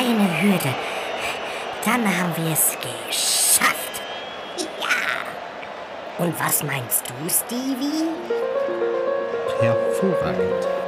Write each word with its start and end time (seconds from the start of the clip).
eine 0.00 0.42
Hürde. 0.42 0.74
Dann 1.84 2.04
haben 2.04 2.34
wir 2.36 2.52
es 2.52 2.76
geschafft. 2.80 4.00
Ja. 4.56 6.24
Und 6.24 6.34
was 6.40 6.62
meinst 6.62 7.04
du, 7.08 7.14
Stevie? 7.28 8.08
Hervorragend. 9.60 10.79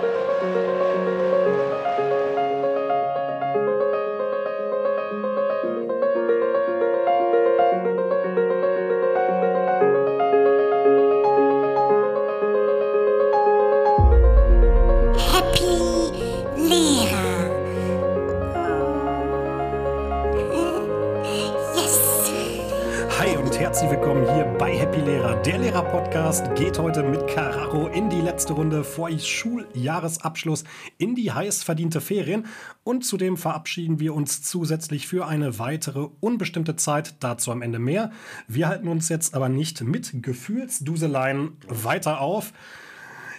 Lehrer-Podcast 26.12 26.54
geht 26.56 26.78
heute 26.78 27.02
mit 27.02 27.26
Carraro 27.26 27.88
in 27.88 28.10
die 28.10 28.20
letzte 28.20 28.52
Runde 28.52 28.84
vor 28.84 29.08
Schuljahresabschluss 29.18 30.64
in 30.98 31.14
die 31.14 31.32
heiß 31.32 31.62
verdiente 31.62 32.02
Ferien. 32.02 32.44
Und 32.84 33.06
zudem 33.06 33.38
verabschieden 33.38 33.98
wir 33.98 34.12
uns 34.12 34.42
zusätzlich 34.42 35.06
für 35.06 35.26
eine 35.26 35.58
weitere 35.58 36.08
unbestimmte 36.20 36.76
Zeit. 36.76 37.14
Dazu 37.20 37.50
am 37.50 37.62
Ende 37.62 37.78
mehr. 37.78 38.10
Wir 38.46 38.68
halten 38.68 38.88
uns 38.88 39.08
jetzt 39.08 39.34
aber 39.34 39.48
nicht 39.48 39.80
mit 39.80 40.22
Gefühlsduseleien 40.22 41.56
weiter 41.66 42.20
auf. 42.20 42.52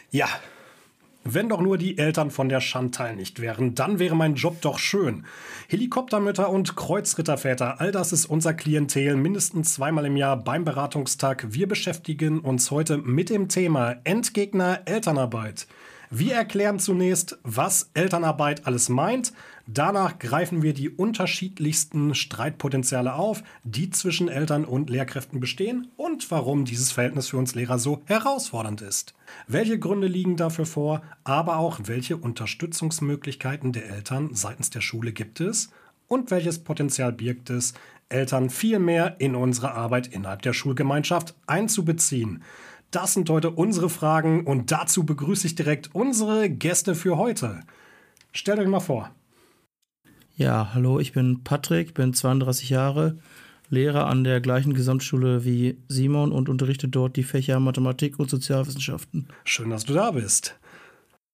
Ja, 0.09 0.27
wenn 1.23 1.49
doch 1.49 1.61
nur 1.61 1.77
die 1.77 1.97
Eltern 1.97 2.31
von 2.31 2.49
der 2.49 2.59
Chantal 2.59 3.15
nicht 3.15 3.39
wären, 3.39 3.75
dann 3.75 3.99
wäre 3.99 4.15
mein 4.15 4.35
Job 4.35 4.61
doch 4.61 4.77
schön. 4.77 5.25
Helikoptermütter 5.69 6.49
und 6.49 6.75
Kreuzritterväter, 6.75 7.79
all 7.79 7.91
das 7.91 8.11
ist 8.11 8.25
unser 8.25 8.53
Klientel 8.53 9.15
mindestens 9.15 9.73
zweimal 9.73 10.05
im 10.05 10.17
Jahr 10.17 10.37
beim 10.37 10.65
Beratungstag. 10.65 11.47
Wir 11.49 11.67
beschäftigen 11.67 12.39
uns 12.39 12.71
heute 12.71 12.97
mit 12.97 13.29
dem 13.29 13.47
Thema 13.47 13.95
Endgegner 14.03 14.81
Elternarbeit. 14.85 15.67
Wir 16.15 16.35
erklären 16.35 16.77
zunächst, 16.77 17.39
was 17.43 17.89
Elternarbeit 17.95 18.67
alles 18.67 18.87
meint. 18.87 19.33
Danach 19.65 20.19
greifen 20.19 20.61
wir 20.61 20.73
die 20.73 20.89
unterschiedlichsten 20.89 22.15
Streitpotenziale 22.15 23.13
auf, 23.13 23.43
die 23.63 23.89
zwischen 23.89 24.27
Eltern 24.27 24.65
und 24.65 24.89
Lehrkräften 24.89 25.39
bestehen 25.39 25.87
und 25.95 26.29
warum 26.31 26.65
dieses 26.65 26.91
Verhältnis 26.91 27.29
für 27.29 27.37
uns 27.37 27.55
Lehrer 27.55 27.79
so 27.79 28.01
herausfordernd 28.05 28.81
ist. 28.81 29.13
Welche 29.47 29.79
Gründe 29.79 30.07
liegen 30.07 30.35
dafür 30.35 30.65
vor, 30.65 31.01
aber 31.23 31.57
auch 31.57 31.79
welche 31.85 32.17
Unterstützungsmöglichkeiten 32.17 33.71
der 33.71 33.89
Eltern 33.89 34.35
seitens 34.35 34.69
der 34.69 34.81
Schule 34.81 35.13
gibt 35.13 35.39
es 35.39 35.69
und 36.09 36.29
welches 36.29 36.59
Potenzial 36.59 37.13
birgt 37.13 37.49
es, 37.49 37.73
Eltern 38.09 38.49
viel 38.49 38.79
mehr 38.79 39.15
in 39.19 39.33
unsere 39.33 39.71
Arbeit 39.71 40.07
innerhalb 40.07 40.41
der 40.41 40.53
Schulgemeinschaft 40.53 41.35
einzubeziehen. 41.47 42.43
Das 42.91 43.13
sind 43.13 43.29
heute 43.29 43.49
unsere 43.49 43.89
Fragen 43.89 44.45
und 44.45 44.73
dazu 44.73 45.05
begrüße 45.05 45.47
ich 45.47 45.55
direkt 45.55 45.95
unsere 45.95 46.49
Gäste 46.49 46.95
für 46.95 47.17
heute. 47.17 47.61
Stellt 48.33 48.59
euch 48.59 48.67
mal 48.67 48.81
vor. 48.81 49.09
Ja, 50.35 50.71
hallo, 50.73 50.99
ich 50.99 51.13
bin 51.13 51.43
Patrick, 51.43 51.93
bin 51.93 52.11
32 52.11 52.71
Jahre, 52.71 53.19
Lehrer 53.69 54.07
an 54.07 54.23
der 54.23 54.41
gleichen 54.41 54.73
Gesamtschule 54.73 55.45
wie 55.45 55.77
Simon 55.87 56.31
und 56.31 56.49
unterrichte 56.49 56.87
dort 56.87 57.15
die 57.17 57.23
Fächer 57.23 57.59
Mathematik 57.59 58.17
und 58.17 58.31
Sozialwissenschaften. 58.31 59.27
Schön, 59.43 59.69
dass 59.69 59.85
du 59.85 59.93
da 59.93 60.09
bist. 60.09 60.55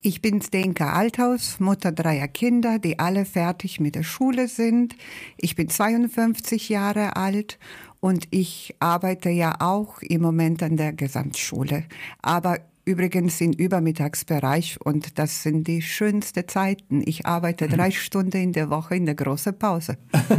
Ich 0.02 0.22
bin 0.22 0.42
Stenka 0.42 0.92
Althaus, 0.92 1.62
Mutter 1.62 1.94
dreier 1.94 2.28
Kinder, 2.28 2.78
die 2.78 3.00
alle 3.00 3.24
fertig 3.24 3.80
mit 3.80 3.96
der 3.96 4.04
Schule 4.04 4.50
sind. 4.50 4.96
Ich 5.38 5.56
bin 5.56 5.70
52 5.70 6.68
Jahre 6.68 7.16
alt 7.16 7.58
und 8.02 8.28
ich 8.32 8.76
arbeite 8.80 9.30
ja 9.30 9.56
auch 9.60 10.02
im 10.02 10.22
Moment 10.22 10.62
an 10.62 10.76
der 10.76 10.92
Gesamtschule. 10.92 11.86
Aber 12.22 12.60
übrigens 12.90 13.40
im 13.40 13.54
Übermittagsbereich 13.54 14.82
und 14.84 15.20
das 15.20 15.44
sind 15.44 15.68
die 15.68 15.84
schönsten 15.84 16.48
Zeiten. 16.48 17.04
Ich 17.06 17.28
arbeite 17.28 17.68
drei 17.70 17.92
Stunden 17.92 18.38
in 18.38 18.52
der 18.52 18.72
Woche 18.72 18.96
in 18.96 19.06
der 19.06 19.16
großen 19.16 19.58
Pause. 19.58 19.98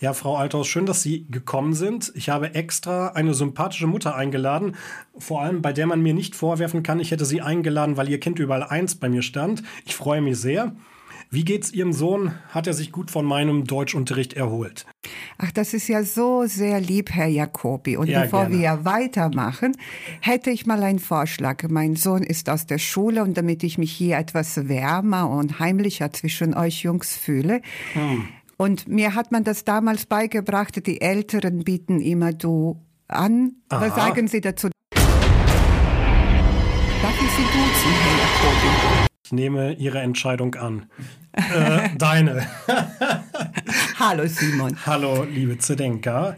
Ja, 0.00 0.14
Frau 0.14 0.36
Althaus, 0.36 0.66
schön, 0.66 0.86
dass 0.86 1.02
Sie 1.02 1.26
gekommen 1.30 1.74
sind. 1.74 2.10
Ich 2.14 2.30
habe 2.30 2.54
extra 2.54 3.08
eine 3.08 3.34
sympathische 3.34 3.86
Mutter 3.86 4.14
eingeladen, 4.14 4.76
vor 5.18 5.42
allem 5.42 5.60
bei 5.60 5.74
der 5.74 5.86
man 5.86 6.00
mir 6.00 6.14
nicht 6.14 6.34
vorwerfen 6.34 6.82
kann, 6.82 7.00
ich 7.00 7.10
hätte 7.10 7.26
sie 7.26 7.42
eingeladen, 7.42 7.98
weil 7.98 8.08
ihr 8.08 8.18
Kind 8.18 8.38
überall 8.38 8.62
eins 8.62 8.94
bei 8.94 9.10
mir 9.10 9.20
stand. 9.20 9.62
Ich 9.84 9.94
freue 9.94 10.22
mich 10.22 10.38
sehr. 10.38 10.74
Wie 11.32 11.44
geht's 11.44 11.72
Ihrem 11.72 11.92
Sohn? 11.92 12.32
Hat 12.48 12.66
er 12.66 12.72
sich 12.72 12.90
gut 12.90 13.08
von 13.12 13.24
meinem 13.24 13.64
Deutschunterricht 13.64 14.32
erholt? 14.32 14.84
Ach, 15.38 15.52
das 15.52 15.74
ist 15.74 15.86
ja 15.86 16.02
so 16.02 16.46
sehr 16.46 16.80
lieb, 16.80 17.10
Herr 17.12 17.28
Jacobi. 17.28 17.96
Und 17.96 18.08
Ja, 18.08 18.22
bevor 18.22 18.46
gerne. 18.46 18.58
wir 18.58 18.84
weitermachen, 18.84 19.76
hätte 20.20 20.50
ich 20.50 20.66
mal 20.66 20.82
einen 20.82 20.98
Vorschlag. 20.98 21.62
Mein 21.68 21.94
Sohn 21.94 22.24
ist 22.24 22.50
aus 22.50 22.66
der 22.66 22.78
Schule 22.78 23.22
und 23.22 23.36
damit 23.36 23.62
ich 23.62 23.78
mich 23.78 23.92
hier 23.92 24.18
etwas 24.18 24.68
wärmer 24.68 25.30
und 25.30 25.60
heimlicher 25.60 26.12
zwischen 26.12 26.52
euch 26.52 26.82
Jungs 26.82 27.16
fühle. 27.16 27.62
Hm. 27.92 28.26
Und 28.56 28.88
mir 28.88 29.14
hat 29.14 29.30
man 29.30 29.44
das 29.44 29.62
damals 29.64 30.06
beigebracht, 30.06 30.84
die 30.84 31.00
Älteren 31.00 31.62
bieten 31.62 32.00
immer 32.00 32.32
du 32.32 32.82
an. 33.06 33.52
Was 33.68 33.92
Aha. 33.92 34.06
sagen 34.08 34.26
Sie 34.26 34.40
dazu? 34.40 34.68
Darf 34.96 35.04
ich 37.22 37.30
Sie 37.30 37.42
duzen, 37.44 37.92
Herr 38.02 38.18
Jacobi? 38.18 39.09
Ich 39.30 39.32
nehme 39.32 39.74
Ihre 39.74 40.00
Entscheidung 40.00 40.56
an. 40.56 40.86
äh, 41.34 41.90
deine. 41.96 42.48
Hallo 43.96 44.26
Simon. 44.26 44.76
Hallo, 44.84 45.22
liebe 45.22 45.56
Zedenka. 45.56 46.34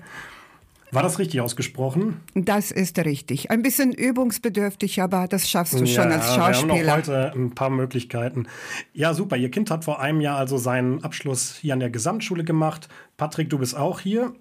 War 0.91 1.03
das 1.03 1.19
richtig 1.19 1.41
ausgesprochen? 1.41 2.21
Das 2.35 2.71
ist 2.71 2.99
richtig. 2.99 3.51
Ein 3.51 3.63
bisschen 3.63 3.93
übungsbedürftig, 3.95 5.01
aber 5.01 5.27
das 5.27 5.49
schaffst 5.49 5.73
du 5.73 5.87
schon 5.87 6.13
als 6.13 6.37
Wir 6.37 6.43
haben 6.43 6.53
noch 6.53 6.67
Schauspieler. 6.67 6.93
heute 6.95 7.33
ein 7.35 7.55
paar 7.55 7.71
Möglichkeiten. 7.71 8.47
Ja, 8.93 9.15
super. 9.15 9.39
Ihr 9.39 9.51
Kind 9.51 9.71
hat 9.71 9.87
vor 9.87 10.01
einem 10.01 10.21
Jahr 10.21 10.37
also 10.37 10.59
seinen 10.59 11.03
Abschluss 11.03 11.57
hier 11.63 11.73
an 11.73 11.81
der 11.81 11.89
Gesamtschule 11.89 12.45
gemacht. 12.45 12.91
Patrick, 13.17 13.49
du 13.49 13.57
bist 13.57 13.75
auch 13.75 14.01
hier. 14.01 14.35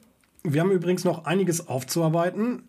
Wir 0.44 0.59
haben 0.59 0.72
übrigens 0.72 1.06
noch 1.06 1.23
einiges 1.23 1.69
aufzuarbeiten, 1.69 2.63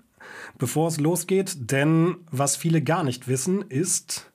bevor 0.59 0.87
es 0.87 1.01
losgeht. 1.01 1.73
Denn 1.73 2.19
was 2.31 2.57
viele 2.57 2.83
gar 2.83 3.03
nicht 3.03 3.27
wissen, 3.27 3.63
ist, 3.63 4.29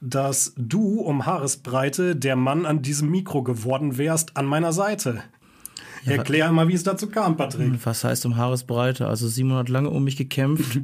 dass 0.00 0.52
du 0.56 1.00
um 1.00 1.26
Haaresbreite 1.26 2.16
der 2.16 2.36
Mann 2.36 2.66
an 2.66 2.82
diesem 2.82 3.10
Mikro 3.10 3.42
geworden 3.42 3.98
wärst 3.98 4.36
an 4.36 4.46
meiner 4.46 4.72
Seite. 4.72 5.22
Erklär 6.06 6.50
mal, 6.52 6.68
wie 6.68 6.74
es 6.74 6.84
dazu 6.84 7.08
kam, 7.08 7.36
Patrick. 7.36 7.72
Was 7.84 8.04
heißt 8.04 8.24
um 8.24 8.36
Haaresbreite? 8.36 9.06
Also 9.08 9.28
Simon 9.28 9.58
hat 9.58 9.68
lange 9.68 9.90
um 9.90 10.04
mich 10.04 10.16
gekämpft, 10.16 10.80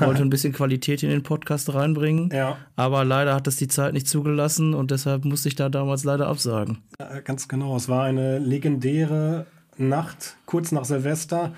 wollte 0.00 0.22
ein 0.22 0.30
bisschen 0.30 0.52
Qualität 0.52 1.02
in 1.02 1.10
den 1.10 1.22
Podcast 1.22 1.74
reinbringen, 1.74 2.30
Ja. 2.32 2.56
aber 2.76 3.04
leider 3.04 3.34
hat 3.34 3.46
es 3.46 3.56
die 3.56 3.68
Zeit 3.68 3.92
nicht 3.92 4.08
zugelassen 4.08 4.72
und 4.72 4.90
deshalb 4.90 5.24
musste 5.24 5.48
ich 5.48 5.54
da 5.56 5.68
damals 5.68 6.04
leider 6.04 6.28
absagen. 6.28 6.78
Äh, 6.98 7.20
Ganz 7.22 7.48
genau. 7.48 7.76
Es 7.76 7.88
war 7.88 8.04
eine 8.04 8.38
legendäre 8.38 9.46
Nacht, 9.76 10.36
kurz 10.46 10.72
nach 10.72 10.84
Silvester. 10.84 11.52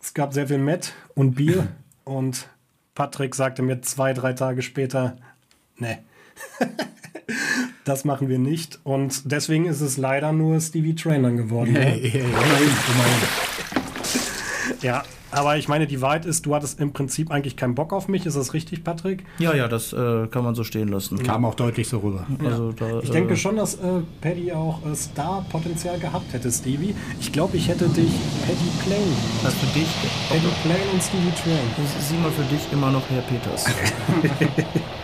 Es 0.00 0.14
gab 0.14 0.32
sehr 0.32 0.46
viel 0.46 0.58
Met 0.58 0.94
und 1.14 1.34
Bier. 1.34 1.68
und 2.04 2.48
Patrick 2.94 3.34
sagte 3.34 3.62
mir 3.62 3.82
zwei, 3.82 4.14
drei 4.14 4.32
Tage 4.32 4.62
später, 4.62 5.16
nee, 5.78 5.98
das 7.84 8.04
machen 8.04 8.28
wir 8.28 8.38
nicht. 8.38 8.78
Und 8.84 9.30
deswegen 9.30 9.66
ist 9.66 9.80
es 9.80 9.96
leider 9.96 10.32
nur 10.32 10.60
Stevie 10.60 10.94
Trainer 10.94 11.32
geworden. 11.32 11.72
ne? 11.72 11.80
Hey, 11.80 12.10
hey, 12.10 12.20
immerhin, 12.20 12.68
immerhin. 12.94 13.28
Ja, 14.82 15.02
aber 15.36 15.56
ich 15.58 15.68
meine, 15.68 15.86
die 15.86 16.00
Wahrheit 16.00 16.24
ist, 16.24 16.46
du 16.46 16.54
hattest 16.54 16.80
im 16.80 16.92
Prinzip 16.92 17.30
eigentlich 17.30 17.56
keinen 17.56 17.74
Bock 17.74 17.92
auf 17.92 18.08
mich. 18.08 18.24
Ist 18.24 18.36
das 18.36 18.54
richtig, 18.54 18.84
Patrick? 18.84 19.24
Ja, 19.38 19.54
ja, 19.54 19.68
das 19.68 19.92
äh, 19.92 20.26
kann 20.28 20.44
man 20.44 20.54
so 20.54 20.64
stehen 20.64 20.88
lassen. 20.88 21.22
Kam 21.22 21.44
auch 21.44 21.54
deutlich 21.54 21.88
so 21.88 21.98
rüber. 21.98 22.26
Also 22.44 22.72
da, 22.72 23.00
Ich 23.00 23.10
äh, 23.10 23.12
denke 23.12 23.36
schon, 23.36 23.56
dass 23.56 23.74
äh, 23.74 24.00
Paddy 24.20 24.52
auch 24.52 24.80
äh, 24.86 24.94
Star-Potenzial 24.94 25.98
gehabt 25.98 26.32
hätte, 26.32 26.50
Stevie. 26.50 26.94
Ich 27.20 27.32
glaube, 27.32 27.56
ich 27.56 27.68
hätte 27.68 27.88
dich 27.88 28.10
Paddy 28.46 28.70
Plain. 28.86 29.16
das 29.42 29.54
für 29.54 29.78
dich, 29.78 29.88
Paddy 30.28 30.46
Plain 30.62 30.88
und 30.92 31.02
Stevie 31.02 31.32
Train. 31.42 31.86
Simon 32.00 32.32
für 32.32 32.44
dich 32.44 32.72
immer 32.72 32.90
noch 32.90 33.02
Herr 33.10 33.22
Peters. 33.22 33.66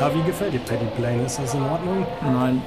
Aber 0.00 0.14
wie 0.14 0.22
gefällt 0.22 0.52
dir 0.52 0.58
Paddy 0.60 0.86
Plain? 0.96 1.24
Ist 1.24 1.38
das 1.38 1.54
in 1.54 1.62
Ordnung? 1.62 2.06
Nein, 2.22 2.62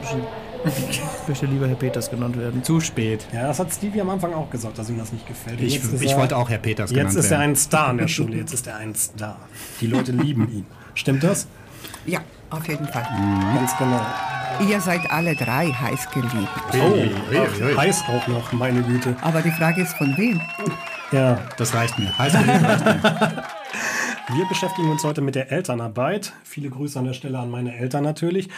ich 0.89 1.01
möchte 1.27 1.45
lieber 1.45 1.67
Herr 1.67 1.75
Peters 1.75 2.09
genannt 2.09 2.37
werden. 2.37 2.63
Zu 2.63 2.79
spät. 2.81 3.25
Ja, 3.31 3.47
das 3.47 3.59
hat 3.59 3.71
Stevie 3.71 4.01
am 4.01 4.09
Anfang 4.09 4.33
auch 4.33 4.49
gesagt, 4.49 4.77
dass 4.77 4.89
ihm 4.89 4.97
das 4.97 5.11
nicht 5.13 5.27
gefällt. 5.27 5.61
Ich, 5.61 5.75
jetzt 5.75 6.01
ich 6.01 6.11
er- 6.11 6.17
wollte 6.17 6.35
auch 6.35 6.49
Herr 6.49 6.57
Peters 6.57 6.89
Jetzt 6.91 6.97
genannt 6.97 7.15
ist 7.17 7.25
er 7.25 7.39
werden. 7.39 7.51
ein 7.51 7.55
Star 7.55 7.91
in 7.91 7.97
der 7.99 8.07
Schule. 8.07 8.37
Jetzt 8.37 8.53
ist 8.53 8.67
er 8.67 8.77
ein 8.77 8.95
Star. 8.95 9.37
Die 9.81 9.87
Leute 9.87 10.11
lieben 10.13 10.49
ihn. 10.51 10.65
Stimmt 10.95 11.23
das? 11.23 11.47
Ja, 12.05 12.19
auf 12.49 12.67
jeden 12.67 12.87
Fall. 12.87 13.07
Ganz 13.55 13.77
genau. 13.77 14.01
Ihr 14.67 14.81
seid 14.81 15.01
alle 15.11 15.35
drei 15.35 15.67
heiß 15.71 16.09
geliebt. 16.09 16.33
Oh, 16.73 16.93
ui. 16.93 17.11
ach, 17.37 17.77
heiß 17.77 18.03
auch 18.07 18.27
noch, 18.27 18.51
meine 18.53 18.81
Güte. 18.81 19.15
Aber 19.21 19.41
die 19.41 19.51
Frage 19.51 19.81
ist 19.83 19.93
von 19.93 20.17
wem? 20.17 20.41
Ja, 21.11 21.37
Das 21.57 21.73
reicht 21.75 21.99
mir. 21.99 22.17
Heiß 22.17 22.33
geliebt 22.33 22.63
reicht 22.63 22.85
mir. 22.85 23.43
Wir 24.33 24.45
beschäftigen 24.45 24.89
uns 24.89 25.05
heute 25.05 25.21
mit 25.21 25.35
der 25.35 25.53
Elternarbeit. 25.53 26.33
Viele 26.43 26.69
Grüße 26.69 26.99
an 26.99 27.05
der 27.05 27.13
Stelle 27.13 27.39
an 27.39 27.49
meine 27.49 27.77
Eltern 27.77 28.03
natürlich. 28.03 28.49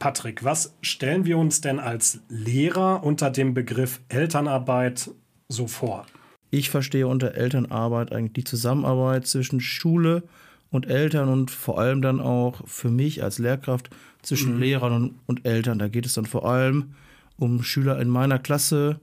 Patrick, 0.00 0.42
was 0.42 0.74
stellen 0.82 1.24
wir 1.24 1.38
uns 1.38 1.60
denn 1.60 1.78
als 1.78 2.20
Lehrer 2.28 3.04
unter 3.04 3.30
dem 3.30 3.54
Begriff 3.54 4.00
Elternarbeit 4.08 5.10
so 5.48 5.68
vor? 5.68 6.04
Ich 6.50 6.68
verstehe 6.68 7.06
unter 7.06 7.36
Elternarbeit 7.36 8.10
eigentlich 8.12 8.32
die 8.32 8.44
Zusammenarbeit 8.44 9.28
zwischen 9.28 9.60
Schule 9.60 10.24
und 10.72 10.88
Eltern 10.88 11.28
und 11.28 11.52
vor 11.52 11.78
allem 11.78 12.02
dann 12.02 12.20
auch 12.20 12.66
für 12.66 12.90
mich 12.90 13.22
als 13.22 13.38
Lehrkraft 13.38 13.90
zwischen 14.22 14.54
mhm. 14.54 14.60
Lehrern 14.60 14.92
und, 14.92 15.14
und 15.26 15.46
Eltern. 15.46 15.78
Da 15.78 15.86
geht 15.86 16.06
es 16.06 16.14
dann 16.14 16.26
vor 16.26 16.44
allem 16.44 16.94
um 17.38 17.62
Schüler 17.62 18.00
in 18.00 18.08
meiner 18.08 18.40
Klasse, 18.40 18.98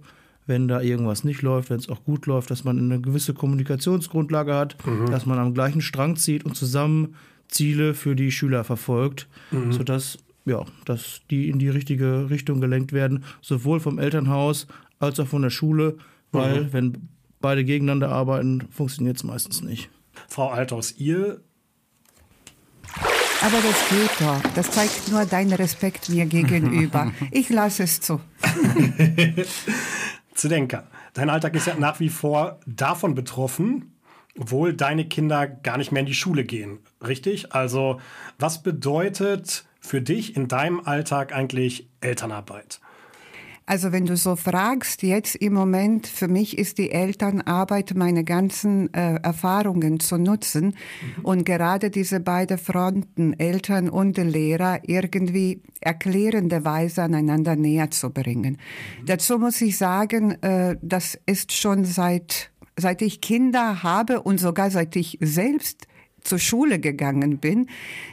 wenn 0.47 0.67
da 0.67 0.81
irgendwas 0.81 1.23
nicht 1.23 1.41
läuft, 1.41 1.69
wenn 1.69 1.79
es 1.79 1.89
auch 1.89 2.03
gut 2.03 2.25
läuft, 2.25 2.51
dass 2.51 2.63
man 2.63 2.77
eine 2.77 2.99
gewisse 2.99 3.33
Kommunikationsgrundlage 3.33 4.53
hat, 4.53 4.75
mhm. 4.85 5.09
dass 5.09 5.25
man 5.25 5.39
am 5.39 5.53
gleichen 5.53 5.81
Strang 5.81 6.15
zieht 6.15 6.45
und 6.45 6.55
zusammen 6.55 7.15
Ziele 7.47 7.93
für 7.93 8.15
die 8.15 8.31
Schüler 8.31 8.63
verfolgt, 8.63 9.27
mhm. 9.51 9.71
sodass 9.71 10.17
ja, 10.45 10.65
dass 10.85 11.21
die 11.29 11.49
in 11.49 11.59
die 11.59 11.69
richtige 11.69 12.29
Richtung 12.29 12.61
gelenkt 12.61 12.93
werden, 12.93 13.23
sowohl 13.41 13.79
vom 13.79 13.99
Elternhaus 13.99 14.67
als 14.99 15.19
auch 15.19 15.27
von 15.27 15.43
der 15.43 15.51
Schule, 15.51 15.97
weil 16.31 16.63
mhm. 16.63 16.73
wenn 16.73 17.09
beide 17.39 17.63
gegeneinander 17.63 18.09
arbeiten, 18.09 18.67
funktioniert 18.71 19.17
es 19.17 19.23
meistens 19.23 19.61
nicht. 19.61 19.89
Frau 20.27 20.49
Althaus, 20.49 20.95
ihr 20.97 21.41
aber 23.43 23.57
das 23.57 23.89
geht 23.89 24.11
doch. 24.21 24.53
Das 24.53 24.69
zeigt 24.69 25.09
nur 25.09 25.25
deinen 25.25 25.53
Respekt 25.53 26.09
mir 26.09 26.27
gegenüber. 26.27 27.11
Ich 27.31 27.49
lasse 27.49 27.83
es 27.83 27.99
zu. 27.99 28.21
Zdenka, 30.41 30.85
dein 31.13 31.29
Alltag 31.29 31.55
ist 31.55 31.67
ja 31.67 31.75
nach 31.75 31.99
wie 31.99 32.09
vor 32.09 32.59
davon 32.65 33.13
betroffen, 33.13 33.93
obwohl 34.39 34.73
deine 34.73 35.05
Kinder 35.05 35.45
gar 35.45 35.77
nicht 35.77 35.91
mehr 35.91 35.99
in 35.99 36.07
die 36.07 36.15
Schule 36.15 36.43
gehen, 36.43 36.79
richtig? 37.05 37.53
Also 37.53 38.01
was 38.39 38.63
bedeutet 38.63 39.65
für 39.79 40.01
dich 40.01 40.35
in 40.35 40.47
deinem 40.47 40.79
Alltag 40.79 41.31
eigentlich 41.31 41.89
Elternarbeit? 41.99 42.81
Also 43.65 43.91
wenn 43.91 44.05
du 44.05 44.17
so 44.17 44.35
fragst, 44.35 45.03
jetzt 45.03 45.35
im 45.35 45.53
Moment, 45.53 46.07
für 46.07 46.27
mich 46.27 46.57
ist 46.57 46.77
die 46.77 46.91
Elternarbeit, 46.91 47.93
meine 47.95 48.23
ganzen 48.23 48.93
äh, 48.93 49.15
Erfahrungen 49.21 49.99
zu 49.99 50.17
nutzen 50.17 50.65
mhm. 50.65 51.23
und 51.23 51.45
gerade 51.45 51.89
diese 51.89 52.19
beiden 52.19 52.57
Fronten, 52.57 53.33
Eltern 53.39 53.89
und 53.89 54.17
Lehrer, 54.17 54.79
irgendwie 54.87 55.61
erklärende 55.79 56.65
Weise 56.65 57.03
aneinander 57.03 57.55
näher 57.55 57.91
zu 57.91 58.09
bringen. 58.09 58.57
Mhm. 58.99 59.05
Dazu 59.05 59.37
muss 59.37 59.61
ich 59.61 59.77
sagen, 59.77 60.31
äh, 60.41 60.77
das 60.81 61.17
ist 61.25 61.53
schon 61.53 61.85
seit, 61.85 62.51
seit 62.75 63.01
ich 63.01 63.21
Kinder 63.21 63.83
habe 63.83 64.21
und 64.21 64.39
sogar 64.39 64.71
seit 64.71 64.95
ich 64.95 65.17
selbst 65.21 65.87
zur 66.23 66.39
Schule 66.39 66.79
gegangen 66.79 67.37
bin, 67.37 67.67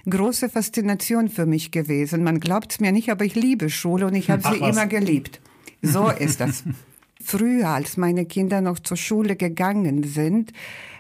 große 0.09 0.49
Faszination 0.49 1.29
für 1.29 1.47
mich 1.47 1.71
gewesen. 1.71 2.25
Man 2.25 2.41
glaubt 2.41 2.73
es 2.73 2.81
mir 2.81 2.93
nicht, 2.93 3.11
aber 3.11 3.25
ich 3.25 3.35
liebe 3.35 3.71
Schule 3.71 4.07
und 4.07 4.15
ich 4.15 4.31
habe 4.31 4.43
sie 4.43 4.61
was. 4.61 4.77
immer 4.77 4.87
geliebt. 4.87 5.41
So 5.83 6.09
ist 6.09 6.41
das. 6.41 6.65
Früher, 7.23 7.69
als 7.69 7.97
meine 7.97 8.25
Kinder 8.27 8.61
noch 8.61 8.79
zur 8.79 8.97
Schule 8.97 9.37
gegangen 9.37 10.05
sind, 10.05 10.53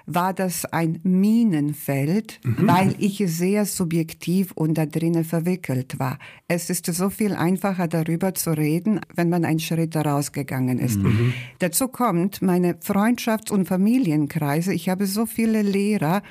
war 0.08 0.32
das 0.32 0.64
ein 0.64 1.00
Minenfeld, 1.02 2.40
mhm. 2.42 2.66
weil 2.66 2.94
ich 2.98 3.22
sehr 3.26 3.66
subjektiv 3.66 4.52
und 4.52 4.74
da 4.74 4.86
drinnen 4.86 5.24
verwickelt 5.24 5.98
war. 5.98 6.18
Es 6.48 6.70
ist 6.70 6.86
so 6.86 7.10
viel 7.10 7.34
einfacher 7.34 7.88
darüber 7.88 8.34
zu 8.34 8.50
reden, 8.50 9.00
wenn 9.14 9.28
man 9.28 9.44
einen 9.44 9.60
Schritt 9.60 9.94
rausgegangen 9.94 10.78
ist. 10.78 10.98
Mhm. 10.98 11.34
Dazu 11.58 11.88
kommt 11.88 12.40
meine 12.40 12.74
Freundschafts- 12.74 13.52
und 13.52 13.68
Familienkreise. 13.68 14.72
Ich 14.72 14.88
habe 14.88 15.06
so 15.06 15.26
viele 15.26 15.60
Lehrer, 15.60 16.22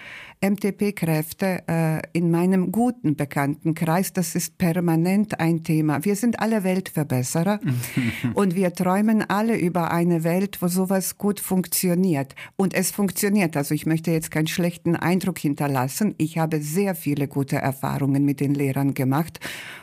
MTP-Kräfte 0.42 1.63
äh, 1.68 2.01
in 2.13 2.31
meinem 2.31 2.72
guten 2.72 3.16
Bekanntenkreis. 3.16 4.13
Das 4.13 4.36
ist 4.36 4.57
permanent 4.57 5.39
ein 5.39 5.63
Thema. 5.63 6.04
Wir 6.06 6.16
sind 6.16 6.39
alle 6.39 6.63
Weltverbesserer 6.63 7.60
und 8.34 8.56
wir 8.56 8.74
träumen 8.74 9.28
alle 9.28 9.57
über 9.57 9.92
eine 9.92 10.24
Welt, 10.24 10.62
wo 10.62 10.68
sowas 10.68 11.18
gut 11.18 11.39
funktioniert. 11.39 12.36
Und 12.56 12.74
es 12.74 12.92
funktioniert. 12.92 13.57
Also 13.57 13.74
ich 13.74 13.86
möchte 13.86 14.12
jetzt 14.12 14.31
keinen 14.31 14.48
schlechten 14.48 14.95
Eindruck 14.95 15.39
hinterlassen. 15.39 16.16
Ich 16.18 16.38
habe 16.38 16.62
sehr 16.62 16.95
viele 16.95 17.28
gute 17.28 17.57
Erfahrungen 17.57 18.25
mit 18.25 18.40
den 18.40 18.54
Lehrern 18.54 18.94
gemacht 18.94 19.40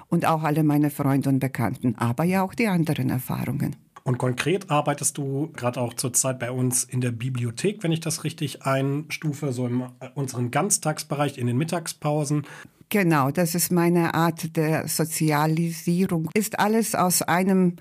und 0.09 0.27
auch 0.27 0.43
alle 0.43 0.62
meine 0.62 0.91
Freunde 0.91 1.29
und 1.29 1.41
Bekannten, 1.41 1.97
aber 1.97 2.25
ja 2.25 2.43
auch 2.43 2.55
die 2.55 2.69
anderen 2.69 3.11
Erfahrungen. 3.11 3.77
Und 4.06 4.19
konkret 4.19 4.71
arbeitest 4.71 5.17
du 5.17 5.51
gerade 5.56 5.81
auch 5.81 5.95
zurzeit 5.95 6.39
bei 6.39 6.51
uns 6.51 6.85
in 6.85 7.01
der 7.01 7.11
Bibliothek, 7.11 7.83
wenn 7.83 7.91
ich 7.91 8.01
das 8.01 8.23
richtig 8.23 8.62
einstufe, 8.62 9.53
so 9.53 9.67
in 9.67 9.81
äh, 9.81 10.11
unserem 10.15 10.51
Ganztagsbereich 10.51 11.39
in 11.39 11.47
den 11.47 11.56
Mittagspausen. 11.56 12.47
Genau, 12.91 13.31
das 13.31 13.55
ist 13.55 13.73
meine 13.73 14.12
Art 14.12 14.56
der 14.56 14.89
Sozialisierung. 14.89 16.29
Ist 16.35 16.59
alles 16.59 16.95
aus 16.95 17.23
einem 17.23 17.77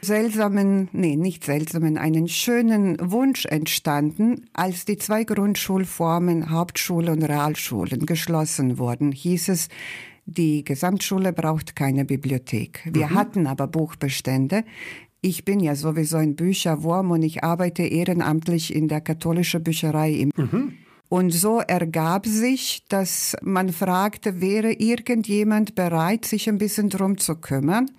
seltsamen, 0.00 0.88
nee, 0.92 1.16
nicht 1.16 1.44
seltsamen, 1.44 1.98
einen 1.98 2.28
schönen 2.28 2.96
Wunsch 3.00 3.44
entstanden, 3.46 4.46
als 4.52 4.84
die 4.84 4.96
zwei 4.96 5.24
Grundschulformen 5.24 6.50
Hauptschule 6.50 7.10
und 7.10 7.24
Realschulen 7.24 8.06
geschlossen 8.06 8.78
wurden, 8.78 9.10
hieß 9.10 9.48
es, 9.48 9.68
die 10.26 10.64
Gesamtschule 10.64 11.32
braucht 11.34 11.76
keine 11.76 12.04
Bibliothek. 12.04 12.88
Wir 12.90 13.08
mhm. 13.08 13.14
hatten 13.14 13.46
aber 13.46 13.66
Buchbestände. 13.66 14.64
Ich 15.24 15.46
bin 15.46 15.58
ja 15.58 15.74
sowieso 15.74 16.18
ein 16.18 16.36
Bücherwurm 16.36 17.10
und 17.10 17.22
ich 17.22 17.42
arbeite 17.42 17.82
ehrenamtlich 17.82 18.74
in 18.74 18.88
der 18.88 19.00
katholischen 19.00 19.62
Bücherei. 19.62 20.28
Mhm. 20.36 20.74
Und 21.08 21.30
so 21.30 21.60
ergab 21.60 22.26
sich, 22.26 22.84
dass 22.90 23.34
man 23.40 23.72
fragte, 23.72 24.42
wäre 24.42 24.74
irgendjemand 24.74 25.74
bereit, 25.74 26.26
sich 26.26 26.46
ein 26.46 26.58
bisschen 26.58 26.90
drum 26.90 27.16
zu 27.16 27.36
kümmern? 27.36 27.90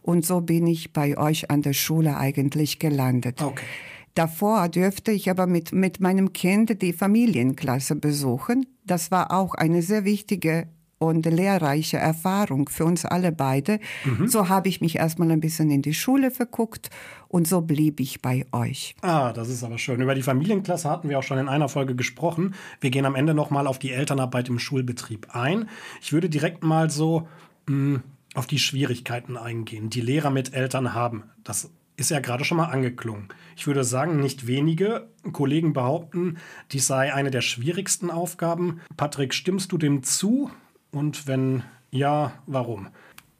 Und 0.00 0.24
so 0.24 0.40
bin 0.40 0.66
ich 0.66 0.94
bei 0.94 1.18
euch 1.18 1.50
an 1.50 1.60
der 1.60 1.74
Schule 1.74 2.16
eigentlich 2.16 2.78
gelandet. 2.78 3.42
Okay. 3.42 3.66
Davor 4.14 4.70
dürfte 4.70 5.12
ich 5.12 5.28
aber 5.28 5.46
mit, 5.46 5.72
mit 5.72 6.00
meinem 6.00 6.32
Kind 6.32 6.80
die 6.80 6.94
Familienklasse 6.94 7.94
besuchen. 7.94 8.64
Das 8.86 9.10
war 9.10 9.32
auch 9.32 9.52
eine 9.54 9.82
sehr 9.82 10.06
wichtige 10.06 10.66
und 11.00 11.24
lehrreiche 11.24 11.96
Erfahrung 11.96 12.68
für 12.68 12.84
uns 12.84 13.06
alle 13.06 13.32
beide. 13.32 13.80
Mhm. 14.04 14.28
So 14.28 14.48
habe 14.50 14.68
ich 14.68 14.82
mich 14.82 14.96
erstmal 14.96 15.30
ein 15.30 15.40
bisschen 15.40 15.70
in 15.70 15.80
die 15.80 15.94
Schule 15.94 16.30
verguckt 16.30 16.90
und 17.26 17.48
so 17.48 17.62
blieb 17.62 18.00
ich 18.00 18.20
bei 18.20 18.44
euch. 18.52 18.94
Ah, 19.00 19.32
das 19.32 19.48
ist 19.48 19.64
aber 19.64 19.78
schön. 19.78 20.02
Über 20.02 20.14
die 20.14 20.22
Familienklasse 20.22 20.90
hatten 20.90 21.08
wir 21.08 21.18
auch 21.18 21.22
schon 21.22 21.38
in 21.38 21.48
einer 21.48 21.70
Folge 21.70 21.96
gesprochen. 21.96 22.54
Wir 22.80 22.90
gehen 22.90 23.06
am 23.06 23.14
Ende 23.14 23.32
nochmal 23.32 23.66
auf 23.66 23.78
die 23.78 23.92
Elternarbeit 23.92 24.50
im 24.50 24.58
Schulbetrieb 24.58 25.34
ein. 25.34 25.70
Ich 26.02 26.12
würde 26.12 26.28
direkt 26.28 26.62
mal 26.62 26.90
so 26.90 27.26
mh, 27.66 27.74
hm, 27.94 28.02
auf 28.34 28.46
die 28.46 28.58
Schwierigkeiten 28.58 29.38
eingehen, 29.38 29.88
die 29.88 30.02
Lehrer 30.02 30.30
mit 30.30 30.52
Eltern 30.52 30.92
haben. 30.92 31.24
Das 31.44 31.70
ist 31.96 32.10
ja 32.10 32.20
gerade 32.20 32.44
schon 32.44 32.58
mal 32.58 32.66
angeklungen. 32.66 33.28
Ich 33.56 33.66
würde 33.66 33.84
sagen, 33.84 34.20
nicht 34.20 34.46
wenige 34.46 35.08
Kollegen 35.32 35.72
behaupten, 35.72 36.36
dies 36.72 36.86
sei 36.86 37.14
eine 37.14 37.30
der 37.30 37.40
schwierigsten 37.40 38.10
Aufgaben. 38.10 38.80
Patrick, 38.98 39.32
stimmst 39.32 39.72
du 39.72 39.78
dem 39.78 40.02
zu? 40.02 40.50
Und 40.92 41.26
wenn 41.26 41.62
ja, 41.90 42.32
warum? 42.46 42.88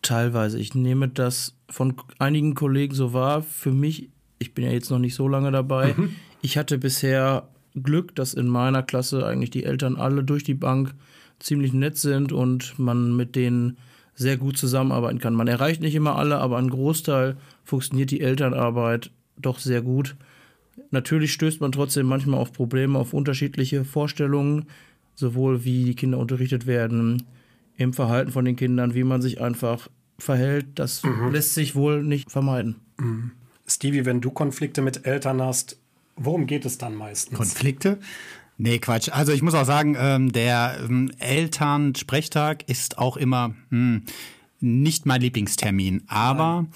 Teilweise. 0.02 0.58
Ich 0.58 0.74
nehme 0.74 1.08
das 1.08 1.54
von 1.68 1.94
einigen 2.18 2.54
Kollegen 2.54 2.94
so 2.94 3.12
wahr. 3.12 3.42
Für 3.42 3.72
mich, 3.72 4.08
ich 4.38 4.54
bin 4.54 4.64
ja 4.64 4.72
jetzt 4.72 4.90
noch 4.90 4.98
nicht 4.98 5.14
so 5.14 5.28
lange 5.28 5.52
dabei, 5.52 5.94
mhm. 5.96 6.16
ich 6.42 6.58
hatte 6.58 6.78
bisher 6.78 7.48
Glück, 7.80 8.14
dass 8.16 8.34
in 8.34 8.48
meiner 8.48 8.82
Klasse 8.82 9.24
eigentlich 9.24 9.50
die 9.50 9.64
Eltern 9.64 9.96
alle 9.96 10.24
durch 10.24 10.42
die 10.42 10.54
Bank 10.54 10.94
ziemlich 11.38 11.72
nett 11.72 11.96
sind 11.96 12.32
und 12.32 12.78
man 12.78 13.16
mit 13.16 13.36
denen 13.36 13.78
sehr 14.14 14.36
gut 14.36 14.58
zusammenarbeiten 14.58 15.20
kann. 15.20 15.34
Man 15.34 15.48
erreicht 15.48 15.80
nicht 15.80 15.94
immer 15.94 16.16
alle, 16.16 16.38
aber 16.38 16.58
ein 16.58 16.68
Großteil 16.68 17.36
funktioniert 17.64 18.10
die 18.10 18.20
Elternarbeit 18.20 19.10
doch 19.36 19.58
sehr 19.58 19.80
gut. 19.80 20.16
Natürlich 20.90 21.32
stößt 21.32 21.60
man 21.60 21.72
trotzdem 21.72 22.06
manchmal 22.06 22.40
auf 22.40 22.52
Probleme, 22.52 22.98
auf 22.98 23.14
unterschiedliche 23.14 23.84
Vorstellungen, 23.84 24.66
sowohl 25.14 25.64
wie 25.64 25.84
die 25.84 25.94
Kinder 25.94 26.18
unterrichtet 26.18 26.66
werden, 26.66 27.22
im 27.80 27.94
Verhalten 27.94 28.30
von 28.30 28.44
den 28.44 28.56
Kindern, 28.56 28.94
wie 28.94 29.04
man 29.04 29.22
sich 29.22 29.40
einfach 29.40 29.88
verhält, 30.18 30.66
das 30.78 31.02
mhm. 31.02 31.32
lässt 31.32 31.54
sich 31.54 31.74
wohl 31.74 32.02
nicht 32.02 32.30
vermeiden. 32.30 32.76
Mhm. 32.98 33.32
Stevie, 33.66 34.04
wenn 34.04 34.20
du 34.20 34.30
Konflikte 34.30 34.82
mit 34.82 35.06
Eltern 35.06 35.40
hast, 35.40 35.78
worum 36.16 36.46
geht 36.46 36.66
es 36.66 36.76
dann 36.76 36.94
meistens? 36.94 37.36
Konflikte? 37.36 37.98
Nee, 38.58 38.78
Quatsch. 38.80 39.08
Also 39.10 39.32
ich 39.32 39.40
muss 39.40 39.54
auch 39.54 39.64
sagen, 39.64 39.96
ähm, 39.98 40.30
der 40.30 40.78
ähm, 40.84 41.10
Elternsprechtag 41.18 42.68
ist 42.68 42.98
auch 42.98 43.16
immer 43.16 43.54
hm, 43.70 44.02
nicht 44.60 45.06
mein 45.06 45.22
Lieblingstermin. 45.22 46.02
Aber 46.06 46.66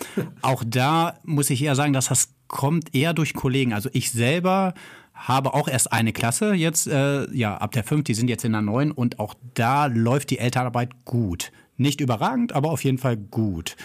auch 0.41 0.65
da 0.67 1.19
muss 1.25 1.51
ich 1.51 1.63
eher 1.63 1.75
sagen, 1.75 1.93
dass 1.93 2.07
das 2.07 2.31
kommt 2.49 2.95
eher 2.95 3.13
durch 3.13 3.35
Kollegen. 3.35 3.75
Also 3.75 3.91
ich 3.93 4.11
selber 4.11 4.73
habe 5.15 5.55
auch 5.55 5.69
erst 5.69 5.93
eine 5.93 6.13
Klasse 6.13 6.55
jetzt, 6.55 6.87
äh, 6.87 7.31
ja, 7.33 7.57
ab 7.57 7.73
der 7.73 7.85
fünf, 7.85 8.05
die 8.05 8.15
sind 8.15 8.29
jetzt 8.29 8.45
in 8.45 8.53
der 8.53 8.63
neun 8.63 8.91
und 8.91 9.19
auch 9.21 9.35
da 9.55 9.87
läuft 9.87 10.31
die 10.31 10.39
Elternarbeit 10.39 11.05
gut. 11.05 11.53
Nicht 11.77 12.01
überragend, 12.01 12.53
aber 12.53 12.71
auf 12.71 12.85
jeden 12.85 12.99
Fall 12.99 13.17
gut. 13.17 13.77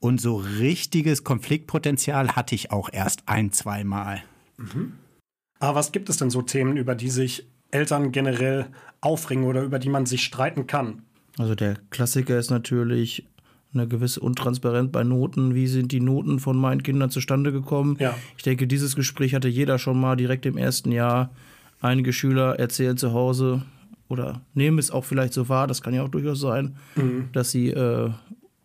Und 0.00 0.20
so 0.20 0.36
richtiges 0.36 1.24
Konfliktpotenzial 1.24 2.36
hatte 2.36 2.54
ich 2.54 2.70
auch 2.70 2.90
erst 2.92 3.22
ein, 3.26 3.52
zweimal. 3.52 4.22
Mhm. 4.56 4.94
Aber 5.58 5.76
was 5.76 5.92
gibt 5.92 6.08
es 6.10 6.18
denn 6.18 6.30
so 6.30 6.42
Themen, 6.42 6.76
über 6.76 6.94
die 6.94 7.10
sich 7.10 7.46
Eltern 7.70 8.12
generell 8.12 8.66
aufregen 9.00 9.44
oder 9.44 9.62
über 9.62 9.78
die 9.78 9.88
man 9.88 10.06
sich 10.06 10.22
streiten 10.22 10.66
kann? 10.66 11.02
Also 11.38 11.54
der 11.54 11.78
Klassiker 11.90 12.38
ist 12.38 12.50
natürlich 12.50 13.26
eine 13.74 13.88
gewisse 13.88 14.20
Untransparenz 14.20 14.90
bei 14.92 15.04
Noten. 15.04 15.54
Wie 15.54 15.66
sind 15.66 15.92
die 15.92 16.00
Noten 16.00 16.38
von 16.38 16.56
meinen 16.56 16.82
Kindern 16.82 17.10
zustande 17.10 17.52
gekommen? 17.52 17.96
Ja. 17.98 18.14
Ich 18.36 18.42
denke, 18.42 18.66
dieses 18.66 18.96
Gespräch 18.96 19.34
hatte 19.34 19.48
jeder 19.48 19.78
schon 19.78 20.00
mal 20.00 20.16
direkt 20.16 20.46
im 20.46 20.56
ersten 20.56 20.92
Jahr. 20.92 21.30
Einige 21.80 22.12
Schüler 22.12 22.58
erzählen 22.58 22.96
zu 22.96 23.12
Hause 23.12 23.62
oder 24.08 24.40
nehmen 24.54 24.78
es 24.78 24.90
auch 24.90 25.04
vielleicht 25.04 25.32
so 25.32 25.48
wahr, 25.48 25.66
das 25.66 25.82
kann 25.82 25.94
ja 25.94 26.02
auch 26.02 26.08
durchaus 26.08 26.40
sein, 26.40 26.76
dass 27.32 27.50
sie 27.50 27.70
äh, 27.70 28.10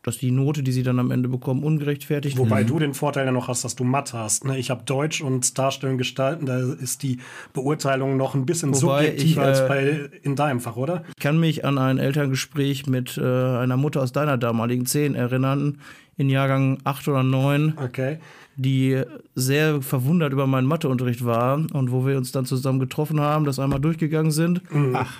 dass 0.10 0.18
die 0.18 0.32
Note, 0.32 0.63
die 0.63 0.72
sie 0.72 0.82
dann 0.82 0.98
am 0.98 1.12
Ende 1.12 1.30
bekommen, 1.30 1.63
ungerechtfertigt 1.63 2.36
Wobei 2.39 2.63
du 2.63 2.80
den 2.80 2.96
Vorteil 2.96 3.28
ja 3.28 3.32
noch 3.32 3.48
hast, 3.48 3.63
dass 3.63 3.75
du 3.75 3.84
Mathe 3.84 4.18
hast. 4.18 4.44
Ne? 4.44 4.58
Ich 4.58 4.72
habe 4.72 4.82
Deutsch 4.84 5.22
und 5.22 5.56
Darstellen 5.56 6.00
gestalten, 6.00 6.48
da 6.48 6.58
ist 6.58 7.04
die 7.04 7.20
Beurteilung 7.54 8.18
noch 8.18 8.34
ein 8.34 8.48
bisschen 8.48 8.74
Wobei 8.74 9.06
subjektiver 9.06 9.42
ich, 9.44 9.48
als 9.48 9.60
äh, 9.60 9.68
bei 9.68 10.10
in 10.24 10.36
deinem 10.36 10.62
Fach, 10.62 10.78
oder? 10.78 11.04
Ich 11.10 11.22
kann 11.22 11.39
mich 11.39 11.63
an 11.63 11.78
ein 11.78 12.00
Elterngespräch 12.00 12.88
mit 12.88 13.20
äh, 13.20 13.22
einer 13.22 13.78
Mutter 13.78 14.01
aus 14.01 14.12
deiner 14.12 14.39
damaligen 14.39 14.88
10 14.88 15.13
erinnern, 15.13 15.78
in 16.19 16.29
Jahrgang 16.29 16.77
8 16.83 17.07
oder 17.07 17.23
9, 17.23 17.73
Okay. 17.83 18.19
die 18.55 19.01
sehr 19.35 19.81
verwundert 19.81 20.33
über 20.33 20.45
meinen 20.45 20.67
Matheunterricht 20.67 21.23
war 21.25 21.55
und 21.73 21.91
wo 21.91 22.05
wir 22.05 22.17
uns 22.17 22.31
dann 22.31 22.45
zusammen 22.45 22.79
getroffen 22.79 23.19
haben, 23.21 23.45
das 23.45 23.57
einmal 23.57 23.79
durchgegangen 23.79 24.31
sind 24.31 24.61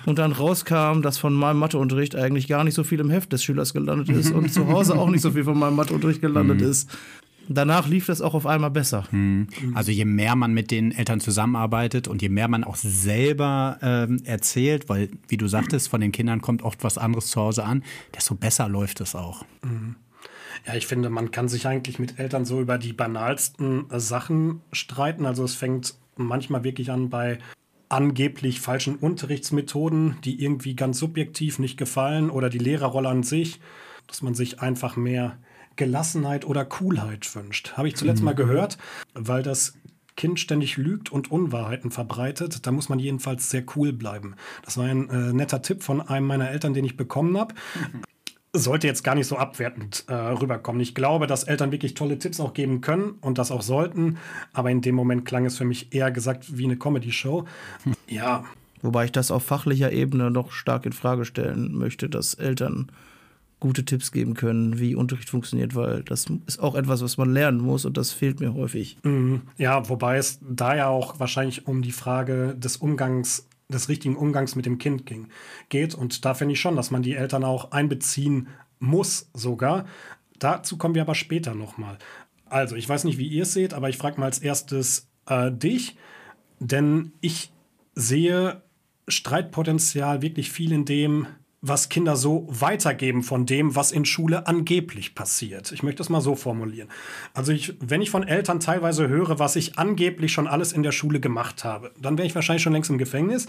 und 0.06 0.18
dann 0.18 0.32
rauskam, 0.32 1.00
dass 1.02 1.16
von 1.18 1.32
meinem 1.34 1.58
Matheunterricht 1.58 2.14
eigentlich 2.14 2.46
gar 2.48 2.62
nicht 2.64 2.74
so 2.74 2.84
viel 2.84 3.00
im 3.00 3.10
Heft 3.10 3.32
des 3.32 3.42
Schülers 3.42 3.72
gelandet 3.72 4.10
ist 4.10 4.30
und 4.34 4.52
zu 4.52 4.68
Hause 4.68 4.94
auch 4.96 5.08
nicht 5.10 5.22
so 5.22 5.30
viel 5.32 5.44
von 5.44 5.58
meinem 5.58 5.74
Matheunterricht 5.76 6.20
gelandet 6.20 6.60
ist. 6.60 6.88
Danach 7.52 7.88
lief 7.88 8.06
das 8.06 8.20
auch 8.20 8.34
auf 8.34 8.46
einmal 8.46 8.70
besser. 8.70 9.04
Also 9.74 9.90
je 9.90 10.04
mehr 10.04 10.36
man 10.36 10.52
mit 10.54 10.70
den 10.70 10.92
Eltern 10.92 11.18
zusammenarbeitet 11.18 12.06
und 12.06 12.22
je 12.22 12.28
mehr 12.28 12.46
man 12.46 12.62
auch 12.62 12.76
selber 12.76 13.78
ähm, 13.82 14.20
erzählt, 14.24 14.88
weil, 14.88 15.08
wie 15.26 15.36
du 15.36 15.48
sagtest, 15.48 15.88
von 15.88 16.00
den 16.00 16.12
Kindern 16.12 16.42
kommt 16.42 16.62
oft 16.62 16.84
was 16.84 16.96
anderes 16.96 17.26
zu 17.28 17.40
Hause 17.40 17.64
an, 17.64 17.82
desto 18.14 18.36
besser 18.36 18.68
läuft 18.68 19.00
es 19.00 19.16
auch. 19.16 19.44
Ja, 20.66 20.74
ich 20.74 20.86
finde, 20.86 21.10
man 21.10 21.30
kann 21.30 21.48
sich 21.48 21.66
eigentlich 21.66 21.98
mit 21.98 22.18
Eltern 22.18 22.44
so 22.44 22.60
über 22.60 22.78
die 22.78 22.92
banalsten 22.92 23.86
Sachen 23.90 24.60
streiten. 24.72 25.26
Also 25.26 25.44
es 25.44 25.54
fängt 25.54 25.94
manchmal 26.16 26.64
wirklich 26.64 26.90
an 26.90 27.10
bei 27.10 27.38
angeblich 27.88 28.60
falschen 28.60 28.96
Unterrichtsmethoden, 28.96 30.16
die 30.24 30.42
irgendwie 30.42 30.76
ganz 30.76 30.98
subjektiv 30.98 31.58
nicht 31.58 31.76
gefallen 31.76 32.30
oder 32.30 32.48
die 32.48 32.58
Lehrerrolle 32.58 33.08
an 33.08 33.22
sich, 33.22 33.60
dass 34.06 34.22
man 34.22 34.34
sich 34.34 34.60
einfach 34.60 34.96
mehr 34.96 35.38
Gelassenheit 35.76 36.44
oder 36.44 36.64
Coolheit 36.64 37.34
wünscht. 37.34 37.72
Habe 37.76 37.88
ich 37.88 37.96
zuletzt 37.96 38.22
mal 38.22 38.34
gehört, 38.34 38.78
weil 39.14 39.42
das 39.42 39.74
Kind 40.16 40.38
ständig 40.38 40.76
lügt 40.76 41.10
und 41.10 41.30
Unwahrheiten 41.30 41.90
verbreitet, 41.90 42.66
da 42.66 42.72
muss 42.72 42.88
man 42.88 42.98
jedenfalls 42.98 43.48
sehr 43.50 43.64
cool 43.74 43.92
bleiben. 43.92 44.34
Das 44.64 44.76
war 44.76 44.84
ein 44.84 45.08
äh, 45.08 45.32
netter 45.32 45.62
Tipp 45.62 45.82
von 45.82 46.00
einem 46.00 46.26
meiner 46.26 46.50
Eltern, 46.50 46.74
den 46.74 46.84
ich 46.84 46.96
bekommen 46.96 47.38
habe 47.38 47.54
sollte 48.52 48.86
jetzt 48.86 49.04
gar 49.04 49.14
nicht 49.14 49.26
so 49.26 49.36
abwertend 49.36 50.04
äh, 50.08 50.14
rüberkommen. 50.14 50.80
Ich 50.80 50.94
glaube, 50.94 51.26
dass 51.26 51.44
Eltern 51.44 51.70
wirklich 51.70 51.94
tolle 51.94 52.18
Tipps 52.18 52.40
auch 52.40 52.52
geben 52.52 52.80
können 52.80 53.14
und 53.20 53.38
das 53.38 53.50
auch 53.50 53.62
sollten, 53.62 54.18
aber 54.52 54.70
in 54.70 54.80
dem 54.80 54.94
Moment 54.94 55.24
klang 55.24 55.44
es 55.44 55.56
für 55.56 55.64
mich 55.64 55.94
eher 55.94 56.10
gesagt 56.10 56.58
wie 56.58 56.64
eine 56.64 56.76
Comedy-Show. 56.76 57.44
Ja, 58.08 58.44
Wobei 58.82 59.04
ich 59.04 59.12
das 59.12 59.30
auf 59.30 59.44
fachlicher 59.44 59.92
Ebene 59.92 60.30
noch 60.30 60.52
stark 60.52 60.86
in 60.86 60.92
Frage 60.92 61.24
stellen 61.24 61.76
möchte, 61.76 62.08
dass 62.08 62.34
Eltern 62.34 62.90
gute 63.58 63.84
Tipps 63.84 64.10
geben 64.10 64.32
können, 64.32 64.78
wie 64.78 64.94
Unterricht 64.94 65.28
funktioniert, 65.28 65.74
weil 65.74 66.02
das 66.02 66.26
ist 66.46 66.60
auch 66.60 66.74
etwas, 66.74 67.02
was 67.02 67.18
man 67.18 67.30
lernen 67.30 67.60
muss 67.60 67.84
und 67.84 67.98
das 67.98 68.10
fehlt 68.10 68.40
mir 68.40 68.54
häufig. 68.54 68.96
ja, 69.58 69.86
wobei 69.90 70.16
es 70.16 70.38
da 70.40 70.74
ja 70.74 70.88
auch 70.88 71.20
wahrscheinlich 71.20 71.66
um 71.66 71.82
die 71.82 71.92
Frage 71.92 72.54
des 72.56 72.78
Umgangs, 72.78 73.46
des 73.70 73.88
richtigen 73.88 74.16
Umgangs 74.16 74.56
mit 74.56 74.66
dem 74.66 74.78
Kind 74.78 75.06
ging, 75.06 75.28
geht. 75.68 75.94
Und 75.94 76.24
da 76.24 76.34
finde 76.34 76.54
ich 76.54 76.60
schon, 76.60 76.76
dass 76.76 76.90
man 76.90 77.02
die 77.02 77.14
Eltern 77.14 77.44
auch 77.44 77.72
einbeziehen 77.72 78.48
muss 78.78 79.30
sogar. 79.34 79.86
Dazu 80.38 80.76
kommen 80.76 80.94
wir 80.94 81.02
aber 81.02 81.14
später 81.14 81.54
nochmal. 81.54 81.98
Also, 82.46 82.76
ich 82.76 82.88
weiß 82.88 83.04
nicht, 83.04 83.18
wie 83.18 83.28
ihr 83.28 83.44
es 83.44 83.52
seht, 83.52 83.74
aber 83.74 83.88
ich 83.88 83.96
frage 83.96 84.18
mal 84.18 84.26
als 84.26 84.38
erstes 84.40 85.08
äh, 85.26 85.52
dich, 85.52 85.96
denn 86.58 87.12
ich 87.20 87.52
sehe 87.94 88.62
Streitpotenzial 89.06 90.22
wirklich 90.22 90.50
viel 90.50 90.72
in 90.72 90.84
dem, 90.84 91.26
was 91.62 91.90
Kinder 91.90 92.16
so 92.16 92.46
weitergeben 92.48 93.22
von 93.22 93.44
dem, 93.44 93.76
was 93.76 93.92
in 93.92 94.04
Schule 94.04 94.46
angeblich 94.46 95.14
passiert. 95.14 95.72
Ich 95.72 95.82
möchte 95.82 95.98
das 95.98 96.08
mal 96.08 96.22
so 96.22 96.34
formulieren. 96.34 96.88
Also 97.34 97.52
ich, 97.52 97.74
wenn 97.80 98.00
ich 98.00 98.10
von 98.10 98.26
Eltern 98.26 98.60
teilweise 98.60 99.08
höre, 99.08 99.38
was 99.38 99.56
ich 99.56 99.78
angeblich 99.78 100.32
schon 100.32 100.46
alles 100.46 100.72
in 100.72 100.82
der 100.82 100.92
Schule 100.92 101.20
gemacht 101.20 101.64
habe, 101.64 101.92
dann 102.00 102.16
wäre 102.16 102.26
ich 102.26 102.34
wahrscheinlich 102.34 102.62
schon 102.62 102.72
längst 102.72 102.90
im 102.90 102.98
Gefängnis. 102.98 103.46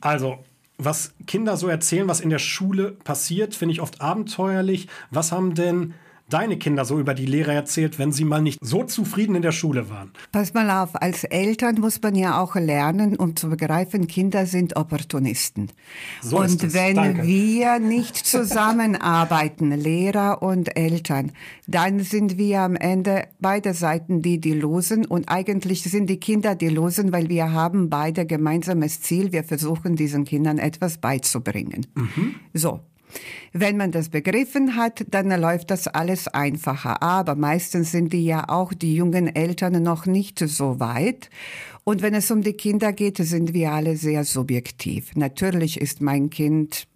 Also, 0.00 0.44
was 0.78 1.14
Kinder 1.26 1.56
so 1.56 1.68
erzählen, 1.68 2.08
was 2.08 2.20
in 2.20 2.30
der 2.30 2.38
Schule 2.38 2.92
passiert, 2.92 3.54
finde 3.54 3.72
ich 3.72 3.80
oft 3.80 4.00
abenteuerlich. 4.00 4.88
Was 5.10 5.32
haben 5.32 5.54
denn 5.54 5.94
deine 6.32 6.56
Kinder 6.56 6.84
so 6.84 6.98
über 6.98 7.14
die 7.14 7.26
Lehrer 7.26 7.52
erzählt, 7.52 7.98
wenn 7.98 8.12
sie 8.12 8.24
mal 8.24 8.40
nicht 8.40 8.58
so 8.62 8.84
zufrieden 8.84 9.34
in 9.34 9.42
der 9.42 9.52
Schule 9.52 9.90
waren? 9.90 10.10
Pass 10.30 10.54
mal 10.54 10.70
auf, 10.82 11.00
als 11.00 11.24
Eltern 11.24 11.80
muss 11.80 12.00
man 12.00 12.14
ja 12.14 12.40
auch 12.40 12.54
lernen, 12.54 13.16
um 13.16 13.36
zu 13.36 13.50
begreifen, 13.50 14.06
Kinder 14.06 14.46
sind 14.46 14.76
Opportunisten. 14.76 15.70
So 16.22 16.38
und 16.38 16.74
wenn 16.74 16.96
Danke. 16.96 17.26
wir 17.26 17.78
nicht 17.78 18.16
zusammenarbeiten, 18.26 19.72
Lehrer 19.72 20.42
und 20.42 20.76
Eltern, 20.76 21.32
dann 21.66 22.00
sind 22.00 22.38
wir 22.38 22.60
am 22.60 22.76
Ende 22.76 23.24
beide 23.40 23.74
Seiten 23.74 24.22
die, 24.22 24.40
die 24.40 24.54
losen. 24.54 25.04
Und 25.04 25.28
eigentlich 25.28 25.82
sind 25.82 26.08
die 26.08 26.18
Kinder 26.18 26.54
die 26.54 26.68
losen, 26.68 27.12
weil 27.12 27.28
wir 27.28 27.52
haben 27.52 27.90
beide 27.90 28.26
gemeinsames 28.26 29.00
Ziel. 29.00 29.32
Wir 29.32 29.44
versuchen 29.44 29.96
diesen 29.96 30.24
Kindern 30.24 30.58
etwas 30.58 30.98
beizubringen. 30.98 31.86
So. 32.54 32.80
Wenn 33.52 33.76
man 33.76 33.92
das 33.92 34.08
begriffen 34.08 34.76
hat, 34.76 35.04
dann 35.10 35.28
läuft 35.40 35.70
das 35.70 35.88
alles 35.88 36.28
einfacher. 36.28 37.02
Aber 37.02 37.34
meistens 37.34 37.92
sind 37.92 38.12
die 38.12 38.24
ja 38.24 38.48
auch 38.48 38.72
die 38.72 38.94
jungen 38.94 39.34
Eltern 39.34 39.82
noch 39.82 40.06
nicht 40.06 40.38
so 40.38 40.80
weit. 40.80 41.30
Und 41.84 42.00
wenn 42.00 42.14
es 42.14 42.30
um 42.30 42.42
die 42.42 42.52
Kinder 42.52 42.92
geht, 42.92 43.18
sind 43.18 43.54
wir 43.54 43.72
alle 43.72 43.96
sehr 43.96 44.24
subjektiv. 44.24 45.16
Natürlich 45.16 45.80
ist 45.80 46.00
mein 46.00 46.30
Kind 46.30 46.86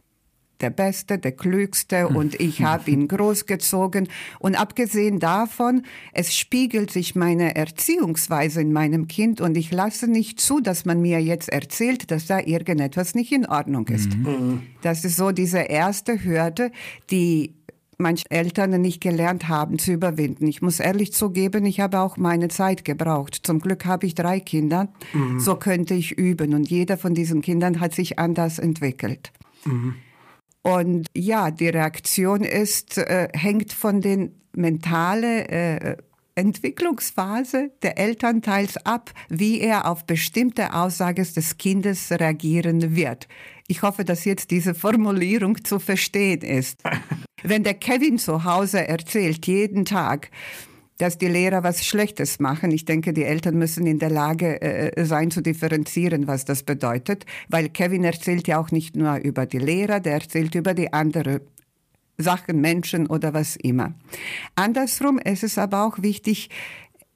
der 0.60 0.70
Beste, 0.70 1.18
der 1.18 1.32
Klügste 1.32 2.08
und 2.08 2.40
ich 2.40 2.62
habe 2.62 2.90
ihn 2.90 3.08
großgezogen. 3.08 4.08
Und 4.38 4.54
abgesehen 4.54 5.18
davon, 5.18 5.82
es 6.12 6.34
spiegelt 6.36 6.90
sich 6.90 7.14
meine 7.14 7.56
Erziehungsweise 7.56 8.60
in 8.60 8.72
meinem 8.72 9.08
Kind 9.08 9.40
und 9.40 9.56
ich 9.56 9.70
lasse 9.70 10.08
nicht 10.08 10.40
zu, 10.40 10.60
dass 10.60 10.84
man 10.84 11.00
mir 11.00 11.20
jetzt 11.20 11.48
erzählt, 11.48 12.10
dass 12.10 12.26
da 12.26 12.40
irgendetwas 12.40 13.14
nicht 13.14 13.32
in 13.32 13.46
Ordnung 13.46 13.86
ist. 13.88 14.12
Das 14.82 15.04
ist 15.04 15.16
so 15.16 15.32
diese 15.32 15.58
erste 15.58 16.24
Hürde, 16.24 16.70
die 17.10 17.54
manche 17.98 18.30
Eltern 18.30 18.80
nicht 18.80 19.00
gelernt 19.00 19.48
haben 19.48 19.78
zu 19.78 19.92
überwinden. 19.92 20.46
Ich 20.46 20.60
muss 20.62 20.80
ehrlich 20.80 21.12
zugeben, 21.12 21.64
ich 21.64 21.80
habe 21.80 22.00
auch 22.00 22.16
meine 22.16 22.48
Zeit 22.48 22.84
gebraucht. 22.84 23.40
Zum 23.42 23.58
Glück 23.58 23.86
habe 23.86 24.06
ich 24.06 24.14
drei 24.14 24.40
Kinder, 24.40 24.88
so 25.38 25.56
könnte 25.56 25.94
ich 25.94 26.12
üben 26.12 26.54
und 26.54 26.68
jeder 26.68 26.98
von 26.98 27.14
diesen 27.14 27.40
Kindern 27.40 27.80
hat 27.80 27.94
sich 27.94 28.18
anders 28.18 28.58
entwickelt. 28.58 29.32
Und 30.66 31.06
ja, 31.14 31.52
die 31.52 31.68
Reaktion 31.68 32.42
ist, 32.42 32.98
äh, 32.98 33.28
hängt 33.32 33.72
von 33.72 34.00
den 34.00 34.34
mentale 34.52 35.48
äh, 35.48 35.96
Entwicklungsphase 36.34 37.70
der 37.82 37.98
Elternteils 37.98 38.76
ab, 38.78 39.12
wie 39.28 39.60
er 39.60 39.88
auf 39.88 40.06
bestimmte 40.06 40.74
Aussagen 40.74 41.24
des 41.24 41.56
Kindes 41.58 42.10
reagieren 42.10 42.96
wird. 42.96 43.28
Ich 43.68 43.82
hoffe, 43.82 44.04
dass 44.04 44.24
jetzt 44.24 44.50
diese 44.50 44.74
Formulierung 44.74 45.64
zu 45.64 45.78
verstehen 45.78 46.40
ist. 46.40 46.80
Wenn 47.44 47.62
der 47.62 47.74
Kevin 47.74 48.18
zu 48.18 48.42
Hause 48.42 48.88
erzählt, 48.88 49.46
jeden 49.46 49.84
Tag, 49.84 50.32
dass 50.98 51.18
die 51.18 51.28
Lehrer 51.28 51.62
was 51.62 51.84
Schlechtes 51.84 52.40
machen. 52.40 52.70
Ich 52.70 52.84
denke, 52.84 53.12
die 53.12 53.24
Eltern 53.24 53.56
müssen 53.56 53.86
in 53.86 53.98
der 53.98 54.10
Lage 54.10 54.60
äh, 54.62 55.04
sein 55.04 55.30
zu 55.30 55.40
differenzieren, 55.40 56.26
was 56.26 56.44
das 56.44 56.62
bedeutet, 56.62 57.26
weil 57.48 57.68
Kevin 57.68 58.04
erzählt 58.04 58.48
ja 58.48 58.58
auch 58.58 58.70
nicht 58.70 58.96
nur 58.96 59.16
über 59.16 59.46
die 59.46 59.58
Lehrer, 59.58 60.00
der 60.00 60.14
erzählt 60.14 60.54
über 60.54 60.74
die 60.74 60.92
andere 60.92 61.42
Sachen, 62.18 62.60
Menschen 62.60 63.06
oder 63.06 63.34
was 63.34 63.56
immer. 63.56 63.94
Andersrum 64.54 65.18
ist 65.18 65.44
es 65.44 65.58
aber 65.58 65.84
auch 65.84 66.00
wichtig, 66.02 66.48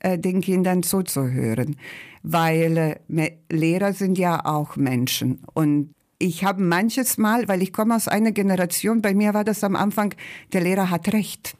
äh, 0.00 0.18
den 0.18 0.40
Kindern 0.40 0.82
zuzuhören, 0.82 1.76
weil 2.22 2.98
äh, 3.08 3.30
Lehrer 3.50 3.92
sind 3.94 4.18
ja 4.18 4.44
auch 4.44 4.76
Menschen 4.76 5.40
und 5.54 5.94
ich 6.22 6.44
habe 6.44 6.62
manches 6.62 7.16
Mal, 7.16 7.48
weil 7.48 7.62
ich 7.62 7.72
komme 7.72 7.96
aus 7.96 8.06
einer 8.06 8.32
Generation, 8.32 9.00
bei 9.00 9.14
mir 9.14 9.32
war 9.32 9.42
das 9.42 9.64
am 9.64 9.74
Anfang, 9.74 10.14
der 10.52 10.60
Lehrer 10.60 10.90
hat 10.90 11.12
recht. 11.14 11.56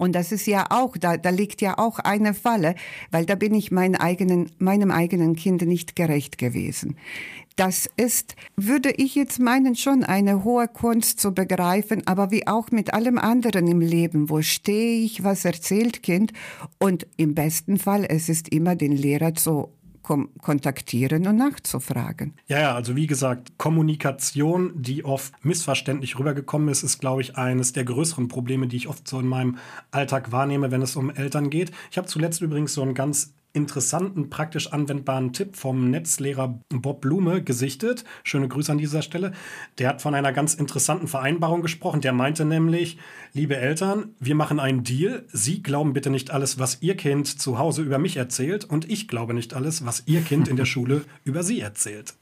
Und 0.00 0.14
das 0.14 0.32
ist 0.32 0.46
ja 0.46 0.64
auch, 0.70 0.96
da, 0.96 1.18
da 1.18 1.28
liegt 1.28 1.60
ja 1.60 1.76
auch 1.76 1.98
eine 1.98 2.32
Falle, 2.32 2.74
weil 3.10 3.26
da 3.26 3.34
bin 3.34 3.52
ich 3.52 3.70
meinen 3.70 3.96
eigenen, 3.96 4.50
meinem 4.58 4.90
eigenen 4.90 5.36
Kind 5.36 5.60
nicht 5.60 5.94
gerecht 5.94 6.38
gewesen. 6.38 6.96
Das 7.56 7.86
ist, 7.98 8.34
würde 8.56 8.92
ich 8.92 9.14
jetzt 9.14 9.38
meinen, 9.40 9.76
schon 9.76 10.02
eine 10.02 10.42
hohe 10.42 10.68
Kunst 10.68 11.20
zu 11.20 11.34
begreifen, 11.34 12.06
aber 12.06 12.30
wie 12.30 12.46
auch 12.46 12.70
mit 12.70 12.94
allem 12.94 13.18
anderen 13.18 13.68
im 13.68 13.82
Leben. 13.82 14.30
Wo 14.30 14.40
stehe 14.40 15.04
ich? 15.04 15.22
Was 15.22 15.44
erzählt 15.44 16.02
Kind? 16.02 16.32
Und 16.78 17.06
im 17.18 17.34
besten 17.34 17.76
Fall, 17.76 18.06
es 18.08 18.30
ist 18.30 18.48
immer 18.48 18.76
den 18.76 18.92
Lehrer 18.92 19.34
zu 19.34 19.68
kontaktieren 20.02 21.26
und 21.26 21.36
nachzufragen. 21.36 22.34
Ja, 22.46 22.60
ja, 22.60 22.74
also 22.74 22.96
wie 22.96 23.06
gesagt, 23.06 23.58
Kommunikation, 23.58 24.72
die 24.74 25.04
oft 25.04 25.32
missverständlich 25.44 26.18
rübergekommen 26.18 26.68
ist, 26.68 26.82
ist, 26.82 26.98
glaube 26.98 27.22
ich, 27.22 27.36
eines 27.36 27.72
der 27.72 27.84
größeren 27.84 28.28
Probleme, 28.28 28.66
die 28.66 28.76
ich 28.76 28.88
oft 28.88 29.06
so 29.06 29.20
in 29.20 29.26
meinem 29.26 29.58
Alltag 29.90 30.32
wahrnehme, 30.32 30.70
wenn 30.70 30.82
es 30.82 30.96
um 30.96 31.10
Eltern 31.10 31.50
geht. 31.50 31.70
Ich 31.90 31.98
habe 31.98 32.08
zuletzt 32.08 32.40
übrigens 32.40 32.74
so 32.74 32.82
ein 32.82 32.94
ganz 32.94 33.32
interessanten, 33.52 34.30
praktisch 34.30 34.72
anwendbaren 34.72 35.32
Tipp 35.32 35.56
vom 35.56 35.90
Netzlehrer 35.90 36.60
Bob 36.68 37.00
Blume 37.00 37.42
gesichtet. 37.42 38.04
Schöne 38.22 38.48
Grüße 38.48 38.70
an 38.70 38.78
dieser 38.78 39.02
Stelle. 39.02 39.32
Der 39.78 39.88
hat 39.88 40.02
von 40.02 40.14
einer 40.14 40.32
ganz 40.32 40.54
interessanten 40.54 41.08
Vereinbarung 41.08 41.62
gesprochen. 41.62 42.00
Der 42.00 42.12
meinte 42.12 42.44
nämlich, 42.44 42.98
liebe 43.32 43.56
Eltern, 43.56 44.14
wir 44.20 44.34
machen 44.34 44.60
einen 44.60 44.84
Deal. 44.84 45.26
Sie 45.32 45.62
glauben 45.62 45.92
bitte 45.92 46.10
nicht 46.10 46.30
alles, 46.30 46.58
was 46.58 46.80
Ihr 46.80 46.96
Kind 46.96 47.40
zu 47.40 47.58
Hause 47.58 47.82
über 47.82 47.98
mich 47.98 48.16
erzählt 48.16 48.64
und 48.64 48.88
ich 48.88 49.08
glaube 49.08 49.34
nicht 49.34 49.54
alles, 49.54 49.84
was 49.84 50.04
Ihr 50.06 50.22
Kind 50.22 50.48
in 50.48 50.56
der 50.56 50.64
Schule 50.70 51.04
über 51.24 51.42
Sie 51.42 51.60
erzählt. 51.60 52.14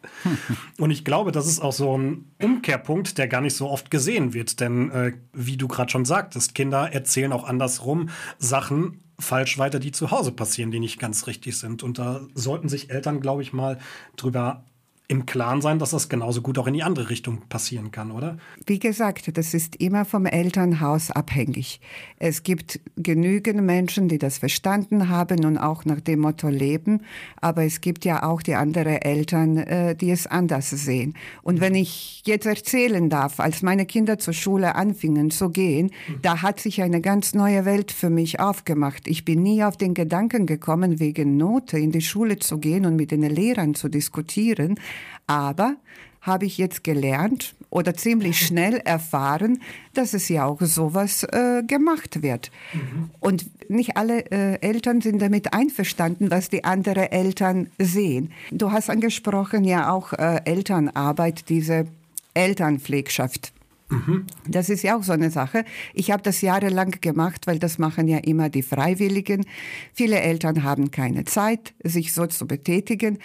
Und 0.78 0.90
ich 0.90 1.04
glaube, 1.04 1.32
das 1.32 1.46
ist 1.46 1.60
auch 1.60 1.72
so 1.72 1.96
ein 1.96 2.24
Umkehrpunkt, 2.42 3.18
der 3.18 3.28
gar 3.28 3.40
nicht 3.40 3.54
so 3.54 3.68
oft 3.68 3.90
gesehen 3.90 4.32
wird. 4.32 4.60
Denn 4.60 4.90
äh, 4.90 5.12
wie 5.32 5.56
du 5.56 5.68
gerade 5.68 5.90
schon 5.90 6.04
sagtest, 6.04 6.54
Kinder 6.54 6.92
erzählen 6.92 7.32
auch 7.32 7.44
andersrum 7.44 8.08
Sachen, 8.38 9.00
falsch 9.18 9.58
weiter, 9.58 9.78
die 9.78 9.92
zu 9.92 10.10
Hause 10.10 10.32
passieren, 10.32 10.70
die 10.70 10.80
nicht 10.80 10.98
ganz 10.98 11.26
richtig 11.26 11.58
sind. 11.58 11.82
Und 11.82 11.98
da 11.98 12.20
sollten 12.34 12.68
sich 12.68 12.90
Eltern, 12.90 13.20
glaube 13.20 13.42
ich, 13.42 13.52
mal 13.52 13.78
drüber 14.16 14.64
im 15.10 15.24
Klaren 15.24 15.62
sein, 15.62 15.78
dass 15.78 15.90
das 15.90 16.10
genauso 16.10 16.42
gut 16.42 16.58
auch 16.58 16.66
in 16.66 16.74
die 16.74 16.82
andere 16.82 17.08
Richtung 17.08 17.40
passieren 17.48 17.90
kann, 17.90 18.10
oder? 18.10 18.36
Wie 18.66 18.78
gesagt, 18.78 19.38
das 19.38 19.54
ist 19.54 19.76
immer 19.76 20.04
vom 20.04 20.26
Elternhaus 20.26 21.10
abhängig. 21.10 21.80
Es 22.18 22.42
gibt 22.42 22.78
genügend 22.96 23.62
Menschen, 23.62 24.08
die 24.08 24.18
das 24.18 24.36
verstanden 24.36 25.08
haben 25.08 25.46
und 25.46 25.56
auch 25.56 25.86
nach 25.86 26.02
dem 26.02 26.20
Motto 26.20 26.48
leben, 26.48 27.00
aber 27.40 27.64
es 27.64 27.80
gibt 27.80 28.04
ja 28.04 28.22
auch 28.22 28.42
die 28.42 28.54
anderen 28.54 28.96
Eltern, 28.96 29.56
äh, 29.56 29.96
die 29.96 30.10
es 30.10 30.26
anders 30.26 30.68
sehen. 30.68 31.14
Und 31.42 31.62
wenn 31.62 31.74
ich 31.74 32.22
jetzt 32.26 32.44
erzählen 32.44 33.08
darf, 33.08 33.40
als 33.40 33.62
meine 33.62 33.86
Kinder 33.86 34.18
zur 34.18 34.34
Schule 34.34 34.74
anfingen 34.74 35.30
zu 35.30 35.48
gehen, 35.48 35.90
da 36.20 36.42
hat 36.42 36.60
sich 36.60 36.82
eine 36.82 37.00
ganz 37.00 37.32
neue 37.32 37.64
Welt 37.64 37.92
für 37.92 38.10
mich 38.10 38.40
aufgemacht. 38.40 39.08
Ich 39.08 39.24
bin 39.24 39.42
nie 39.42 39.64
auf 39.64 39.78
den 39.78 39.94
Gedanken 39.94 40.44
gekommen, 40.44 41.00
wegen 41.00 41.38
Note 41.38 41.78
in 41.78 41.92
die 41.92 42.02
Schule 42.02 42.38
zu 42.38 42.58
gehen 42.58 42.84
und 42.84 42.96
mit 42.96 43.10
den 43.10 43.22
Lehrern 43.22 43.74
zu 43.74 43.88
diskutieren, 43.88 44.78
aber 45.26 45.76
habe 46.20 46.46
ich 46.46 46.58
jetzt 46.58 46.84
gelernt 46.84 47.54
oder 47.70 47.94
ziemlich 47.94 48.38
schnell 48.46 48.78
erfahren, 48.78 49.60
dass 49.94 50.14
es 50.14 50.28
ja 50.28 50.44
auch 50.44 50.60
sowas 50.60 51.24
äh, 51.24 51.62
gemacht 51.66 52.22
wird. 52.22 52.50
Mhm. 52.72 53.10
Und 53.20 53.70
nicht 53.70 53.96
alle 53.96 54.30
äh, 54.30 54.60
Eltern 54.60 55.00
sind 55.00 55.20
damit 55.20 55.52
einverstanden, 55.52 56.30
was 56.30 56.48
die 56.48 56.64
anderen 56.64 57.04
Eltern 57.04 57.68
sehen. 57.78 58.32
Du 58.50 58.72
hast 58.72 58.90
angesprochen 58.90 59.64
ja 59.64 59.90
auch 59.90 60.12
äh, 60.12 60.40
Elternarbeit, 60.44 61.48
diese 61.48 61.86
Elternpflegschaft. 62.34 63.52
Mhm. 63.90 64.26
Das 64.46 64.68
ist 64.68 64.82
ja 64.82 64.96
auch 64.96 65.02
so 65.02 65.12
eine 65.12 65.30
Sache. 65.30 65.64
Ich 65.94 66.10
habe 66.10 66.22
das 66.22 66.42
jahrelang 66.42 66.90
gemacht, 67.00 67.46
weil 67.46 67.58
das 67.58 67.78
machen 67.78 68.06
ja 68.06 68.18
immer 68.18 68.50
die 68.50 68.62
Freiwilligen. 68.62 69.46
Viele 69.94 70.20
Eltern 70.20 70.62
haben 70.62 70.90
keine 70.90 71.24
Zeit, 71.24 71.74
sich 71.82 72.12
so 72.12 72.26
zu 72.26 72.46
betätigen. 72.46 73.18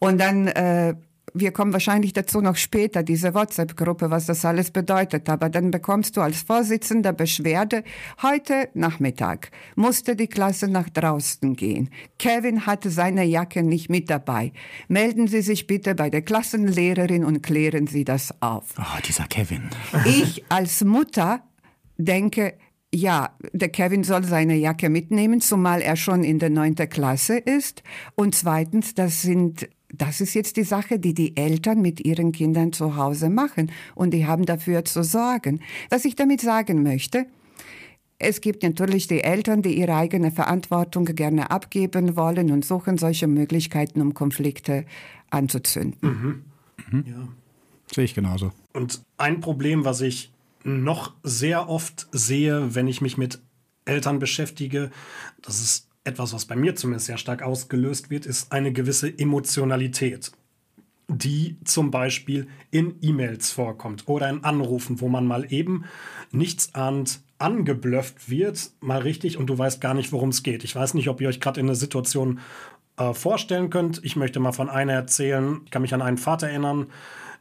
Und 0.00 0.18
dann 0.18 0.48
äh, 0.48 0.94
wir 1.34 1.52
kommen 1.52 1.72
wahrscheinlich 1.72 2.12
dazu 2.12 2.40
noch 2.40 2.56
später, 2.56 3.02
diese 3.02 3.34
WhatsApp-Gruppe, 3.34 4.10
was 4.10 4.26
das 4.26 4.44
alles 4.44 4.70
bedeutet. 4.70 5.28
Aber 5.28 5.48
dann 5.48 5.70
bekommst 5.70 6.16
du 6.16 6.20
als 6.20 6.42
Vorsitzender 6.42 7.12
Beschwerde, 7.12 7.84
heute 8.22 8.68
Nachmittag 8.74 9.50
musste 9.76 10.16
die 10.16 10.26
Klasse 10.26 10.68
nach 10.68 10.88
draußen 10.88 11.54
gehen. 11.56 11.90
Kevin 12.18 12.66
hatte 12.66 12.90
seine 12.90 13.24
Jacke 13.24 13.62
nicht 13.62 13.90
mit 13.90 14.10
dabei. 14.10 14.52
Melden 14.88 15.26
Sie 15.28 15.42
sich 15.42 15.66
bitte 15.66 15.94
bei 15.94 16.10
der 16.10 16.22
Klassenlehrerin 16.22 17.24
und 17.24 17.42
klären 17.42 17.86
Sie 17.86 18.04
das 18.04 18.34
auf. 18.40 18.74
Oh, 18.78 19.00
dieser 19.06 19.24
Kevin. 19.24 19.70
Ich 20.04 20.44
als 20.48 20.84
Mutter 20.84 21.42
denke, 21.96 22.54
ja, 22.92 23.36
der 23.52 23.68
Kevin 23.68 24.02
soll 24.04 24.24
seine 24.24 24.56
Jacke 24.56 24.88
mitnehmen, 24.88 25.40
zumal 25.40 25.80
er 25.80 25.96
schon 25.96 26.24
in 26.24 26.38
der 26.38 26.50
neunten 26.50 26.88
Klasse 26.88 27.38
ist. 27.38 27.82
Und 28.16 28.34
zweitens, 28.34 28.94
das 28.94 29.22
sind 29.22 29.68
das 29.92 30.20
ist 30.20 30.34
jetzt 30.34 30.56
die 30.56 30.64
Sache, 30.64 30.98
die 30.98 31.14
die 31.14 31.36
Eltern 31.36 31.80
mit 31.82 32.04
ihren 32.04 32.32
Kindern 32.32 32.72
zu 32.72 32.96
Hause 32.96 33.28
machen 33.28 33.70
und 33.94 34.12
die 34.12 34.26
haben 34.26 34.46
dafür 34.46 34.84
zu 34.84 35.02
sorgen. 35.02 35.60
Was 35.88 36.04
ich 36.04 36.16
damit 36.16 36.40
sagen 36.40 36.82
möchte, 36.82 37.26
es 38.18 38.40
gibt 38.42 38.62
natürlich 38.62 39.06
die 39.06 39.22
Eltern, 39.22 39.62
die 39.62 39.78
ihre 39.78 39.94
eigene 39.94 40.30
Verantwortung 40.30 41.06
gerne 41.06 41.50
abgeben 41.50 42.16
wollen 42.16 42.52
und 42.52 42.64
suchen 42.64 42.98
solche 42.98 43.26
Möglichkeiten, 43.26 44.00
um 44.02 44.12
Konflikte 44.12 44.84
anzuzünden. 45.30 45.98
Mhm. 46.02 46.44
Mhm. 46.90 47.04
Ja. 47.06 47.28
Sehe 47.92 48.04
ich 48.04 48.14
genauso. 48.14 48.52
Und 48.74 49.02
ein 49.16 49.40
Problem, 49.40 49.84
was 49.84 50.02
ich 50.02 50.30
noch 50.62 51.14
sehr 51.22 51.68
oft 51.68 52.08
sehe, 52.12 52.74
wenn 52.74 52.88
ich 52.88 53.00
mich 53.00 53.16
mit 53.16 53.40
Eltern 53.86 54.18
beschäftige, 54.18 54.90
das 55.40 55.60
ist 55.60 55.89
etwas, 56.04 56.32
was 56.32 56.46
bei 56.46 56.56
mir 56.56 56.74
zumindest 56.76 57.06
sehr 57.06 57.18
stark 57.18 57.42
ausgelöst 57.42 58.10
wird, 58.10 58.26
ist 58.26 58.52
eine 58.52 58.72
gewisse 58.72 59.18
Emotionalität, 59.18 60.32
die 61.08 61.58
zum 61.64 61.90
Beispiel 61.90 62.48
in 62.70 62.96
E-Mails 63.02 63.50
vorkommt 63.50 64.08
oder 64.08 64.28
in 64.28 64.44
Anrufen, 64.44 65.00
wo 65.00 65.08
man 65.08 65.26
mal 65.26 65.52
eben 65.52 65.84
nichts 66.32 66.74
ahnt 66.74 67.20
angeblufft 67.38 68.28
wird, 68.28 68.70
mal 68.80 69.00
richtig 69.00 69.38
und 69.38 69.46
du 69.46 69.56
weißt 69.56 69.80
gar 69.80 69.94
nicht, 69.94 70.12
worum 70.12 70.28
es 70.28 70.42
geht. 70.42 70.62
Ich 70.62 70.76
weiß 70.76 70.94
nicht, 70.94 71.08
ob 71.08 71.20
ihr 71.20 71.28
euch 71.28 71.40
gerade 71.40 71.60
in 71.60 71.66
eine 71.66 71.74
Situation 71.74 72.40
äh, 72.98 73.14
vorstellen 73.14 73.70
könnt. 73.70 74.04
Ich 74.04 74.14
möchte 74.14 74.40
mal 74.40 74.52
von 74.52 74.68
einer 74.68 74.92
erzählen. 74.92 75.62
Ich 75.64 75.70
kann 75.70 75.82
mich 75.82 75.94
an 75.94 76.02
einen 76.02 76.18
Vater 76.18 76.48
erinnern, 76.48 76.88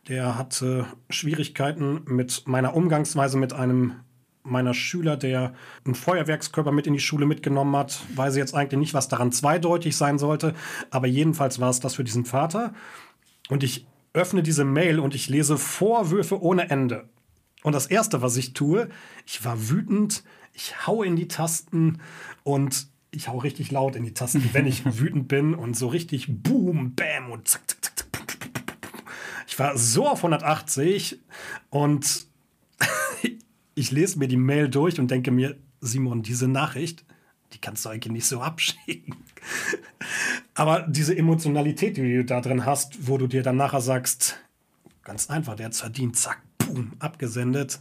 der 0.07 0.37
hatte 0.37 0.85
Schwierigkeiten 1.09 2.01
mit 2.05 2.47
meiner 2.47 2.75
Umgangsweise 2.75 3.37
mit 3.37 3.53
einem 3.53 3.95
meiner 4.43 4.73
Schüler, 4.73 5.17
der 5.17 5.53
einen 5.85 5.95
Feuerwerkskörper 5.95 6.71
mit 6.71 6.87
in 6.87 6.93
die 6.93 6.99
Schule 6.99 7.25
mitgenommen 7.25 7.75
hat. 7.75 8.01
Weiß 8.15 8.35
jetzt 8.35 8.55
eigentlich 8.55 8.79
nicht, 8.79 8.93
was 8.93 9.07
daran 9.07 9.31
zweideutig 9.31 9.95
sein 9.95 10.17
sollte, 10.17 10.53
aber 10.89 11.07
jedenfalls 11.07 11.59
war 11.59 11.69
es 11.69 11.79
das 11.79 11.95
für 11.95 12.03
diesen 12.03 12.25
Vater. 12.25 12.73
Und 13.49 13.63
ich 13.63 13.85
öffne 14.13 14.43
diese 14.43 14.65
Mail 14.65 14.99
und 14.99 15.15
ich 15.15 15.29
lese 15.29 15.57
Vorwürfe 15.57 16.41
ohne 16.41 16.69
Ende. 16.69 17.09
Und 17.63 17.73
das 17.73 17.87
Erste, 17.87 18.21
was 18.21 18.37
ich 18.37 18.53
tue, 18.53 18.89
ich 19.25 19.43
war 19.43 19.69
wütend, 19.69 20.23
ich 20.53 20.87
haue 20.87 21.05
in 21.05 21.15
die 21.15 21.27
Tasten 21.27 21.99
und 22.43 22.87
ich 23.11 23.27
hau 23.27 23.37
richtig 23.37 23.71
laut 23.71 23.95
in 23.95 24.03
die 24.03 24.13
Tasten, 24.13 24.49
wenn 24.53 24.65
ich 24.65 24.85
wütend 24.99 25.27
bin 25.27 25.53
und 25.53 25.75
so 25.75 25.87
richtig 25.87 26.27
boom, 26.29 26.95
bam 26.95 27.31
und 27.31 27.47
zack, 27.47 27.67
zack, 27.67 27.81
zack, 27.83 27.95
zack. 27.95 28.09
Ich 29.47 29.59
war 29.59 29.77
so 29.77 30.07
auf 30.07 30.19
180 30.19 31.19
und 31.69 32.27
ich 33.79 33.91
lese 33.91 34.19
mir 34.19 34.27
die 34.27 34.37
Mail 34.37 34.67
durch 34.67 34.99
und 34.99 35.09
denke 35.09 35.31
mir, 35.31 35.55
Simon, 35.79 36.21
diese 36.21 36.49
Nachricht, 36.49 37.05
die 37.53 37.59
kannst 37.59 37.85
du 37.85 37.89
eigentlich 37.89 38.11
nicht 38.11 38.25
so 38.25 38.41
abschicken. 38.41 39.15
Aber 40.53 40.85
diese 40.89 41.17
Emotionalität, 41.17 41.95
die 41.95 42.17
du 42.17 42.25
da 42.25 42.41
drin 42.41 42.65
hast, 42.65 43.07
wo 43.07 43.17
du 43.17 43.27
dir 43.27 43.41
dann 43.41 43.55
nachher 43.55 43.79
sagst, 43.79 44.37
ganz 45.03 45.29
einfach, 45.29 45.55
der 45.55 45.67
hat 45.67 45.75
verdient, 45.75 46.17
zack, 46.17 46.41
boom, 46.57 46.91
abgesendet. 46.99 47.79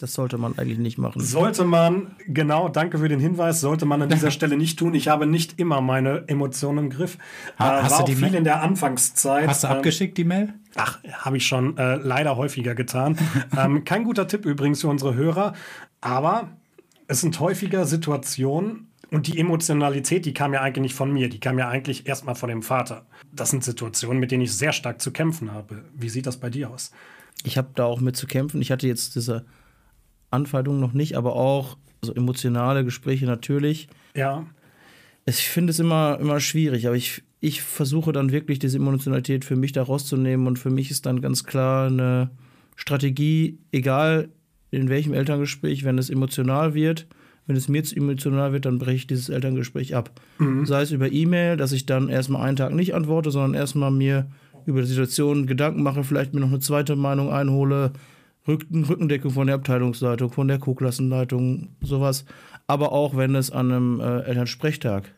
Das 0.00 0.12
sollte 0.14 0.38
man 0.38 0.58
eigentlich 0.58 0.78
nicht 0.78 0.98
machen. 0.98 1.20
Sollte 1.22 1.64
man, 1.64 2.16
genau, 2.26 2.68
danke 2.68 2.98
für 2.98 3.08
den 3.08 3.20
Hinweis, 3.20 3.60
sollte 3.60 3.86
man 3.86 4.02
an 4.02 4.08
dieser 4.08 4.30
Stelle 4.32 4.56
nicht 4.56 4.76
tun. 4.78 4.92
Ich 4.94 5.06
habe 5.06 5.24
nicht 5.26 5.60
immer 5.60 5.80
meine 5.80 6.24
Emotionen 6.26 6.86
im 6.86 6.90
Griff. 6.90 7.16
Ha, 7.60 7.82
hast 7.84 7.92
war 7.92 7.98
du 8.00 8.06
die 8.06 8.12
auch 8.12 8.16
viel 8.18 8.30
Mail? 8.30 8.38
in 8.38 8.44
der 8.44 8.60
Anfangszeit. 8.62 9.46
Hast 9.46 9.62
du 9.62 9.68
Ähm, 9.68 9.74
abgeschickt, 9.74 10.18
die 10.18 10.24
Mail? 10.24 10.52
Ach, 10.74 10.98
habe 11.12 11.36
ich 11.36 11.46
schon 11.46 11.76
äh, 11.78 11.94
leider 11.96 12.36
häufiger 12.36 12.74
getan. 12.74 13.16
ähm, 13.56 13.84
kein 13.84 14.02
guter 14.02 14.26
Tipp 14.26 14.44
übrigens 14.44 14.80
für 14.80 14.88
unsere 14.88 15.14
Hörer, 15.14 15.52
aber 16.00 16.48
es 17.06 17.20
sind 17.20 17.38
häufiger 17.38 17.84
Situationen 17.86 18.88
und 19.12 19.28
die 19.28 19.38
Emotionalität, 19.38 20.26
die 20.26 20.34
kam 20.34 20.52
ja 20.54 20.60
eigentlich 20.62 20.82
nicht 20.82 20.94
von 20.94 21.12
mir, 21.12 21.28
die 21.28 21.38
kam 21.38 21.56
ja 21.56 21.68
eigentlich 21.68 22.08
erstmal 22.08 22.34
von 22.34 22.48
dem 22.48 22.62
Vater. 22.62 23.06
Das 23.32 23.50
sind 23.50 23.62
Situationen, 23.62 24.18
mit 24.18 24.32
denen 24.32 24.42
ich 24.42 24.52
sehr 24.56 24.72
stark 24.72 25.00
zu 25.00 25.12
kämpfen 25.12 25.52
habe. 25.52 25.84
Wie 25.94 26.08
sieht 26.08 26.26
das 26.26 26.38
bei 26.38 26.50
dir 26.50 26.70
aus? 26.70 26.90
Ich 27.44 27.56
habe 27.56 27.68
da 27.76 27.84
auch 27.84 28.00
mit 28.00 28.16
zu 28.16 28.26
kämpfen. 28.26 28.60
Ich 28.60 28.72
hatte 28.72 28.88
jetzt 28.88 29.14
diese 29.14 29.44
Anfeindung 30.34 30.80
noch 30.80 30.92
nicht, 30.92 31.16
aber 31.16 31.34
auch 31.36 31.76
so 32.02 32.14
emotionale 32.14 32.84
Gespräche 32.84 33.26
natürlich. 33.26 33.88
Ja, 34.14 34.46
Ich 35.26 35.48
finde 35.48 35.70
es 35.70 35.78
immer, 35.78 36.18
immer 36.20 36.38
schwierig, 36.40 36.86
aber 36.86 36.96
ich, 36.96 37.22
ich 37.40 37.62
versuche 37.62 38.12
dann 38.12 38.30
wirklich 38.30 38.58
diese 38.58 38.76
Emotionalität 38.76 39.44
für 39.44 39.56
mich 39.56 39.72
da 39.72 39.82
rauszunehmen 39.82 40.46
und 40.46 40.58
für 40.58 40.70
mich 40.70 40.90
ist 40.90 41.06
dann 41.06 41.20
ganz 41.22 41.44
klar 41.44 41.86
eine 41.86 42.30
Strategie, 42.76 43.58
egal 43.72 44.28
in 44.70 44.88
welchem 44.88 45.14
Elterngespräch, 45.14 45.84
wenn 45.84 45.96
es 45.98 46.10
emotional 46.10 46.74
wird, 46.74 47.06
wenn 47.46 47.56
es 47.56 47.68
mir 47.68 47.84
zu 47.84 47.94
emotional 47.96 48.52
wird, 48.52 48.64
dann 48.66 48.78
breche 48.78 48.96
ich 48.96 49.06
dieses 49.06 49.28
Elterngespräch 49.28 49.94
ab. 49.94 50.20
Sei 50.66 50.82
es 50.82 50.90
über 50.90 51.10
E-Mail, 51.12 51.56
dass 51.56 51.72
ich 51.72 51.86
dann 51.86 52.08
erstmal 52.08 52.42
einen 52.42 52.56
Tag 52.56 52.74
nicht 52.74 52.94
antworte, 52.94 53.30
sondern 53.30 53.54
erstmal 53.54 53.90
mir 53.90 54.26
über 54.66 54.80
die 54.80 54.88
Situation 54.88 55.46
Gedanken 55.46 55.82
mache, 55.82 56.04
vielleicht 56.04 56.32
mir 56.34 56.40
noch 56.40 56.48
eine 56.48 56.58
zweite 56.58 56.96
Meinung 56.96 57.30
einhole, 57.30 57.92
Rückendeckung 58.46 59.30
von 59.30 59.46
der 59.46 59.56
Abteilungsleitung, 59.56 60.30
von 60.30 60.48
der 60.48 60.58
Co-Klassenleitung, 60.58 61.68
sowas. 61.80 62.24
Aber 62.66 62.92
auch 62.92 63.16
wenn 63.16 63.34
es 63.34 63.50
an 63.50 63.72
einem 63.72 64.00
äh, 64.00 64.20
Elternsprechtag 64.20 65.12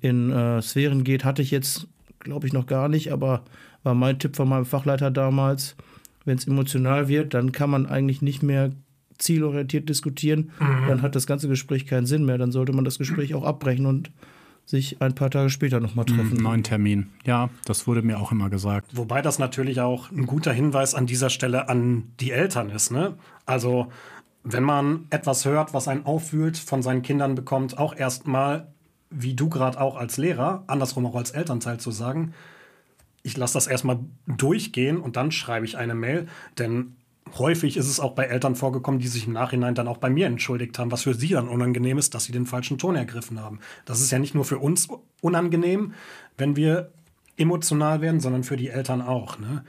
in 0.00 0.30
äh, 0.30 0.62
Sphären 0.62 1.04
geht, 1.04 1.24
hatte 1.24 1.42
ich 1.42 1.50
jetzt 1.50 1.86
glaube 2.24 2.46
ich 2.46 2.52
noch 2.52 2.66
gar 2.66 2.88
nicht, 2.88 3.12
aber 3.12 3.44
war 3.84 3.94
mein 3.94 4.18
Tipp 4.18 4.34
von 4.34 4.48
meinem 4.48 4.64
Fachleiter 4.64 5.10
damals, 5.10 5.76
wenn 6.24 6.38
es 6.38 6.46
emotional 6.46 7.08
wird, 7.08 7.34
dann 7.34 7.52
kann 7.52 7.70
man 7.70 7.86
eigentlich 7.86 8.22
nicht 8.22 8.42
mehr 8.42 8.72
zielorientiert 9.18 9.88
diskutieren, 9.88 10.50
mhm. 10.58 10.88
dann 10.88 11.02
hat 11.02 11.14
das 11.14 11.26
ganze 11.26 11.48
Gespräch 11.48 11.86
keinen 11.86 12.06
Sinn 12.06 12.24
mehr, 12.24 12.38
dann 12.38 12.50
sollte 12.50 12.72
man 12.72 12.84
das 12.84 12.98
Gespräch 12.98 13.34
auch 13.34 13.44
abbrechen 13.44 13.86
und 13.86 14.10
sich 14.66 15.00
ein 15.00 15.14
paar 15.14 15.30
Tage 15.30 15.50
später 15.50 15.80
nochmal 15.80 16.06
treffen. 16.06 16.42
Neuen 16.42 16.62
Termin. 16.62 17.10
Ja, 17.24 17.50
das 17.66 17.86
wurde 17.86 18.02
mir 18.02 18.18
auch 18.18 18.32
immer 18.32 18.48
gesagt. 18.50 18.96
Wobei 18.96 19.22
das 19.22 19.38
natürlich 19.38 19.80
auch 19.80 20.10
ein 20.10 20.26
guter 20.26 20.52
Hinweis 20.52 20.94
an 20.94 21.06
dieser 21.06 21.30
Stelle 21.30 21.68
an 21.68 22.12
die 22.20 22.30
Eltern 22.30 22.70
ist. 22.70 22.90
Ne? 22.90 23.14
Also, 23.46 23.88
wenn 24.42 24.62
man 24.62 25.06
etwas 25.10 25.44
hört, 25.44 25.74
was 25.74 25.88
einen 25.88 26.06
auffühlt, 26.06 26.56
von 26.56 26.82
seinen 26.82 27.02
Kindern 27.02 27.34
bekommt, 27.34 27.78
auch 27.78 27.94
erstmal, 27.94 28.68
wie 29.10 29.34
du 29.34 29.48
gerade 29.48 29.80
auch 29.80 29.96
als 29.96 30.16
Lehrer, 30.16 30.64
andersrum 30.66 31.06
auch 31.06 31.16
als 31.16 31.30
Elternteil 31.30 31.78
zu 31.78 31.90
sagen, 31.90 32.32
ich 33.22 33.36
lasse 33.36 33.54
das 33.54 33.66
erstmal 33.66 34.00
durchgehen 34.26 34.98
und 34.98 35.16
dann 35.16 35.30
schreibe 35.30 35.64
ich 35.64 35.78
eine 35.78 35.94
Mail, 35.94 36.26
denn 36.58 36.96
häufig 37.38 37.76
ist 37.76 37.88
es 37.88 38.00
auch 38.00 38.12
bei 38.12 38.24
Eltern 38.24 38.54
vorgekommen, 38.54 39.00
die 39.00 39.08
sich 39.08 39.26
im 39.26 39.32
Nachhinein 39.32 39.74
dann 39.74 39.88
auch 39.88 39.98
bei 39.98 40.10
mir 40.10 40.26
entschuldigt 40.26 40.78
haben, 40.78 40.92
was 40.92 41.02
für 41.02 41.14
sie 41.14 41.28
dann 41.28 41.48
unangenehm 41.48 41.98
ist, 41.98 42.14
dass 42.14 42.24
sie 42.24 42.32
den 42.32 42.46
falschen 42.46 42.78
Ton 42.78 42.96
ergriffen 42.96 43.40
haben. 43.40 43.60
Das 43.84 44.00
ist 44.00 44.10
ja 44.10 44.18
nicht 44.18 44.34
nur 44.34 44.44
für 44.44 44.58
uns 44.58 44.88
unangenehm, 45.20 45.94
wenn 46.36 46.56
wir 46.56 46.92
emotional 47.36 48.00
werden, 48.00 48.20
sondern 48.20 48.44
für 48.44 48.56
die 48.56 48.68
Eltern 48.68 49.02
auch. 49.02 49.38
Ne? 49.38 49.64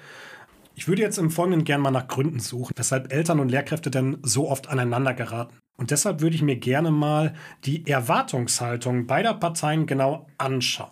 Ich 0.76 0.88
würde 0.88 1.02
jetzt 1.02 1.18
im 1.18 1.32
Folgenden 1.32 1.64
gerne 1.64 1.84
mal 1.84 1.92
nach 1.92 2.08
Gründen 2.08 2.40
suchen, 2.40 2.74
weshalb 2.76 3.12
Eltern 3.12 3.40
und 3.40 3.50
Lehrkräfte 3.50 3.90
denn 3.90 4.18
so 4.22 4.50
oft 4.50 4.68
aneinander 4.68 5.14
geraten. 5.14 5.56
Und 5.78 5.92
deshalb 5.92 6.22
würde 6.22 6.36
ich 6.36 6.42
mir 6.42 6.58
gerne 6.58 6.92
mal 6.92 7.34
die 7.66 7.88
Erwartungshaltung 7.88 9.08
beider 9.08 9.34
Parteien 9.34 9.86
genau 9.86 10.28
anschauen. 10.38 10.90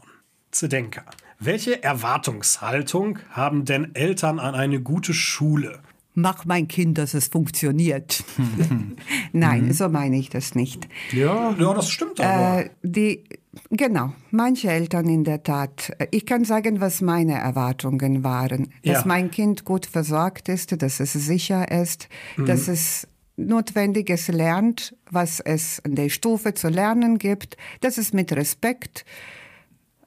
Zedenka. 0.51 1.03
Welche 1.39 1.83
Erwartungshaltung 1.83 3.19
haben 3.29 3.65
denn 3.65 3.95
Eltern 3.95 4.39
an 4.39 4.55
eine 4.55 4.81
gute 4.81 5.13
Schule? 5.13 5.81
Mach 6.13 6.45
mein 6.45 6.67
Kind, 6.67 6.97
dass 6.97 7.13
es 7.13 7.27
funktioniert. 7.27 8.23
Nein, 9.31 9.65
mhm. 9.65 9.73
so 9.73 9.89
meine 9.89 10.17
ich 10.17 10.29
das 10.29 10.55
nicht. 10.55 10.87
Ja, 11.11 11.55
ja 11.57 11.73
das 11.73 11.89
stimmt 11.89 12.19
aber. 12.19 12.65
Äh, 12.65 12.69
die, 12.83 13.23
genau, 13.69 14.13
manche 14.31 14.69
Eltern 14.69 15.07
in 15.07 15.23
der 15.23 15.43
Tat. 15.43 15.91
Ich 16.11 16.25
kann 16.25 16.45
sagen, 16.45 16.81
was 16.81 17.01
meine 17.01 17.33
Erwartungen 17.33 18.23
waren. 18.23 18.69
Dass 18.83 19.01
ja. 19.01 19.03
mein 19.05 19.31
Kind 19.31 19.65
gut 19.65 19.85
versorgt 19.85 20.49
ist, 20.49 20.81
dass 20.81 20.99
es 20.99 21.13
sicher 21.13 21.71
ist, 21.71 22.09
mhm. 22.37 22.45
dass 22.45 22.67
es 22.67 23.07
Notwendiges 23.35 24.27
lernt, 24.27 24.95
was 25.09 25.39
es 25.39 25.79
in 25.79 25.95
der 25.95 26.09
Stufe 26.09 26.53
zu 26.53 26.69
lernen 26.69 27.17
gibt, 27.17 27.57
dass 27.81 27.97
es 27.97 28.13
mit 28.13 28.31
Respekt 28.31 29.05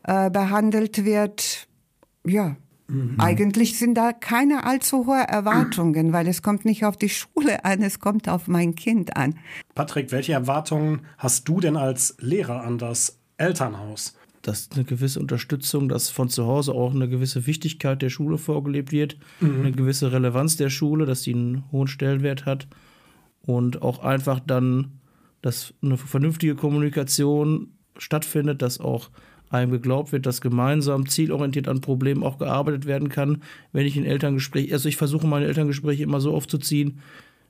äh, 0.05 0.31
behandelt 0.31 1.05
wird. 1.05 1.67
Ja, 2.25 2.57
Mhm. 2.89 3.17
Eigentlich 3.19 3.79
sind 3.79 3.95
da 3.95 4.13
keine 4.13 4.65
allzu 4.65 5.07
hohe 5.07 5.23
Erwartungen, 5.27 6.13
weil 6.13 6.29
es 6.29 6.43
kommt 6.43 6.65
nicht 6.65 6.85
auf 6.85 6.97
die 6.97 7.09
Schule 7.09 7.65
an, 7.65 7.83
es 7.83 7.99
kommt 7.99 8.29
auf 8.29 8.47
mein 8.49 8.75
Kind 8.75 9.17
an. 9.17 9.39
Patrick, 9.75 10.13
welche 10.13 10.33
Erwartungen 10.33 11.01
hast 11.19 11.49
du 11.49 11.61
denn 11.61 11.77
als 11.77 12.17
Lehrer 12.21 12.63
an 12.63 12.79
das 12.79 13.19
Elternhaus? 13.37 14.17
Dass 14.43 14.69
eine 14.73 14.85
gewisse 14.85 15.19
Unterstützung, 15.19 15.89
dass 15.89 16.09
von 16.09 16.29
zu 16.29 16.47
Hause 16.47 16.73
auch 16.73 16.95
eine 16.95 17.09
gewisse 17.09 17.47
Wichtigkeit 17.49 18.01
der 18.01 18.11
Schule 18.11 18.39
vorgelebt 18.39 18.93
wird, 18.93 19.17
mhm. 19.41 19.61
eine 19.61 19.73
gewisse 19.73 20.13
Relevanz 20.13 20.57
der 20.57 20.71
Schule, 20.71 21.07
dass 21.07 21.23
sie 21.23 21.35
einen 21.35 21.65
hohen 21.73 21.89
Stellenwert 21.89 22.47
hat 22.47 22.69
und 23.43 23.83
auch 23.83 23.99
einfach 24.01 24.39
dann, 24.39 25.01
dass 25.43 25.75
eine 25.83 25.97
vernünftige 25.97 26.55
Kommunikation 26.55 27.73
stattfindet, 27.99 28.63
dass 28.63 28.79
auch 28.79 29.11
einem 29.51 29.71
geglaubt 29.71 30.13
wird, 30.13 30.27
dass 30.27 30.41
gemeinsam 30.41 31.09
zielorientiert 31.09 31.69
an 31.69 31.81
Problemen 31.81 32.23
auch 32.23 32.39
gearbeitet 32.39 32.87
werden 32.87 33.09
kann. 33.09 33.43
Wenn 33.73 33.87
ich 33.87 33.97
in 33.97 34.05
Elterngesprächen, 34.05 34.73
also 34.73 34.89
ich 34.89 34.97
versuche 34.97 35.27
meine 35.27 35.47
Elterngespräche 35.47 36.03
immer 36.03 36.21
so 36.21 36.35
aufzuziehen, 36.35 37.01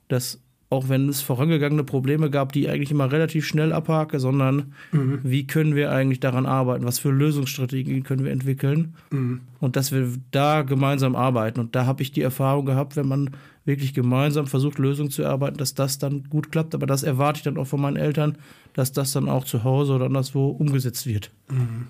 dass 0.09 0.41
auch 0.69 0.89
wenn 0.89 1.09
es 1.09 1.23
vorangegangene 1.23 1.85
Probleme 1.85 2.29
gab, 2.29 2.53
die 2.53 2.69
eigentlich 2.69 2.91
immer 2.91 3.13
relativ 3.13 3.47
schnell 3.47 3.73
abhake, 3.73 4.19
sondern 4.19 4.73
mhm. 4.91 5.21
wie 5.23 5.47
können 5.47 5.77
wir 5.77 5.93
eigentlich 5.93 6.19
daran 6.19 6.45
arbeiten, 6.45 6.85
was 6.85 6.99
für 6.99 7.11
Lösungsstrategien 7.11 8.03
können 8.03 8.25
wir 8.25 8.33
entwickeln 8.33 8.95
mhm. 9.11 9.43
und 9.61 9.77
dass 9.77 9.93
wir 9.93 10.09
da 10.33 10.63
gemeinsam 10.63 11.15
arbeiten. 11.15 11.61
Und 11.61 11.77
da 11.77 11.87
habe 11.87 12.03
ich 12.03 12.11
die 12.11 12.23
Erfahrung 12.23 12.67
gehabt, 12.67 12.97
wenn 12.97 13.07
man 13.07 13.31
wirklich 13.65 13.95
gemeinsam 13.95 14.49
versucht, 14.49 14.79
Lösungen 14.79 15.11
zu 15.11 15.23
erarbeiten, 15.23 15.57
dass 15.57 15.75
das 15.75 15.99
dann 15.99 16.25
gut 16.25 16.51
klappt. 16.51 16.75
Aber 16.75 16.87
das 16.87 17.05
erwarte 17.05 17.39
ich 17.39 17.45
dann 17.45 17.59
auch 17.59 17.67
von 17.67 17.81
meinen 17.81 17.97
Eltern, 17.97 18.37
dass 18.75 18.93
das 18.93 19.13
dann 19.13 19.29
auch 19.29 19.45
zu 19.45 19.63
Hause 19.63 19.95
oder 19.95 20.07
anderswo 20.07 20.49
umgesetzt 20.49 21.07
wird. 21.07 21.31
Mhm. 21.49 21.87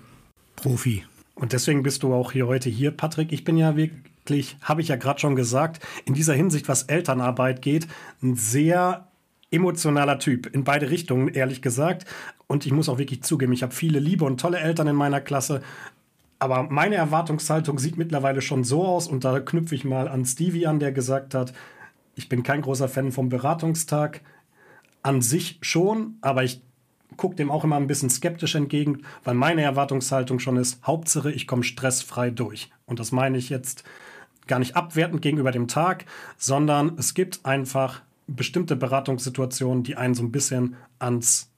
Profi. 0.55 1.03
Und 1.33 1.53
deswegen 1.53 1.83
bist 1.83 2.03
du 2.03 2.13
auch 2.13 2.31
hier 2.31 2.47
heute 2.47 2.69
hier, 2.69 2.91
Patrick. 2.91 3.31
Ich 3.31 3.43
bin 3.43 3.57
ja 3.57 3.75
wirklich, 3.75 4.01
habe 4.61 4.81
ich 4.81 4.89
ja 4.89 4.95
gerade 4.95 5.19
schon 5.19 5.35
gesagt, 5.35 5.85
in 6.05 6.13
dieser 6.13 6.33
Hinsicht, 6.33 6.67
was 6.67 6.83
Elternarbeit 6.83 7.61
geht, 7.61 7.87
ein 8.21 8.35
sehr 8.35 9.07
emotionaler 9.51 10.19
Typ 10.19 10.53
in 10.53 10.63
beide 10.63 10.89
Richtungen, 10.89 11.29
ehrlich 11.29 11.61
gesagt. 11.61 12.05
Und 12.47 12.65
ich 12.65 12.71
muss 12.71 12.89
auch 12.89 12.97
wirklich 12.97 13.23
zugeben, 13.23 13.53
ich 13.53 13.63
habe 13.63 13.73
viele 13.73 13.99
liebe 13.99 14.25
und 14.25 14.39
tolle 14.39 14.59
Eltern 14.59 14.87
in 14.87 14.95
meiner 14.95 15.21
Klasse. 15.21 15.61
Aber 16.39 16.63
meine 16.63 16.95
Erwartungshaltung 16.95 17.79
sieht 17.79 17.97
mittlerweile 17.97 18.41
schon 18.41 18.63
so 18.63 18.85
aus, 18.85 19.07
und 19.07 19.23
da 19.23 19.39
knüpfe 19.39 19.75
ich 19.75 19.83
mal 19.83 20.07
an 20.07 20.25
Stevie 20.25 20.67
an, 20.67 20.79
der 20.79 20.91
gesagt 20.91 21.33
hat, 21.33 21.53
ich 22.15 22.29
bin 22.29 22.43
kein 22.43 22.61
großer 22.61 22.89
Fan 22.89 23.11
vom 23.11 23.29
Beratungstag. 23.29 24.21
An 25.03 25.21
sich 25.21 25.59
schon, 25.61 26.17
aber 26.21 26.43
ich 26.43 26.61
gucke 27.15 27.35
dem 27.35 27.51
auch 27.51 27.63
immer 27.63 27.77
ein 27.77 27.87
bisschen 27.87 28.09
skeptisch 28.09 28.55
entgegen, 28.55 29.03
weil 29.23 29.35
meine 29.35 29.61
Erwartungshaltung 29.61 30.39
schon 30.39 30.57
ist, 30.57 30.85
Hauptsache, 30.85 31.31
ich 31.31 31.47
komme 31.47 31.63
stressfrei 31.63 32.29
durch. 32.29 32.69
Und 32.85 32.99
das 32.99 33.11
meine 33.11 33.37
ich 33.37 33.49
jetzt 33.49 33.83
gar 34.47 34.59
nicht 34.59 34.75
abwertend 34.75 35.21
gegenüber 35.21 35.51
dem 35.51 35.67
Tag, 35.67 36.05
sondern 36.37 36.97
es 36.97 37.13
gibt 37.13 37.45
einfach 37.45 38.01
bestimmte 38.27 38.75
Beratungssituationen, 38.75 39.83
die 39.83 39.95
einen 39.95 40.13
so 40.13 40.23
ein 40.23 40.31
bisschen 40.31 40.75
ans 40.99 41.49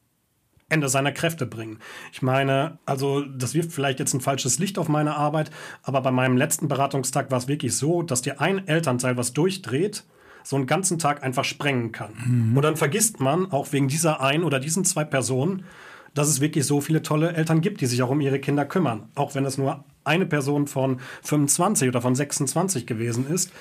Ende 0.69 0.88
seiner 0.88 1.12
Kräfte 1.12 1.47
bringen. 1.47 1.80
Ich 2.13 2.21
meine, 2.21 2.78
also 2.86 3.21
das 3.21 3.56
wirft 3.56 3.71
vielleicht 3.71 3.99
jetzt 3.99 4.13
ein 4.13 4.21
falsches 4.21 4.60
Licht 4.60 4.78
auf 4.78 4.88
meine 4.88 5.15
Arbeit, 5.15 5.49
aber 5.82 6.02
bei 6.02 6.12
meinem 6.12 6.38
letzten 6.38 6.67
Beratungstag 6.67 7.32
war 7.32 7.39
es 7.39 7.47
wirklich 7.47 7.75
so, 7.75 8.04
dass 8.04 8.21
dir 8.21 8.39
ein 8.39 8.67
Elternteil 8.67 9.17
was 9.17 9.34
durchdreht, 9.34 10.04
so 10.43 10.56
einen 10.56 10.67
ganzen 10.67 10.99
Tag 10.99 11.23
einfach 11.23 11.43
sprengen 11.43 11.91
kann. 11.91 12.13
Mhm. 12.23 12.56
Und 12.56 12.63
dann 12.63 12.78
vergisst 12.78 13.19
man, 13.19 13.52
auch 13.52 13.71
wegen 13.71 13.88
dieser 13.88 14.21
ein 14.21 14.43
oder 14.43 14.60
diesen 14.60 14.86
zwei 14.86 15.04
Personen, 15.04 15.65
dass 16.13 16.28
es 16.28 16.41
wirklich 16.41 16.65
so 16.65 16.82
viele 16.82 17.02
tolle 17.02 17.34
Eltern 17.34 17.62
gibt, 17.62 17.82
die 17.82 17.86
sich 17.86 18.02
auch 18.02 18.10
um 18.10 18.22
ihre 18.22 18.39
Kinder 18.39 18.65
kümmern. 18.65 19.10
Auch 19.15 19.36
wenn 19.36 19.45
es 19.45 19.58
nur 19.58 19.84
eine 20.04 20.26
Person 20.26 20.67
von 20.67 21.00
25 21.24 21.88
oder 21.88 22.02
von 22.02 22.15
26 22.15 22.88
gewesen 22.88 23.28
ist. 23.28 23.52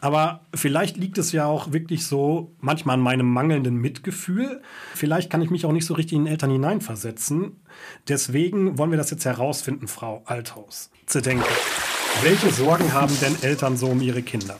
Aber 0.00 0.40
vielleicht 0.54 0.96
liegt 0.96 1.18
es 1.18 1.32
ja 1.32 1.46
auch 1.46 1.72
wirklich 1.72 2.06
so 2.06 2.52
manchmal 2.60 2.94
an 2.94 3.00
meinem 3.00 3.30
mangelnden 3.30 3.76
Mitgefühl. 3.76 4.62
Vielleicht 4.94 5.30
kann 5.30 5.42
ich 5.42 5.50
mich 5.50 5.64
auch 5.64 5.72
nicht 5.72 5.86
so 5.86 5.94
richtig 5.94 6.18
in 6.18 6.26
Eltern 6.26 6.50
hineinversetzen. 6.50 7.60
Deswegen 8.08 8.78
wollen 8.78 8.90
wir 8.90 8.98
das 8.98 9.10
jetzt 9.10 9.24
herausfinden, 9.24 9.86
Frau 9.86 10.22
Althaus. 10.26 10.90
Zedenke. 11.06 11.46
Welche 12.22 12.50
Sorgen 12.50 12.92
haben 12.92 13.16
denn 13.20 13.36
Eltern 13.42 13.76
so 13.76 13.86
um 13.86 14.00
ihre 14.00 14.22
Kinder, 14.22 14.58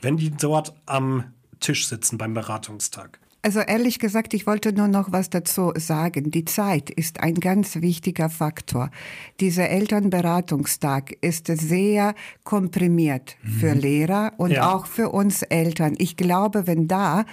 wenn 0.00 0.16
die 0.16 0.30
dort 0.30 0.74
am 0.86 1.32
Tisch 1.60 1.88
sitzen 1.88 2.18
beim 2.18 2.34
Beratungstag? 2.34 3.18
Also 3.44 3.60
ehrlich 3.60 3.98
gesagt, 3.98 4.32
ich 4.32 4.46
wollte 4.46 4.72
nur 4.72 4.88
noch 4.88 5.12
was 5.12 5.28
dazu 5.28 5.74
sagen. 5.76 6.30
Die 6.30 6.46
Zeit 6.46 6.88
ist 6.88 7.20
ein 7.20 7.34
ganz 7.34 7.76
wichtiger 7.82 8.30
Faktor. 8.30 8.90
Dieser 9.38 9.68
Elternberatungstag 9.68 11.14
ist 11.20 11.48
sehr 11.48 12.14
komprimiert 12.44 13.36
mhm. 13.42 13.48
für 13.50 13.74
Lehrer 13.74 14.32
und 14.38 14.52
ja. 14.52 14.72
auch 14.72 14.86
für 14.86 15.10
uns 15.10 15.42
Eltern. 15.42 15.94
Ich 15.98 16.16
glaube, 16.16 16.66
wenn 16.66 16.88
da 16.88 17.26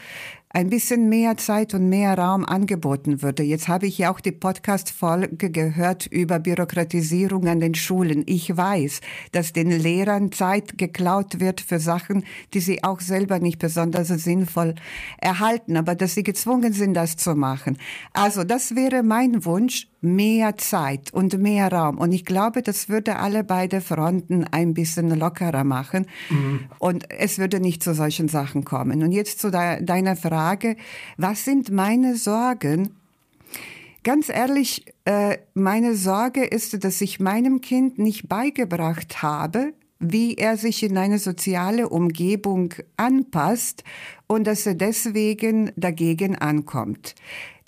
ein 0.54 0.70
bisschen 0.70 1.10
mehr 1.10 1.38
Zeit 1.38 1.74
und 1.74 1.90
mehr 1.90 2.18
Raum 2.18 2.46
angeboten 2.46 3.22
würde. 3.22 3.44
Jetzt 3.44 3.68
habe 3.68 3.88
ich 3.88 3.98
ja 3.98 4.12
auch 4.12 4.20
die 4.20 4.32
Podcast-Folge 4.32 5.50
gehört 5.50 6.08
über 6.08 6.40
Bürokratisierung 6.40 7.48
an 7.48 7.60
den 7.60 7.76
Schulen. 7.76 8.24
Ich 8.26 8.56
weiß, 8.56 9.02
dass 9.32 9.54
den 9.54 9.72
Lehrern 9.72 10.32
Zeit 10.32 10.78
geklaut 10.78 11.40
wird 11.40 11.62
für 11.62 11.80
Sachen, 11.80 12.26
die 12.54 12.60
sie 12.60 12.84
auch 12.84 13.00
selber 13.00 13.40
nicht 13.40 13.60
besonders 13.60 14.10
sinnvoll 14.10 14.76
erhalten, 15.18 15.78
aber 15.78 15.96
dass 15.96 16.16
sie 16.16 16.24
gezwungen 16.24 16.74
sind, 16.74 16.94
das 16.94 17.16
zu 17.16 17.36
machen. 17.36 17.78
Also 18.14 18.44
das 18.44 18.76
wäre 18.76 19.04
mein 19.04 19.46
Wunsch, 19.46 19.91
mehr 20.02 20.58
Zeit 20.58 21.14
und 21.14 21.38
mehr 21.38 21.72
Raum. 21.72 22.00
Und 22.00 22.12
ich 22.12 22.26
glaube, 22.26 22.64
das 22.64 22.90
würde 22.90 23.18
alle 23.18 23.44
beide 23.44 23.82
Fronten 23.82 24.44
ein 24.44 24.74
bisschen 24.74 25.10
lockerer 25.18 25.64
machen. 25.64 26.08
Mhm. 26.30 26.62
Und 26.80 27.06
es 27.12 27.38
würde 27.38 27.60
nicht 27.60 27.84
zu 27.84 27.94
solchen 27.94 28.28
Sachen 28.28 28.66
kommen. 28.66 29.04
Und 29.04 29.12
jetzt 29.12 29.40
zu 29.40 29.52
de 29.52 29.84
deiner 29.84 30.16
Frage, 30.16 30.76
was 31.18 31.46
sind 31.46 31.72
meine 31.72 32.16
Sorgen? 32.16 32.96
Ganz 34.04 34.30
ehrlich, 34.30 34.86
äh, 35.06 35.38
meine 35.54 35.96
Sorge 35.96 36.44
ist, 36.44 36.84
dass 36.84 37.00
ich 37.02 37.20
meinem 37.20 37.62
Kind 37.62 38.00
nicht 38.00 38.28
beigebracht 38.28 39.22
habe, 39.22 39.74
wie 40.00 40.34
er 40.34 40.58
sich 40.58 40.82
in 40.82 40.98
eine 40.98 41.20
soziale 41.20 41.88
Umgebung 41.88 42.74
anpasst 42.98 43.84
und 44.26 44.48
dass 44.48 44.66
er 44.66 44.74
deswegen 44.74 45.72
dagegen 45.76 46.36
ankommt. 46.36 47.14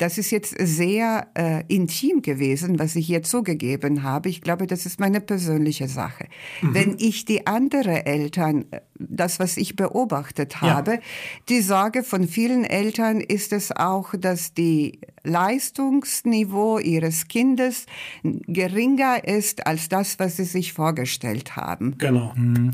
Das 0.03 0.17
ist 0.17 0.31
jetzt 0.31 0.53
sehr 0.59 1.27
äh, 1.33 1.63
intim 1.73 2.21
gewesen, 2.21 2.77
was 2.77 2.97
ich 2.97 3.07
hier 3.07 3.23
zugegeben 3.23 4.03
habe. 4.03 4.27
Ich 4.27 4.41
glaube, 4.41 4.67
das 4.67 4.85
ist 4.85 4.99
meine 4.99 5.21
persönliche 5.21 5.87
Sache. 5.87 6.25
Mhm. 6.61 6.73
Wenn 6.73 6.95
ich 6.99 7.23
die 7.23 7.47
andere 7.47 8.05
Eltern, 8.05 8.65
äh, 8.71 8.81
das, 8.99 9.39
was 9.39 9.55
ich 9.55 9.77
beobachtet 9.77 10.59
habe, 10.59 10.95
ja. 10.95 10.99
die 11.47 11.61
Sorge 11.61 12.03
von 12.03 12.27
vielen 12.27 12.65
Eltern 12.65 13.21
ist 13.21 13.53
es 13.53 13.71
auch, 13.71 14.13
dass 14.13 14.53
die 14.53 14.99
Leistungsniveau 15.23 16.79
ihres 16.79 17.29
Kindes 17.29 17.85
geringer 18.23 19.25
ist 19.25 19.65
als 19.65 19.87
das, 19.87 20.19
was 20.19 20.35
sie 20.35 20.43
sich 20.43 20.73
vorgestellt 20.73 21.55
haben. 21.55 21.97
Genau. 21.97 22.33
Mhm. 22.35 22.71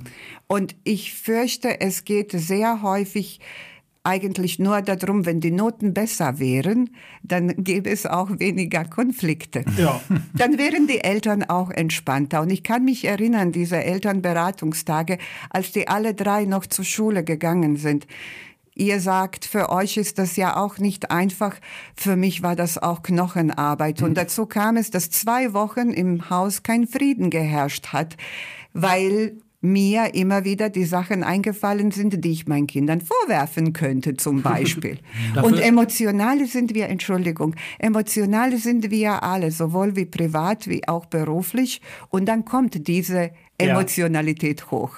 Und 0.48 0.76
ich 0.84 1.14
fürchte, 1.14 1.80
es 1.80 2.06
geht 2.06 2.32
sehr 2.32 2.82
häufig 2.82 3.40
eigentlich 4.04 4.60
nur 4.60 4.82
darum, 4.82 5.26
wenn 5.26 5.42
die 5.42 5.52
Noten 5.52 5.94
besser 5.94 6.40
wären, 6.40 6.92
dann 7.22 7.64
gäbe 7.64 7.90
es 7.90 8.06
auch 8.06 8.30
weniger 8.40 8.86
Konflikte. 8.86 9.66
Ja. 9.78 10.02
Dann 10.34 10.58
wären 10.58 10.88
die 10.88 11.04
Eltern 11.04 11.44
auch 11.44 11.70
entspannter. 11.70 12.42
Und 12.42 12.50
ich 12.50 12.64
kann 12.64 12.86
mich 12.86 13.06
erinnern, 13.06 13.52
diese 13.52 13.84
Elternberatungstage, 13.84 15.18
als 15.50 15.72
die 15.72 15.88
alle 15.88 16.14
drei 16.14 16.46
noch 16.46 16.66
zur 16.66 16.86
Schule 16.86 17.24
gegangen 17.24 17.76
sind. 17.76 18.08
Ihr 18.74 19.02
sagt, 19.02 19.44
für 19.44 19.70
euch 19.70 19.98
ist 19.98 20.18
das 20.20 20.38
ja 20.38 20.56
auch 20.56 20.78
nicht 20.78 21.12
einfach. 21.12 21.56
Für 21.96 22.16
mich 22.16 22.42
war 22.42 22.56
das 22.56 22.78
auch 22.78 23.04
Knochenarbeit. 23.04 24.02
Und 24.02 24.16
dazu 24.16 24.46
kam 24.46 24.78
es, 24.78 24.90
dass 24.90 25.10
zwei 25.10 25.54
Wochen 25.54 25.90
im 25.90 26.30
Haus 26.30 26.64
kein 26.64 26.88
Frieden 26.88 27.30
geherrscht 27.30 27.88
hat, 27.88 28.16
weil 28.72 29.36
mir 29.62 30.16
immer 30.16 30.46
wieder 30.46 30.70
die 30.70 30.86
Sachen 30.86 31.24
eingefallen 31.24 31.92
sind, 31.92 32.24
die 32.24 32.32
ich 32.32 32.48
meinen 32.48 32.68
Kindern 32.68 33.02
vorwerfen 33.02 33.74
könnte, 33.74 34.16
zum 34.16 34.42
Beispiel. 34.44 35.00
und 35.42 35.60
emotionale 35.60 36.46
sind 36.46 36.74
wir, 36.74 36.88
Entschuldigung, 36.88 37.56
emotionale 37.78 38.58
sind 38.58 38.90
wir 38.90 39.24
alle, 39.24 39.52
sowohl 39.52 39.96
wie 39.96 40.06
privat 40.06 40.68
wie 40.68 40.88
auch 40.88 41.06
beruflich. 41.06 41.82
Und 42.10 42.26
dann 42.26 42.46
kommt 42.46 42.88
diese 42.88 43.32
Emotionalität 43.58 44.62
ja. 44.62 44.72
hoch. 44.72 44.92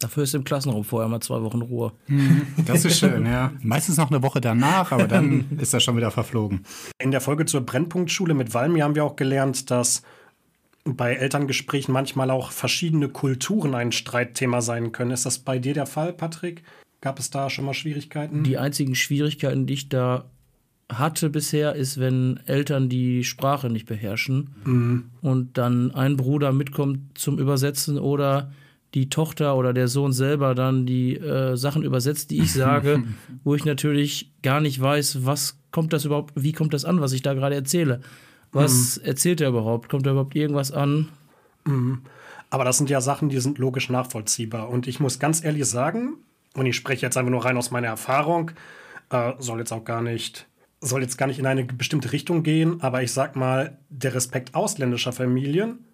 Dafür 0.00 0.22
ist 0.22 0.34
im 0.34 0.44
Klassenraum 0.44 0.82
vorher 0.82 1.08
mal 1.10 1.20
zwei 1.20 1.42
Wochen 1.42 1.60
Ruhe. 1.60 1.92
Mhm. 2.06 2.46
Das 2.66 2.86
ist 2.86 2.98
schön, 2.98 3.26
ja. 3.26 3.52
Meistens 3.62 3.98
noch 3.98 4.10
eine 4.10 4.22
Woche 4.22 4.40
danach, 4.40 4.92
aber 4.92 5.06
dann 5.06 5.44
ist 5.60 5.74
das 5.74 5.84
schon 5.84 5.96
wieder 5.96 6.10
verflogen. 6.10 6.64
In 6.98 7.10
der 7.10 7.20
Folge 7.20 7.44
zur 7.44 7.60
Brennpunktschule 7.60 8.32
mit 8.32 8.54
Valmi 8.54 8.80
haben 8.80 8.94
wir 8.94 9.04
auch 9.04 9.16
gelernt, 9.16 9.70
dass 9.70 10.02
bei 10.84 11.14
Elterngesprächen 11.14 11.92
manchmal 11.92 12.30
auch 12.30 12.52
verschiedene 12.52 13.08
Kulturen 13.08 13.74
ein 13.74 13.92
Streitthema 13.92 14.60
sein 14.60 14.92
können. 14.92 15.10
Ist 15.10 15.26
das 15.26 15.38
bei 15.38 15.58
dir 15.58 15.74
der 15.74 15.86
Fall, 15.86 16.12
Patrick? 16.12 16.62
Gab 17.00 17.18
es 17.18 17.30
da 17.30 17.50
schon 17.50 17.64
mal 17.64 17.74
Schwierigkeiten? 17.74 18.44
Die 18.44 18.58
einzigen 18.58 18.94
Schwierigkeiten, 18.94 19.66
die 19.66 19.74
ich 19.74 19.88
da 19.88 20.24
hatte 20.90 21.30
bisher, 21.30 21.74
ist, 21.74 21.98
wenn 22.00 22.40
Eltern 22.46 22.88
die 22.88 23.24
Sprache 23.24 23.70
nicht 23.70 23.86
beherrschen 23.86 24.50
mhm. 24.64 25.10
und 25.22 25.56
dann 25.56 25.94
ein 25.94 26.16
Bruder 26.16 26.52
mitkommt 26.52 27.16
zum 27.16 27.38
Übersetzen 27.38 27.98
oder 27.98 28.50
die 28.94 29.08
Tochter 29.08 29.56
oder 29.56 29.72
der 29.72 29.86
Sohn 29.86 30.12
selber 30.12 30.54
dann 30.54 30.84
die 30.84 31.16
äh, 31.16 31.56
Sachen 31.56 31.84
übersetzt, 31.84 32.30
die 32.30 32.40
ich 32.40 32.52
sage, 32.52 33.04
wo 33.44 33.54
ich 33.54 33.64
natürlich 33.64 34.32
gar 34.42 34.60
nicht 34.60 34.80
weiß, 34.80 35.24
was 35.24 35.58
kommt 35.70 35.92
das 35.92 36.04
überhaupt, 36.04 36.32
wie 36.34 36.52
kommt 36.52 36.74
das 36.74 36.84
an, 36.84 37.00
was 37.00 37.12
ich 37.12 37.22
da 37.22 37.34
gerade 37.34 37.54
erzähle. 37.54 38.00
Was 38.52 38.98
mhm. 38.98 39.04
erzählt 39.04 39.40
er 39.40 39.48
überhaupt? 39.48 39.88
Kommt 39.88 40.06
da 40.06 40.10
überhaupt 40.10 40.34
irgendwas 40.34 40.72
an? 40.72 41.08
Mhm. 41.64 42.02
Aber 42.50 42.64
das 42.64 42.78
sind 42.78 42.90
ja 42.90 43.00
Sachen, 43.00 43.28
die 43.28 43.40
sind 43.40 43.58
logisch 43.58 43.90
nachvollziehbar. 43.90 44.68
Und 44.68 44.88
ich 44.88 44.98
muss 44.98 45.18
ganz 45.18 45.44
ehrlich 45.44 45.66
sagen, 45.66 46.14
und 46.54 46.66
ich 46.66 46.74
spreche 46.74 47.06
jetzt 47.06 47.16
einfach 47.16 47.30
nur 47.30 47.44
rein 47.44 47.56
aus 47.56 47.70
meiner 47.70 47.86
Erfahrung, 47.86 48.50
äh, 49.10 49.32
soll 49.38 49.60
jetzt 49.60 49.72
auch 49.72 49.84
gar 49.84 50.02
nicht, 50.02 50.48
soll 50.80 51.02
jetzt 51.02 51.16
gar 51.16 51.26
nicht 51.26 51.38
in 51.38 51.46
eine 51.46 51.64
bestimmte 51.64 52.12
Richtung 52.12 52.42
gehen, 52.42 52.80
aber 52.82 53.02
ich 53.02 53.12
sag 53.12 53.36
mal, 53.36 53.78
der 53.88 54.14
Respekt 54.14 54.54
ausländischer 54.54 55.12
Familien, 55.12 55.84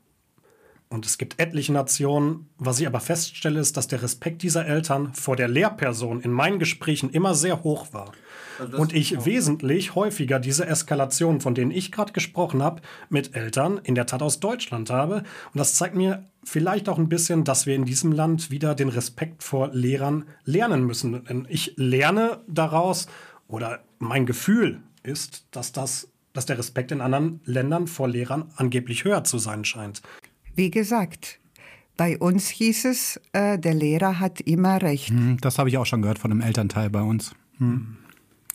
und 0.88 1.04
es 1.04 1.18
gibt 1.18 1.40
etliche 1.40 1.72
Nationen, 1.72 2.48
was 2.58 2.78
ich 2.78 2.86
aber 2.86 3.00
feststelle, 3.00 3.58
ist, 3.58 3.76
dass 3.76 3.88
der 3.88 4.02
Respekt 4.02 4.42
dieser 4.42 4.66
Eltern 4.66 5.12
vor 5.14 5.34
der 5.34 5.48
Lehrperson 5.48 6.20
in 6.20 6.30
meinen 6.30 6.60
Gesprächen 6.60 7.10
immer 7.10 7.34
sehr 7.34 7.64
hoch 7.64 7.92
war. 7.92 8.12
Also 8.58 8.78
und 8.78 8.92
ich 8.92 9.24
wesentlich 9.24 9.94
häufiger 9.94 10.38
diese 10.38 10.66
Eskalation, 10.66 11.40
von 11.40 11.54
denen 11.54 11.70
ich 11.70 11.92
gerade 11.92 12.12
gesprochen 12.12 12.62
habe, 12.62 12.82
mit 13.08 13.34
Eltern 13.34 13.80
in 13.82 13.94
der 13.94 14.06
Tat 14.06 14.22
aus 14.22 14.40
Deutschland 14.40 14.90
habe. 14.90 15.16
Und 15.52 15.58
das 15.58 15.74
zeigt 15.74 15.94
mir 15.94 16.24
vielleicht 16.44 16.88
auch 16.88 16.98
ein 16.98 17.08
bisschen, 17.08 17.44
dass 17.44 17.66
wir 17.66 17.74
in 17.74 17.84
diesem 17.84 18.12
Land 18.12 18.50
wieder 18.50 18.74
den 18.74 18.88
Respekt 18.88 19.42
vor 19.42 19.70
Lehrern 19.72 20.24
lernen 20.44 20.84
müssen. 20.84 21.24
Denn 21.24 21.46
ich 21.48 21.74
lerne 21.76 22.40
daraus 22.46 23.06
oder 23.48 23.80
mein 23.98 24.26
Gefühl 24.26 24.80
ist, 25.02 25.46
dass 25.50 25.72
das 25.72 26.08
dass 26.36 26.44
der 26.44 26.58
Respekt 26.58 26.92
in 26.92 27.00
anderen 27.00 27.40
Ländern 27.46 27.86
vor 27.86 28.08
Lehrern 28.08 28.52
angeblich 28.56 29.04
höher 29.04 29.24
zu 29.24 29.38
sein 29.38 29.64
scheint. 29.64 30.02
Wie 30.54 30.70
gesagt, 30.70 31.40
bei 31.96 32.18
uns 32.18 32.48
hieß 32.48 32.84
es, 32.84 33.20
äh, 33.32 33.58
der 33.58 33.72
Lehrer 33.72 34.20
hat 34.20 34.42
immer 34.42 34.82
recht. 34.82 35.08
Hm, 35.08 35.38
das 35.40 35.58
habe 35.58 35.70
ich 35.70 35.78
auch 35.78 35.86
schon 35.86 36.02
gehört 36.02 36.18
von 36.18 36.30
einem 36.30 36.42
Elternteil 36.42 36.90
bei 36.90 37.00
uns. 37.00 37.34
Hm. 37.56 37.96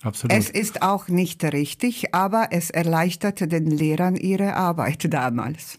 Absolut. 0.04 0.36
Es 0.36 0.50
ist 0.50 0.82
auch 0.82 1.08
nicht 1.08 1.44
richtig, 1.44 2.14
aber 2.14 2.48
es 2.52 2.70
erleichterte 2.70 3.48
den 3.48 3.68
Lehrern 3.68 4.16
ihre 4.16 4.56
Arbeit 4.56 5.14
damals. 5.14 5.78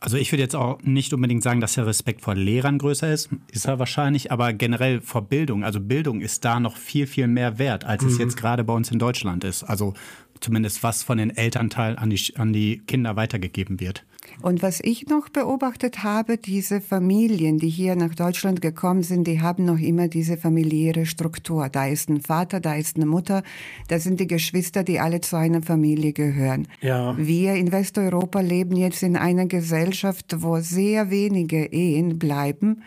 Also 0.00 0.16
ich 0.16 0.30
würde 0.30 0.42
jetzt 0.42 0.54
auch 0.54 0.80
nicht 0.82 1.12
unbedingt 1.12 1.42
sagen, 1.42 1.60
dass 1.60 1.74
der 1.74 1.86
Respekt 1.86 2.22
vor 2.22 2.36
Lehrern 2.36 2.78
größer 2.78 3.12
ist, 3.12 3.30
ist 3.50 3.66
er 3.66 3.80
wahrscheinlich, 3.80 4.30
aber 4.30 4.52
generell 4.52 5.00
vor 5.00 5.22
Bildung. 5.22 5.64
Also 5.64 5.80
Bildung 5.80 6.20
ist 6.20 6.44
da 6.44 6.60
noch 6.60 6.76
viel, 6.76 7.08
viel 7.08 7.26
mehr 7.26 7.58
wert, 7.58 7.84
als 7.84 8.04
mhm. 8.04 8.10
es 8.10 8.18
jetzt 8.18 8.36
gerade 8.36 8.62
bei 8.62 8.72
uns 8.72 8.92
in 8.92 9.00
Deutschland 9.00 9.42
ist. 9.42 9.64
Also 9.64 9.94
zumindest 10.40 10.82
was 10.82 11.02
von 11.02 11.18
den 11.18 11.30
Elternteil 11.30 11.96
an 11.96 12.10
die, 12.10 12.36
an 12.36 12.52
die 12.52 12.78
Kinder 12.86 13.16
weitergegeben 13.16 13.80
wird. 13.80 14.04
Und 14.42 14.62
was 14.62 14.80
ich 14.80 15.06
noch 15.06 15.28
beobachtet 15.28 16.04
habe, 16.04 16.36
diese 16.36 16.80
Familien, 16.80 17.58
die 17.58 17.68
hier 17.68 17.96
nach 17.96 18.14
Deutschland 18.14 18.60
gekommen 18.60 19.02
sind, 19.02 19.26
die 19.26 19.40
haben 19.40 19.64
noch 19.64 19.78
immer 19.78 20.08
diese 20.08 20.36
familiäre 20.36 21.06
Struktur. 21.06 21.68
Da 21.68 21.86
ist 21.86 22.08
ein 22.08 22.20
Vater, 22.20 22.60
da 22.60 22.74
ist 22.74 22.96
eine 22.96 23.06
Mutter, 23.06 23.42
da 23.88 23.98
sind 23.98 24.20
die 24.20 24.26
Geschwister, 24.26 24.84
die 24.84 25.00
alle 25.00 25.20
zu 25.20 25.36
einer 25.36 25.62
Familie 25.62 26.12
gehören. 26.12 26.68
Ja. 26.80 27.16
Wir 27.18 27.54
in 27.54 27.72
Westeuropa 27.72 28.40
leben 28.40 28.76
jetzt 28.76 29.02
in 29.02 29.16
einer 29.16 29.46
Gesellschaft, 29.46 30.36
wo 30.38 30.60
sehr 30.60 31.10
wenige 31.10 31.64
Ehen 31.64 32.18
bleiben 32.18 32.82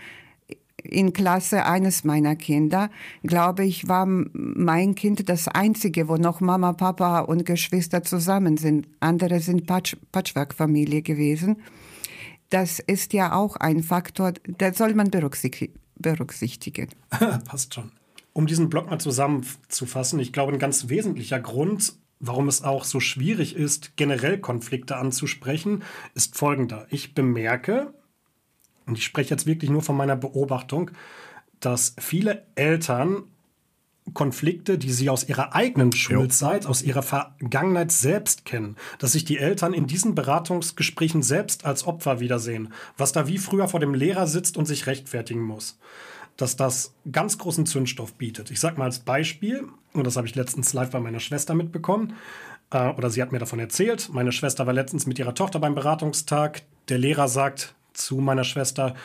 in 0.84 1.14
Klasse 1.14 1.66
eines 1.66 2.04
meiner 2.04 2.36
Kinder, 2.36 2.90
glaube 3.24 3.66
ich, 3.66 3.88
war 3.88 4.06
mein 4.06 4.96
Kind 4.96 5.30
das 5.30 5.48
einzige, 5.48 6.08
wo 6.08 6.16
noch 6.16 6.42
Mama, 6.42 6.74
Papa 6.74 7.20
und 7.20 7.46
Geschwister 7.46 8.04
zusammen 8.04 8.58
sind. 8.58 8.88
Andere 9.00 9.40
sind 9.40 9.68
Patch 9.68 9.98
Patchwork-Familie 10.12 11.02
gewesen. 11.02 11.58
Das 12.50 12.80
ist 12.80 13.14
ja 13.14 13.34
auch 13.34 13.56
ein 13.56 13.82
Faktor, 13.82 14.34
der 14.46 14.74
soll 14.74 14.94
man 14.94 15.10
berücksichtigen. 15.10 16.90
Passt 17.46 17.74
schon. 17.74 17.92
Um 18.34 18.48
diesen 18.48 18.70
Block 18.70 18.90
mal 18.90 19.00
zusammenzufassen, 19.00 20.20
ich 20.20 20.34
glaube, 20.34 20.54
ein 20.54 20.60
ganz 20.60 20.90
wesentlicher 20.90 21.40
Grund, 21.40 21.94
warum 22.20 22.48
es 22.48 22.64
auch 22.64 22.84
so 22.86 23.00
schwierig 23.00 23.56
ist, 23.56 23.98
generell 23.98 24.38
Konflikte 24.40 24.96
anzusprechen, 24.96 25.84
ist 26.14 26.38
folgender. 26.38 26.88
Ich 26.90 27.14
bemerke, 27.14 27.94
und 28.86 28.98
ich 28.98 29.06
spreche 29.06 29.32
jetzt 29.32 29.46
wirklich 29.46 29.70
nur 29.70 29.82
von 29.82 29.96
meiner 29.96 30.16
Beobachtung, 30.16 30.92
dass 31.60 31.96
viele 32.00 32.46
Eltern 32.56 33.24
Konflikte, 34.14 34.78
die 34.78 34.92
sie 34.92 35.10
aus 35.10 35.28
ihrer 35.28 35.56
eigenen 35.56 35.92
Schulzeit, 35.92 36.66
aus 36.66 36.82
ihrer 36.82 37.04
Vergangenheit 37.04 37.92
selbst 37.92 38.46
kennen, 38.46 38.76
dass 39.00 39.14
sich 39.14 39.26
die 39.26 39.38
Eltern 39.38 39.74
in 39.74 39.88
diesen 39.88 40.16
Beratungsgesprächen 40.16 41.22
selbst 41.24 41.66
als 41.66 41.86
Opfer 41.86 42.20
wiedersehen, 42.20 42.74
was 42.98 43.12
da 43.12 43.28
wie 43.28 43.38
früher 43.38 43.68
vor 43.68 43.80
dem 43.80 43.94
Lehrer 43.94 44.28
sitzt 44.28 44.58
und 44.58 44.66
sich 44.66 44.88
rechtfertigen 44.88 45.42
muss. 45.42 45.78
Dass 46.36 46.56
das 46.56 46.96
ganz 47.12 47.38
großen 47.38 47.66
Zündstoff 47.66 48.16
bietet. 48.16 48.52
Ich 48.52 48.60
sage 48.60 48.78
mal 48.80 48.86
als 48.86 49.00
Beispiel, 49.00 49.68
und 49.94 50.06
das 50.06 50.18
habe 50.18 50.28
ich 50.28 50.36
letztens 50.36 50.74
live 50.74 50.90
bei 50.90 51.00
meiner 51.00 51.20
Schwester 51.20 51.54
mitbekommen, 51.54 52.16
äh, 52.72 52.90
oder 52.90 53.10
sie 53.10 53.22
hat 53.22 53.32
mir 53.32 53.40
davon 53.40 53.60
erzählt, 53.60 54.10
meine 54.12 54.32
Schwester 54.32 54.66
war 54.66 54.74
letztens 54.74 55.06
mit 55.06 55.20
ihrer 55.20 55.36
Tochter 55.36 55.60
beim 55.60 55.76
Beratungstag, 55.76 56.64
der 56.90 56.98
Lehrer 56.98 57.28
sagt, 57.28 57.76
zu 57.94 58.18
meiner 58.18 58.44
Schwester, 58.44 58.96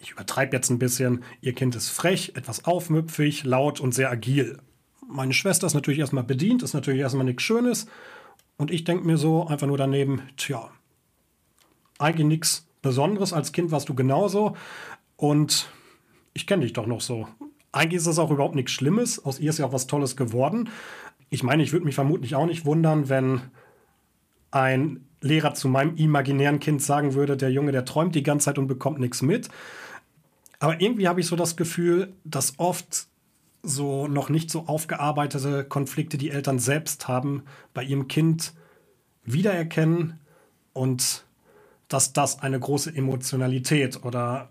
ich 0.00 0.12
übertreibe 0.12 0.54
jetzt 0.54 0.70
ein 0.70 0.78
bisschen, 0.78 1.24
ihr 1.40 1.52
Kind 1.52 1.74
ist 1.74 1.88
frech, 1.90 2.32
etwas 2.36 2.64
aufmüpfig, 2.64 3.44
laut 3.44 3.80
und 3.80 3.92
sehr 3.92 4.10
agil. 4.10 4.58
Meine 5.08 5.32
Schwester 5.32 5.66
ist 5.66 5.74
natürlich 5.74 6.00
erstmal 6.00 6.24
bedient, 6.24 6.62
ist 6.62 6.74
natürlich 6.74 7.00
erstmal 7.00 7.24
nichts 7.24 7.42
Schönes. 7.42 7.86
Und 8.56 8.70
ich 8.70 8.84
denke 8.84 9.06
mir 9.06 9.18
so 9.18 9.46
einfach 9.46 9.66
nur 9.66 9.78
daneben, 9.78 10.22
tja, 10.36 10.70
eigentlich 11.98 12.26
nichts 12.26 12.66
Besonderes. 12.82 13.32
Als 13.32 13.52
Kind 13.52 13.70
warst 13.70 13.88
du 13.88 13.94
genauso. 13.94 14.56
Und 15.16 15.70
ich 16.34 16.46
kenne 16.46 16.62
dich 16.62 16.72
doch 16.72 16.86
noch 16.86 17.00
so. 17.00 17.28
Eigentlich 17.72 17.98
ist 17.98 18.06
das 18.06 18.18
auch 18.18 18.30
überhaupt 18.30 18.54
nichts 18.54 18.72
Schlimmes. 18.72 19.24
Aus 19.24 19.40
ihr 19.40 19.50
ist 19.50 19.58
ja 19.58 19.66
auch 19.66 19.72
was 19.72 19.86
Tolles 19.86 20.16
geworden. 20.16 20.70
Ich 21.30 21.42
meine, 21.42 21.62
ich 21.62 21.72
würde 21.72 21.84
mich 21.84 21.94
vermutlich 21.94 22.34
auch 22.34 22.46
nicht 22.46 22.64
wundern, 22.64 23.08
wenn 23.08 23.40
ein 24.50 25.05
Lehrer 25.26 25.54
zu 25.54 25.68
meinem 25.68 25.96
imaginären 25.96 26.60
Kind 26.60 26.82
sagen 26.82 27.14
würde, 27.14 27.36
der 27.36 27.50
Junge, 27.50 27.72
der 27.72 27.84
träumt 27.84 28.14
die 28.14 28.22
ganze 28.22 28.46
Zeit 28.46 28.58
und 28.58 28.66
bekommt 28.66 28.98
nichts 28.98 29.22
mit. 29.22 29.48
Aber 30.58 30.80
irgendwie 30.80 31.08
habe 31.08 31.20
ich 31.20 31.26
so 31.26 31.36
das 31.36 31.56
Gefühl, 31.56 32.14
dass 32.24 32.58
oft 32.58 33.06
so 33.62 34.06
noch 34.06 34.28
nicht 34.28 34.50
so 34.50 34.66
aufgearbeitete 34.66 35.64
Konflikte, 35.64 36.18
die 36.18 36.30
Eltern 36.30 36.58
selbst 36.58 37.08
haben, 37.08 37.42
bei 37.74 37.82
ihrem 37.82 38.08
Kind 38.08 38.54
wiedererkennen 39.24 40.20
und 40.72 41.24
dass 41.88 42.12
das 42.12 42.40
eine 42.40 42.58
große 42.58 42.94
Emotionalität 42.94 44.04
oder 44.04 44.48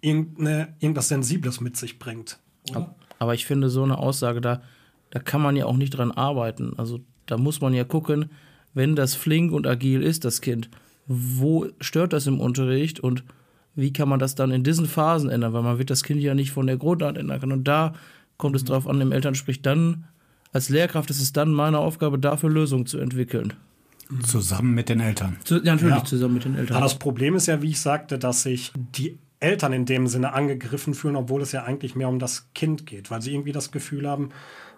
irgendwas 0.00 1.08
Sensibles 1.08 1.60
mit 1.60 1.76
sich 1.76 1.98
bringt. 1.98 2.38
Oder? 2.70 2.94
Aber 3.18 3.34
ich 3.34 3.46
finde, 3.46 3.68
so 3.68 3.82
eine 3.82 3.98
Aussage, 3.98 4.40
da, 4.40 4.62
da 5.10 5.18
kann 5.18 5.42
man 5.42 5.56
ja 5.56 5.66
auch 5.66 5.76
nicht 5.76 5.90
dran 5.90 6.10
arbeiten. 6.10 6.74
Also 6.78 7.00
da 7.26 7.36
muss 7.36 7.60
man 7.60 7.74
ja 7.74 7.84
gucken, 7.84 8.30
wenn 8.74 8.96
das 8.96 9.14
flink 9.14 9.52
und 9.52 9.66
agil 9.66 10.02
ist, 10.02 10.24
das 10.24 10.40
Kind, 10.40 10.70
wo 11.06 11.66
stört 11.80 12.12
das 12.12 12.26
im 12.26 12.40
Unterricht 12.40 13.00
und 13.00 13.24
wie 13.74 13.92
kann 13.92 14.08
man 14.08 14.18
das 14.18 14.34
dann 14.34 14.50
in 14.50 14.62
diesen 14.64 14.86
Phasen 14.86 15.30
ändern? 15.30 15.52
Weil 15.52 15.62
man 15.62 15.78
wird 15.78 15.90
das 15.90 16.02
Kind 16.02 16.20
ja 16.20 16.34
nicht 16.34 16.50
von 16.52 16.66
der 16.66 16.76
Grundart 16.76 17.16
ändern 17.16 17.40
können. 17.40 17.52
Und 17.52 17.64
da 17.64 17.94
kommt 18.36 18.56
es 18.56 18.64
drauf 18.64 18.86
an, 18.88 18.98
dem 18.98 19.12
Eltern 19.12 19.34
spricht 19.34 19.64
dann, 19.64 20.04
als 20.52 20.68
Lehrkraft 20.68 21.10
ist 21.10 21.20
es 21.20 21.32
dann 21.32 21.52
meine 21.52 21.78
Aufgabe, 21.78 22.18
dafür 22.18 22.50
Lösungen 22.50 22.86
zu 22.86 22.98
entwickeln. 22.98 23.52
Zusammen 24.24 24.74
mit 24.74 24.88
den 24.88 24.98
Eltern. 24.98 25.36
Zu, 25.44 25.56
ja, 25.62 25.72
natürlich 25.74 25.94
Ja. 25.96 26.04
zusammen 26.04 26.34
mit 26.34 26.44
den 26.44 26.56
Eltern. 26.56 26.76
Aber 26.76 26.84
das 26.84 26.98
Problem 26.98 27.36
ist 27.36 27.46
ja, 27.46 27.62
wie 27.62 27.70
ich 27.70 27.80
sagte, 27.80 28.18
dass 28.18 28.42
sich 28.42 28.72
die 28.74 29.18
Eltern 29.38 29.72
in 29.72 29.86
dem 29.86 30.08
Sinne 30.08 30.32
angegriffen 30.32 30.94
fühlen, 30.94 31.14
obwohl 31.16 31.40
es 31.42 31.52
ja 31.52 31.62
eigentlich 31.62 31.94
mehr 31.94 32.08
um 32.08 32.18
das 32.18 32.48
Kind 32.54 32.86
geht, 32.86 33.10
weil 33.10 33.22
sie 33.22 33.32
irgendwie 33.32 33.52
das 33.52 33.70
Gefühl 33.70 34.08
haben, 34.08 34.30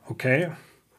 okay, 0.07 0.51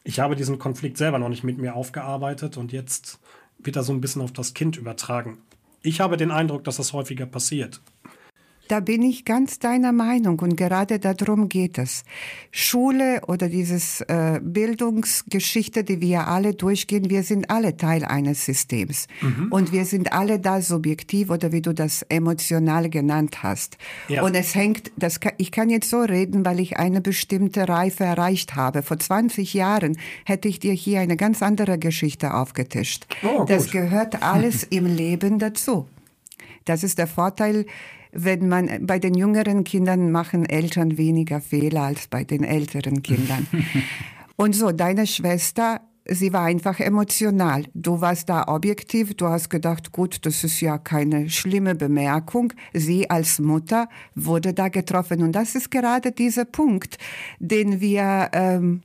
ich 0.04 0.20
habe 0.20 0.36
diesen 0.36 0.58
Konflikt 0.58 0.98
selber 0.98 1.18
noch 1.18 1.30
nicht 1.30 1.44
mit 1.44 1.58
mir 1.58 1.74
aufgearbeitet 1.74 2.56
und 2.58 2.72
jetzt 2.72 3.18
wird 3.58 3.76
er 3.76 3.82
so 3.82 3.92
ein 3.92 4.02
bisschen 4.02 4.22
auf 4.22 4.32
das 4.32 4.52
Kind 4.52 4.76
übertragen. 4.76 5.38
Ich 5.82 6.00
habe 6.00 6.16
den 6.16 6.30
Eindruck, 6.30 6.64
dass 6.64 6.76
das 6.76 6.92
häufiger 6.92 7.26
passiert. 7.26 7.80
Da 8.68 8.80
bin 8.80 9.02
ich 9.02 9.24
ganz 9.24 9.58
deiner 9.58 9.92
Meinung 9.92 10.38
und 10.38 10.56
gerade 10.56 10.98
darum 10.98 11.48
geht 11.48 11.78
es. 11.78 12.04
Schule 12.50 13.20
oder 13.26 13.48
dieses 13.48 14.00
äh, 14.02 14.40
Bildungsgeschichte, 14.42 15.84
die 15.84 16.00
wir 16.00 16.28
alle 16.28 16.54
durchgehen, 16.54 17.10
wir 17.10 17.22
sind 17.22 17.50
alle 17.50 17.76
Teil 17.76 18.04
eines 18.04 18.46
Systems 18.46 19.06
und 19.50 19.72
wir 19.72 19.84
sind 19.84 20.12
alle 20.12 20.38
da 20.38 20.62
subjektiv 20.62 21.30
oder 21.30 21.52
wie 21.52 21.60
du 21.60 21.74
das 21.74 22.02
emotional 22.08 22.88
genannt 22.88 23.42
hast. 23.42 23.76
Ja. 24.08 24.22
Und 24.22 24.34
es 24.34 24.54
hängt, 24.54 24.92
das 24.96 25.20
kann, 25.20 25.32
ich 25.36 25.50
kann 25.50 25.68
jetzt 25.68 25.90
so 25.90 26.00
reden, 26.00 26.44
weil 26.44 26.60
ich 26.60 26.78
eine 26.78 27.00
bestimmte 27.00 27.68
Reife 27.68 28.04
erreicht 28.04 28.54
habe. 28.54 28.82
Vor 28.82 28.98
20 28.98 29.52
Jahren 29.52 29.98
hätte 30.24 30.48
ich 30.48 30.58
dir 30.58 30.72
hier 30.72 31.00
eine 31.00 31.16
ganz 31.16 31.42
andere 31.42 31.78
Geschichte 31.78 32.34
aufgetischt. 32.34 33.06
Oh, 33.22 33.44
das 33.46 33.70
gehört 33.70 34.22
alles 34.22 34.64
im 34.64 34.86
Leben 34.86 35.38
dazu. 35.38 35.86
Das 36.64 36.82
ist 36.82 36.98
der 36.98 37.06
Vorteil, 37.06 37.66
wenn 38.14 38.48
man 38.48 38.86
bei 38.86 38.98
den 38.98 39.14
jüngeren 39.14 39.64
Kindern 39.64 40.10
machen 40.10 40.46
Eltern 40.46 40.96
weniger 40.96 41.40
Fehler 41.40 41.82
als 41.82 42.06
bei 42.08 42.24
den 42.24 42.44
älteren 42.44 43.02
Kindern. 43.02 43.46
Und 44.36 44.54
so, 44.54 44.72
deine 44.72 45.06
Schwester, 45.06 45.80
sie 46.06 46.32
war 46.32 46.42
einfach 46.42 46.80
emotional. 46.80 47.64
Du 47.74 48.00
warst 48.00 48.28
da 48.28 48.48
objektiv, 48.48 49.14
du 49.14 49.28
hast 49.28 49.48
gedacht, 49.48 49.92
gut, 49.92 50.26
das 50.26 50.44
ist 50.44 50.60
ja 50.60 50.78
keine 50.78 51.30
schlimme 51.30 51.74
Bemerkung. 51.74 52.52
Sie 52.72 53.08
als 53.10 53.38
Mutter 53.38 53.88
wurde 54.14 54.52
da 54.54 54.68
getroffen. 54.68 55.22
Und 55.22 55.32
das 55.32 55.54
ist 55.54 55.70
gerade 55.70 56.12
dieser 56.12 56.44
Punkt, 56.44 56.98
den 57.38 57.80
wir 57.80 58.30
ähm, 58.32 58.82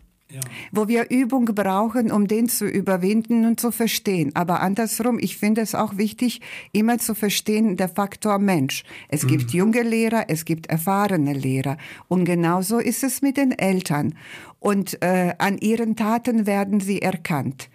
wo 0.71 0.87
wir 0.87 1.09
Übung 1.09 1.45
brauchen, 1.45 2.11
um 2.11 2.27
den 2.27 2.49
zu 2.49 2.67
überwinden 2.67 3.45
und 3.45 3.59
zu 3.59 3.71
verstehen. 3.71 4.31
Aber 4.35 4.61
andersrum, 4.61 5.17
ich 5.19 5.37
finde 5.37 5.61
es 5.61 5.75
auch 5.75 5.97
wichtig, 5.97 6.41
immer 6.71 6.99
zu 6.99 7.15
verstehen, 7.15 7.77
der 7.77 7.89
Faktor 7.89 8.37
Mensch. 8.37 8.83
Es 9.07 9.25
gibt 9.25 9.51
junge 9.51 9.81
Lehrer, 9.81 10.25
es 10.27 10.45
gibt 10.45 10.67
erfahrene 10.67 11.33
Lehrer. 11.33 11.77
Und 12.07 12.25
genauso 12.25 12.77
ist 12.77 13.03
es 13.03 13.21
mit 13.21 13.37
den 13.37 13.51
Eltern. 13.51 14.13
Und 14.59 15.01
äh, 15.01 15.33
an 15.37 15.57
ihren 15.57 15.95
Taten 15.95 16.45
werden 16.45 16.79
sie 16.79 17.01
erkannt. 17.01 17.69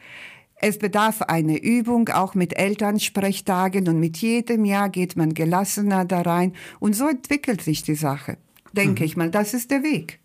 Es 0.56 0.78
bedarf 0.78 1.22
eine 1.22 1.58
Übung, 1.60 2.08
auch 2.08 2.34
mit 2.34 2.56
Elternsprechtagen 2.56 3.88
und 3.88 3.98
mit 3.98 4.18
jedem 4.18 4.64
Jahr 4.64 4.88
geht 4.88 5.16
man 5.16 5.34
gelassener 5.34 6.04
da 6.04 6.22
rein. 6.22 6.52
Und 6.78 6.94
so 6.94 7.08
entwickelt 7.08 7.60
sich 7.60 7.82
die 7.82 7.96
Sache, 7.96 8.38
denke 8.72 9.04
ich 9.04 9.16
mal. 9.16 9.30
Das 9.30 9.52
ist 9.52 9.70
der 9.70 9.82
Weg. 9.82 10.20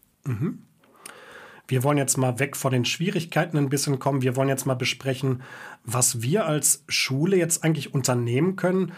Wir 1.70 1.84
wollen 1.84 2.00
jetzt 2.00 2.18
mal 2.18 2.40
weg 2.40 2.58
von 2.58 2.72
den 2.74 2.84
Schwierigkeiten 2.84 3.56
ein 3.56 3.70
bisschen 3.70 4.00
kommen. 4.00 4.24
Wir 4.24 4.36
wollen 4.36 4.50
jetzt 4.50 4.66
mal 4.66 4.74
besprechen, 4.74 5.44
was 5.84 6.24
wir 6.24 6.48
als 6.48 6.84
Schule 6.88 7.38
jetzt 7.38 7.64
eigentlich 7.64 7.94
unternehmen 7.94 8.56
können, 8.56 8.92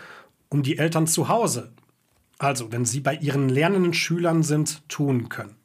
um 0.48 0.64
die 0.64 0.78
Eltern 0.78 1.06
zu 1.06 1.28
Hause, 1.28 1.74
also 2.40 2.72
wenn 2.72 2.86
sie 2.86 3.02
bei 3.02 3.16
ihren 3.16 3.50
lernenden 3.50 3.94
Schülern 3.94 4.42
sind, 4.42 4.88
tun 4.88 5.28
können. 5.28 5.56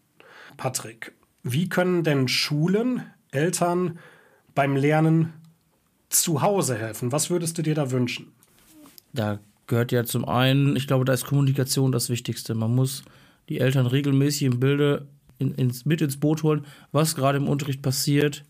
Patrick, 0.57 1.12
wie 1.45 1.69
können 1.69 2.03
denn 2.03 2.27
Schulen 2.27 3.03
Eltern 3.31 4.01
beim 4.57 4.75
Lernen 4.75 5.33
zu 6.09 6.42
Hause 6.42 6.77
helfen? 6.77 7.12
Was 7.12 7.31
würdest 7.31 7.57
du 7.57 7.62
dir 7.62 7.77
da 7.77 7.92
wünschen? 7.92 8.33
Da 9.12 9.38
gehört 9.69 9.92
ja 9.92 10.05
zum 10.05 10.25
einen, 10.25 10.75
ich 10.75 10.88
glaube, 10.88 11.05
da 11.05 11.12
ist 11.12 11.27
Kommunikation 11.27 11.92
das 11.92 12.11
Wichtigste. 12.11 12.57
Man 12.57 12.75
muss 12.75 13.05
die 13.49 13.61
Eltern 13.61 13.87
regelmäßig 13.87 14.42
im 14.42 14.59
Bilde 14.59 15.07
in, 15.38 15.55
ins, 15.55 15.85
mit 15.85 16.01
ins 16.01 16.18
Boot 16.18 16.42
holen, 16.42 16.64
was 16.92 17.14
gerade 17.14 17.38
im 17.38 17.49
Unterricht 17.49 17.83
passiert, 17.83 18.44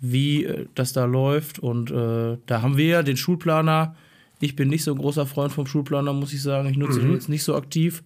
wie 0.00 0.44
äh, 0.44 0.66
das 0.74 0.92
da 0.92 1.04
läuft. 1.04 1.58
Und 1.58 1.90
äh, 1.90 2.38
da 2.46 2.62
haben 2.62 2.76
wir 2.76 2.86
ja 2.86 3.02
den 3.02 3.16
Schulplaner. 3.16 3.96
Ich 4.40 4.56
bin 4.56 4.68
nicht 4.68 4.84
so 4.84 4.92
ein 4.92 4.98
großer 4.98 5.26
Freund 5.26 5.52
vom 5.52 5.66
Schulplaner, 5.66 6.12
muss 6.12 6.32
ich 6.32 6.42
sagen. 6.42 6.68
Ich 6.68 6.76
nutze 6.76 7.00
den 7.00 7.12
jetzt 7.12 7.28
nicht 7.28 7.42
so 7.42 7.54
aktiv. 7.54 8.02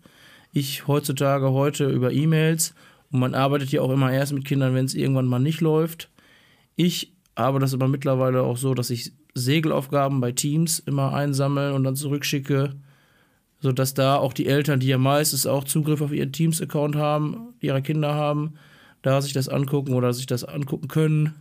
Ich 0.53 0.87
heutzutage 0.87 1.51
heute 1.51 1.89
über 1.89 2.13
E-Mails 2.13 2.75
und 3.11 3.21
man 3.21 3.35
arbeitet 3.35 3.71
ja 3.71 3.83
auch 3.83 3.91
immer 3.91 4.13
erst 4.13 4.33
mit 4.33 4.45
Kindern, 4.45 4.75
wenn 4.75 4.85
es 4.85 4.95
irgendwann 4.95 5.27
mal 5.27 5.39
nicht 5.39 5.61
läuft. 5.61 6.11
Ich 6.77 7.13
habe 7.37 7.59
das 7.59 7.75
aber 7.75 7.89
mittlerweile 7.89 8.43
auch 8.43 8.57
so, 8.57 8.75
dass 8.75 8.91
ich 8.91 9.13
Segelaufgaben 9.35 10.21
bei 10.21 10.33
Teams 10.33 10.79
immer 10.81 11.15
einsammle 11.15 11.75
und 11.75 11.85
dann 11.85 11.97
zurückschicke, 11.97 12.75
sodass 13.61 13.95
da 13.95 14.17
auch 14.17 14.33
die 14.33 14.47
Eltern, 14.47 14.81
die 14.81 14.89
ja 14.89 14.99
meistens 14.99 15.47
auch 15.47 15.65
Zugriff 15.65 16.01
auf 16.01 16.13
ihren 16.13 16.33
Teams-Account 16.33 16.97
haben, 16.97 17.55
ihre 17.61 17.83
Kinder 17.83 18.15
haben, 18.15 18.55
da 19.03 19.21
sich 19.21 19.33
das 19.33 19.49
angucken 19.49 19.95
oder 19.95 20.13
sich 20.13 20.27
das 20.27 20.45
angucken 20.45 20.89
können. 20.89 21.35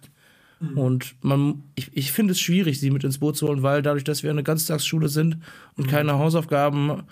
Und 0.76 1.16
man, 1.22 1.64
ich, 1.76 1.90
ich 1.94 2.12
finde 2.12 2.34
es 2.34 2.40
schwierig, 2.42 2.82
sie 2.82 2.92
mit 2.92 3.06
ins 3.06 3.20
Boot 3.20 3.38
zu 3.38 3.48
holen, 3.48 3.64
weil 3.64 3.82
dadurch, 3.82 4.04
dass 4.04 4.24
wir 4.24 4.30
eine 4.30 4.44
Ganztagsschule 4.44 5.08
sind 5.08 5.38
und 5.78 5.88
keine 5.88 6.20
Hausaufgaben 6.20 7.04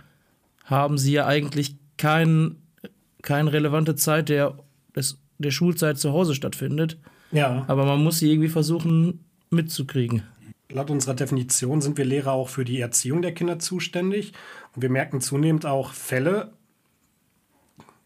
haben, 0.65 0.97
sie 0.97 1.13
ja 1.13 1.25
eigentlich 1.25 1.77
kein, 1.95 2.57
keine 3.21 3.53
relevante 3.53 3.95
Zeit 3.95 4.27
der, 4.27 4.57
des, 4.93 5.17
der 5.37 5.51
Schulzeit 5.51 5.97
zu 5.97 6.11
Hause 6.11 6.35
stattfindet. 6.35 6.97
Ja. 7.31 7.63
Aber 7.67 7.85
man 7.85 8.03
muss 8.03 8.19
sie 8.19 8.29
irgendwie 8.29 8.49
versuchen 8.49 9.23
mitzukriegen. 9.49 10.23
Laut 10.69 10.89
unserer 10.89 11.13
Definition 11.13 11.81
sind 11.81 11.97
wir 11.97 12.05
Lehrer 12.05 12.33
auch 12.33 12.49
für 12.49 12.65
die 12.65 12.81
Erziehung 12.81 13.21
der 13.21 13.33
Kinder 13.33 13.57
zuständig. 13.59 14.33
Und 14.75 14.81
wir 14.81 14.89
merken 14.89 15.21
zunehmend 15.21 15.65
auch 15.65 15.93
Fälle, 15.93 16.53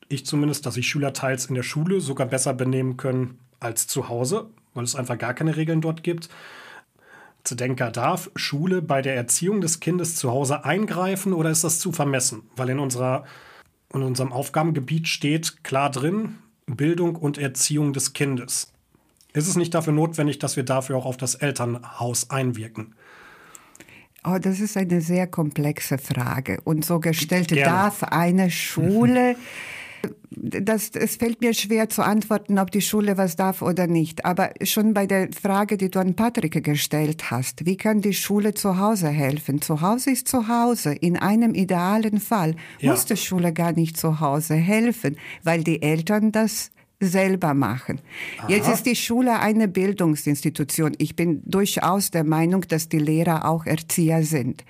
ich 0.10 0.26
zumindest, 0.26 0.66
dass 0.66 0.76
sich 0.76 0.88
Schüler 0.88 1.14
teils 1.14 1.46
in 1.46 1.56
der 1.56 1.64
Schule 1.64 2.02
sogar 2.02 2.28
besser 2.28 2.54
benehmen 2.54 2.98
können 2.98 3.40
als 3.60 3.88
zu 3.88 4.10
Hause, 4.10 4.50
weil 4.74 4.84
es 4.84 4.96
einfach 4.96 5.18
gar 5.18 5.34
keine 5.34 5.56
Regeln 5.56 5.82
dort 5.82 6.04
gibt. 6.04 6.30
Zedenka, 7.44 7.90
darf 7.90 8.30
Schule 8.36 8.82
bei 8.82 9.02
der 9.02 9.16
Erziehung 9.16 9.62
des 9.62 9.80
Kindes 9.80 10.16
zu 10.16 10.32
Hause 10.32 10.66
eingreifen 10.66 11.34
oder 11.34 11.50
ist 11.50 11.64
das 11.64 11.80
zu 11.80 11.92
vermessen? 11.92 12.44
Weil 12.56 12.70
in, 12.70 12.80
unserer, 12.80 13.26
in 13.94 14.04
unserem 14.04 14.32
Aufgabengebiet 14.32 15.08
steht 15.08 15.64
klar 15.64 15.90
drin, 15.90 16.38
Bildung 16.68 17.16
und 17.16 17.38
Erziehung 17.38 17.94
des 17.94 18.14
Kindes. 18.14 18.72
Ist 19.34 19.48
es 19.48 19.56
nicht 19.56 19.74
dafür 19.74 19.94
notwendig, 19.94 20.40
dass 20.40 20.56
wir 20.56 20.64
dafür 20.64 20.98
auch 20.98 21.06
auf 21.06 21.18
das 21.18 21.36
Elternhaus 21.36 22.30
einwirken? 22.30 22.96
Oh, 24.24 24.38
das 24.40 24.60
ist 24.60 24.78
eine 24.78 25.02
sehr 25.02 25.26
komplexe 25.26 25.98
Frage. 25.98 26.60
Und 26.64 26.86
so 26.86 27.00
gestellt, 27.00 27.48
Gerne. 27.48 27.64
darf 27.64 28.04
eine 28.04 28.52
Schule, 28.52 29.36
das, 30.30 30.92
es 30.94 31.16
fällt 31.16 31.42
mir 31.42 31.54
schwer 31.56 31.90
zu 31.90 32.04
antworten, 32.04 32.60
ob 32.60 32.70
die 32.70 32.82
Schule 32.82 33.18
was 33.18 33.36
darf 33.36 33.62
oder 33.64 33.88
nicht. 33.88 34.24
Aber 34.26 34.52
schon 34.64 34.94
bei 34.94 35.08
der 35.08 35.30
Frage, 35.32 35.76
die 35.78 35.90
du 35.90 36.00
an 36.00 36.16
Patrick 36.16 36.64
gestellt 36.64 37.32
hast, 37.32 37.66
wie 37.66 37.78
kann 37.78 38.02
die 38.02 38.14
Schule 38.14 38.54
zu 38.54 38.78
Hause 38.78 39.10
helfen? 39.10 39.60
Zu 39.62 39.82
Hause 39.82 40.12
ist 40.12 40.28
zu 40.28 40.48
Hause. 40.48 40.94
In 40.94 41.18
einem 41.18 41.56
idealen 41.56 42.20
Fall 42.20 42.56
Ja. 42.80 42.92
muss 42.92 43.06
die 43.06 43.18
Schule 43.18 43.54
gar 43.54 43.72
nicht 43.72 43.98
zu 43.98 44.20
Hause 44.20 44.54
helfen, 44.56 45.18
weil 45.44 45.64
die 45.64 45.82
Eltern 45.82 46.32
das 46.32 46.70
selber 47.02 47.54
machen. 47.54 48.00
Jetzt 48.48 48.70
ist 48.70 48.86
die 48.86 48.96
Schule 48.96 49.40
eine 49.40 49.68
Bildungsinstitution. 49.68 50.94
Ich 51.00 51.16
bin 51.16 51.42
durchaus 51.46 52.12
der 52.12 52.24
Meinung, 52.24 52.62
dass 52.62 52.88
die 52.88 53.00
Lehrer 53.00 53.46
auch 53.46 53.66
Erzieher 53.66 54.24
sind. 54.24 54.64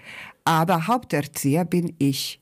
Aber 0.46 0.88
Haupterzieher 0.88 1.66
bin 1.66 1.94
ich. 2.00 2.40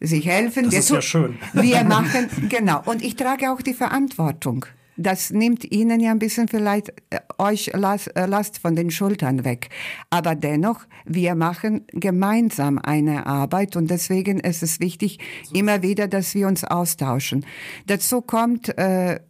Sie 0.00 0.20
helfen. 0.20 0.64
Das 0.64 0.72
wir 0.72 0.78
ist 0.80 0.90
ja 0.90 1.02
schön. 1.02 1.38
Wir 1.52 1.84
machen, 1.84 2.28
genau. 2.48 2.82
Und 2.86 3.02
ich 3.02 3.16
trage 3.16 3.52
auch 3.52 3.60
die 3.60 3.74
Verantwortung 3.74 4.64
Das 5.00 5.30
nimmt 5.30 5.72
Ihnen 5.72 5.98
ja 5.98 6.10
ein 6.10 6.18
bisschen 6.18 6.46
vielleicht 6.46 6.90
äh, 7.08 7.20
euch 7.38 7.70
Last, 7.72 8.14
äh, 8.16 8.26
Last 8.26 8.58
von 8.58 8.76
den 8.76 8.90
Schultern 8.90 9.44
weg. 9.46 9.70
Aber 10.10 10.34
dennoch, 10.34 10.80
wir 11.06 11.34
machen 11.34 11.86
gemeinsam 11.92 12.78
eine 12.78 13.24
Arbeit 13.24 13.76
und 13.76 13.90
deswegen 13.90 14.40
ist 14.40 14.62
es 14.62 14.78
wichtig, 14.78 15.18
immer 15.54 15.80
wieder, 15.82 16.06
dass 16.06 16.34
wir 16.34 16.46
uns 16.46 16.64
austauschen. 16.64 17.46
Dazu 17.86 18.20
kommt, 18.20 18.76
äh, 18.76 19.20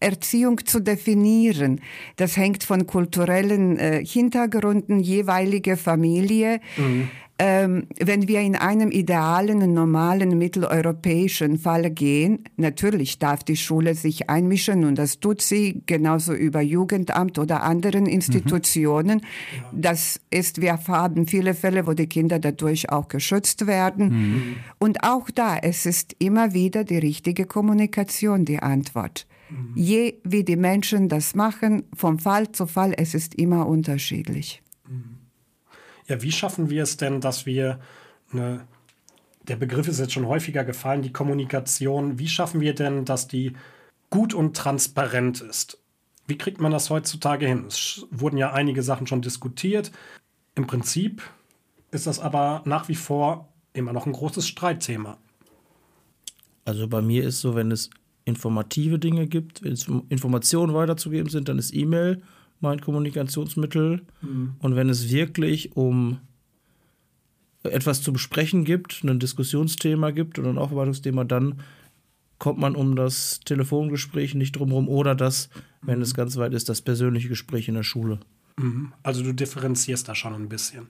Erziehung 0.00 0.64
zu 0.66 0.80
definieren. 0.80 1.80
Das 2.16 2.36
hängt 2.36 2.62
von 2.62 2.86
kulturellen 2.86 3.78
äh, 3.78 4.04
Hintergründen 4.04 5.00
jeweilige 5.00 5.78
Familie. 5.78 6.60
Mhm. 6.76 7.08
Ähm, 7.40 7.86
wenn 8.00 8.26
wir 8.26 8.40
in 8.40 8.56
einem 8.56 8.90
idealen, 8.90 9.72
normalen 9.72 10.36
mitteleuropäischen 10.38 11.56
Fall 11.56 11.88
gehen, 11.92 12.42
natürlich 12.56 13.20
darf 13.20 13.44
die 13.44 13.56
Schule 13.56 13.94
sich 13.94 14.28
einmischen 14.28 14.84
und 14.84 14.96
das 14.96 15.20
tut 15.20 15.40
sie 15.40 15.82
genauso 15.86 16.32
über 16.34 16.60
Jugendamt 16.60 17.38
oder 17.38 17.62
anderen 17.62 18.06
Institutionen. 18.06 19.18
Mhm. 19.72 19.80
Das 19.80 20.20
ist, 20.30 20.60
wir 20.60 20.84
haben 20.88 21.28
viele 21.28 21.54
Fälle, 21.54 21.86
wo 21.86 21.92
die 21.92 22.08
Kinder 22.08 22.40
dadurch 22.40 22.90
auch 22.90 23.06
geschützt 23.06 23.68
werden. 23.68 24.08
Mhm. 24.08 24.56
Und 24.80 25.04
auch 25.04 25.30
da, 25.30 25.58
es 25.58 25.86
ist 25.86 26.16
immer 26.18 26.54
wieder 26.54 26.82
die 26.82 26.98
richtige 26.98 27.46
Kommunikation 27.46 28.46
die 28.46 28.58
Antwort. 28.58 29.28
Mhm. 29.48 29.72
Je 29.76 30.14
wie 30.24 30.42
die 30.42 30.56
Menschen 30.56 31.08
das 31.08 31.36
machen, 31.36 31.84
vom 31.94 32.18
Fall 32.18 32.50
zu 32.50 32.66
Fall, 32.66 32.94
es 32.96 33.14
ist 33.14 33.36
immer 33.36 33.68
unterschiedlich. 33.68 34.60
Mhm. 34.88 35.17
Ja, 36.08 36.22
wie 36.22 36.32
schaffen 36.32 36.70
wir 36.70 36.82
es 36.82 36.96
denn, 36.96 37.20
dass 37.20 37.46
wir 37.46 37.78
eine, 38.32 38.66
der 39.42 39.56
Begriff 39.56 39.88
ist 39.88 40.00
jetzt 40.00 40.12
schon 40.12 40.26
häufiger 40.26 40.64
gefallen, 40.64 41.02
die 41.02 41.12
Kommunikation, 41.12 42.18
wie 42.18 42.28
schaffen 42.28 42.60
wir 42.60 42.74
denn, 42.74 43.04
dass 43.04 43.28
die 43.28 43.52
gut 44.10 44.34
und 44.34 44.56
transparent 44.56 45.40
ist? 45.40 45.78
Wie 46.26 46.38
kriegt 46.38 46.60
man 46.60 46.72
das 46.72 46.90
heutzutage 46.90 47.46
hin? 47.46 47.64
Es 47.68 48.06
wurden 48.10 48.36
ja 48.36 48.52
einige 48.52 48.82
Sachen 48.82 49.06
schon 49.06 49.22
diskutiert. 49.22 49.92
Im 50.54 50.66
Prinzip 50.66 51.22
ist 51.90 52.06
das 52.06 52.20
aber 52.20 52.62
nach 52.64 52.88
wie 52.88 52.94
vor 52.94 53.48
immer 53.72 53.92
noch 53.92 54.06
ein 54.06 54.12
großes 54.12 54.46
Streitthema. 54.46 55.18
Also 56.64 56.86
bei 56.88 57.00
mir 57.00 57.24
ist 57.24 57.40
so, 57.40 57.54
wenn 57.54 57.70
es 57.70 57.88
informative 58.26 58.98
Dinge 58.98 59.26
gibt, 59.26 59.62
wenn 59.62 59.72
es 59.72 59.88
Informationen 60.10 60.74
weiterzugeben 60.74 61.30
sind, 61.30 61.48
dann 61.48 61.58
ist 61.58 61.74
E-Mail 61.74 62.22
mein 62.60 62.80
Kommunikationsmittel. 62.80 64.02
Mhm. 64.20 64.56
Und 64.58 64.76
wenn 64.76 64.88
es 64.88 65.10
wirklich 65.10 65.76
um 65.76 66.18
etwas 67.62 68.02
zu 68.02 68.12
besprechen 68.12 68.64
gibt, 68.64 69.02
ein 69.04 69.18
Diskussionsthema 69.18 70.10
gibt 70.10 70.38
oder 70.38 70.50
ein 70.50 70.58
Aufarbeitungsthema, 70.58 71.24
dann 71.24 71.60
kommt 72.38 72.58
man 72.58 72.76
um 72.76 72.94
das 72.94 73.40
Telefongespräch 73.40 74.34
nicht 74.34 74.52
drumherum 74.56 74.88
oder 74.88 75.14
das, 75.14 75.48
wenn 75.82 75.96
mhm. 75.96 76.02
es 76.02 76.14
ganz 76.14 76.36
weit 76.36 76.54
ist, 76.54 76.68
das 76.68 76.82
persönliche 76.82 77.28
Gespräch 77.28 77.68
in 77.68 77.74
der 77.74 77.82
Schule. 77.82 78.20
Mhm. 78.56 78.92
Also 79.02 79.22
du 79.22 79.34
differenzierst 79.34 80.08
da 80.08 80.14
schon 80.14 80.34
ein 80.34 80.48
bisschen. 80.48 80.88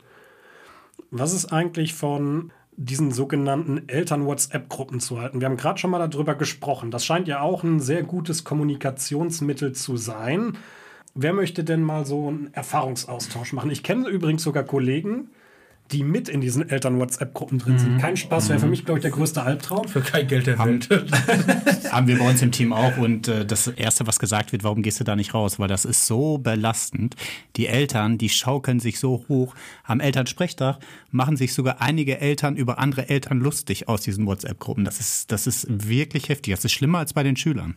Was 1.11 1.33
ist 1.33 1.47
eigentlich 1.47 1.95
von 1.95 2.53
diesen 2.79 3.11
sogenannten 3.11 3.89
Eltern-WhatsApp-Gruppen 3.89 5.01
zu 5.01 5.21
halten. 5.21 5.41
Wir 5.41 5.49
haben 5.49 5.57
gerade 5.57 5.81
schon 5.81 5.91
mal 5.91 6.09
darüber 6.09 6.37
gesprochen. 6.37 6.93
Das 6.93 7.05
scheint 7.05 7.27
ja 7.27 7.41
auch 7.41 7.65
ein 7.65 7.81
sehr 7.81 8.05
gutes 8.05 8.45
Kommunikationsmittel 8.45 9.73
zu 9.73 9.97
sein. 9.97 10.57
Wer 11.21 11.33
möchte 11.33 11.65
denn 11.65 11.83
mal 11.83 12.07
so 12.07 12.29
einen 12.29 12.55
Erfahrungsaustausch 12.55 13.53
machen? 13.53 13.73
Ich 13.73 13.83
kenne 13.83 14.09
übrigens 14.09 14.45
sogar 14.45 14.63
Kollegen, 14.63 15.31
die 15.91 16.05
mit 16.05 16.29
in 16.29 16.41
diesen 16.41 16.69
Eltern-WhatsApp-Gruppen 16.69 17.59
drin 17.59 17.77
sind. 17.77 17.95
Mhm. 17.95 17.99
Kein 17.99 18.17
Spaß, 18.17 18.51
wäre 18.51 18.61
für 18.61 18.69
mich, 18.69 18.85
glaube 18.85 19.01
ich, 19.01 19.03
der 19.03 19.11
größte 19.11 19.43
Albtraum. 19.43 19.89
Für 19.89 20.01
kein 20.01 20.29
Geld 20.29 20.47
der 20.47 20.61
Welt. 20.61 20.89
Haben 21.91 22.07
wir 22.07 22.19
bei 22.19 22.29
uns 22.29 22.41
im 22.41 22.53
Team 22.53 22.73
auch. 22.73 22.99
Und 22.99 23.27
äh, 23.27 23.45
das 23.45 23.67
Erste, 23.67 24.07
was 24.07 24.21
gesagt 24.21 24.53
wird, 24.53 24.63
warum 24.63 24.83
gehst 24.83 25.01
du 25.01 25.05
da 25.05 25.17
nicht 25.17 25.35
raus? 25.35 25.59
Weil 25.59 25.67
das 25.67 25.85
ist 25.85 26.07
so 26.07 26.39
belastend. 26.39 27.17
Die 27.57 27.67
Eltern, 27.67 28.17
die 28.17 28.29
schaukeln 28.29 28.79
sich 28.79 29.01
so 29.01 29.25
hoch. 29.29 29.57
Am 29.83 29.99
Elternsprechtag 29.99 30.79
machen 31.11 31.37
sich 31.37 31.53
sogar 31.53 31.81
einige 31.81 32.21
Eltern 32.21 32.55
über 32.55 32.79
andere 32.79 33.09
Eltern 33.09 33.41
lustig 33.41 33.89
aus 33.89 34.03
diesen 34.03 34.25
WhatsApp-Gruppen. 34.25 34.85
Das 34.85 35.01
ist, 35.01 35.33
das 35.33 35.49
ist 35.49 35.67
wirklich 35.89 36.29
heftig. 36.29 36.55
Das 36.55 36.65
ist 36.65 36.73
schlimmer 36.73 36.99
als 36.99 37.13
bei 37.13 37.25
den 37.25 37.35
Schülern. 37.35 37.75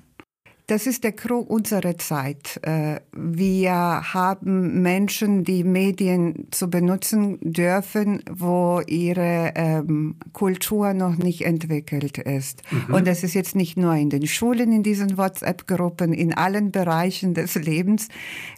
Das 0.72 0.88
ist 0.88 1.04
der 1.04 1.12
Krug 1.12 1.50
unserer 1.50 1.98
Zeit. 1.98 2.58
Äh, 2.62 3.02
wir 3.12 4.14
haben 4.14 4.82
Menschen, 4.82 5.44
die 5.44 5.66
Medien 5.66 6.48
zu 6.52 6.70
benutzen 6.70 7.40
dürfen, 7.42 8.24
wo 8.32 8.80
ihre 8.88 9.52
ähm, 9.56 10.16
Kultur 10.32 10.94
noch 10.94 11.18
nicht 11.18 11.42
entwickelt 11.42 12.20
ist. 12.20 12.62
Mhm. 12.72 12.94
Und 12.94 13.06
das 13.06 13.22
ist 13.26 13.34
jetzt 13.34 13.54
nicht 13.54 13.76
nur 13.76 13.96
in 13.96 14.10
den 14.10 14.26
Schulen, 14.26 14.72
in 14.72 14.82
diesen 14.82 15.18
WhatsApp-Gruppen, 15.18 16.14
in 16.14 16.34
allen 16.34 16.72
Bereichen 16.72 17.34
des 17.34 17.56
Lebens. 17.56 18.08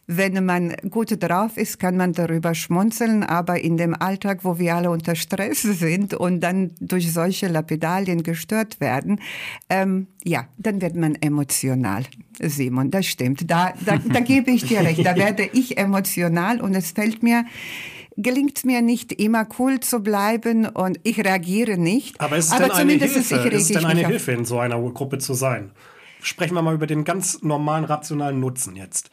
Wenn 0.06 0.46
man 0.46 0.76
gut 0.92 1.18
drauf 1.20 1.58
ist, 1.58 1.80
kann 1.80 1.98
man 1.98 2.14
darüber 2.14 2.54
schmunzeln, 2.54 3.24
aber 3.24 3.62
in 3.62 3.78
dem 3.78 3.96
Alltag, 3.96 4.42
wo 4.44 4.60
wir 4.60 4.76
alle 4.76 4.92
unter 4.92 5.16
Stress 5.16 5.64
sind 5.64 6.14
und 6.14 6.42
dann 6.42 6.74
durch 6.80 7.12
solche 7.12 7.48
Lapidalien 7.48 8.22
gestört 8.22 8.80
werden, 8.80 9.20
ähm, 9.68 10.06
ja, 10.24 10.48
dann 10.58 10.82
wird 10.82 10.96
man 10.96 11.16
emotional. 11.16 12.03
Simon, 12.40 12.92
das 12.92 13.06
stimmt. 13.06 13.50
Da, 13.50 13.74
da, 13.86 13.98
da 13.98 14.20
gebe 14.20 14.52
ich 14.52 14.66
dir 14.66 14.82
recht. 14.82 15.06
Da 15.06 15.16
werde 15.18 15.50
ich 15.54 15.78
emotional 15.78 16.62
und 16.62 16.74
es 16.74 16.92
fällt 16.92 17.24
mir 17.24 17.46
gelingt 18.18 18.64
mir 18.66 18.82
nicht 18.82 19.12
immer 19.12 19.48
cool 19.58 19.80
zu 19.80 20.02
bleiben 20.02 20.68
und 20.68 21.00
ich 21.04 21.20
reagiere 21.20 21.78
nicht. 21.78 22.20
Aber 22.22 22.38
ist 22.38 22.48
es 22.48 22.52
Aber 22.52 22.66
denn 22.66 22.72
eine 22.72 22.92
Hilfe? 22.94 23.20
Ist, 23.20 23.32
ist 23.32 23.76
denn 23.76 23.86
eine 23.86 24.08
Hilfe, 24.08 24.34
in 24.34 24.46
so 24.46 24.60
einer 24.60 24.80
Gruppe 24.92 25.18
zu 25.18 25.34
sein? 25.34 25.72
Sprechen 26.22 26.54
wir 26.54 26.62
mal 26.62 26.76
über 26.76 26.88
den 26.88 27.04
ganz 27.04 27.42
normalen 27.42 27.86
rationalen 27.86 28.40
Nutzen 28.40 28.76
jetzt. 28.76 29.10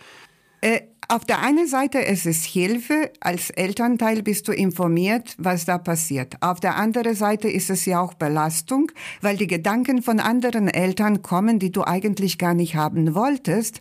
Äh, 0.61 0.82
auf 1.09 1.24
der 1.24 1.40
einen 1.40 1.66
Seite 1.66 1.98
ist 1.98 2.26
es 2.26 2.44
Hilfe, 2.44 3.11
als 3.20 3.51
Elternteil 3.51 4.22
bist 4.22 4.46
du 4.46 4.53
informiert, 4.53 5.34
was 5.38 5.64
da 5.64 5.78
passiert. 5.78 6.36
Auf 6.40 6.61
der 6.61 6.76
anderen 6.76 7.14
Seite 7.14 7.48
ist 7.48 7.70
es 7.70 7.84
ja 7.84 8.01
auch 8.01 8.14
Belastung, 8.14 8.92
weil 9.20 9.36
die 9.36 9.46
Gedanken 9.46 10.03
von 10.03 10.20
anderen 10.20 10.68
Eltern 10.68 11.22
kommen, 11.22 11.59
die 11.59 11.72
du 11.72 11.84
eigentlich 11.84 12.38
gar 12.38 12.55
nicht 12.55 12.76
haben 12.76 13.14
wolltest. 13.14 13.80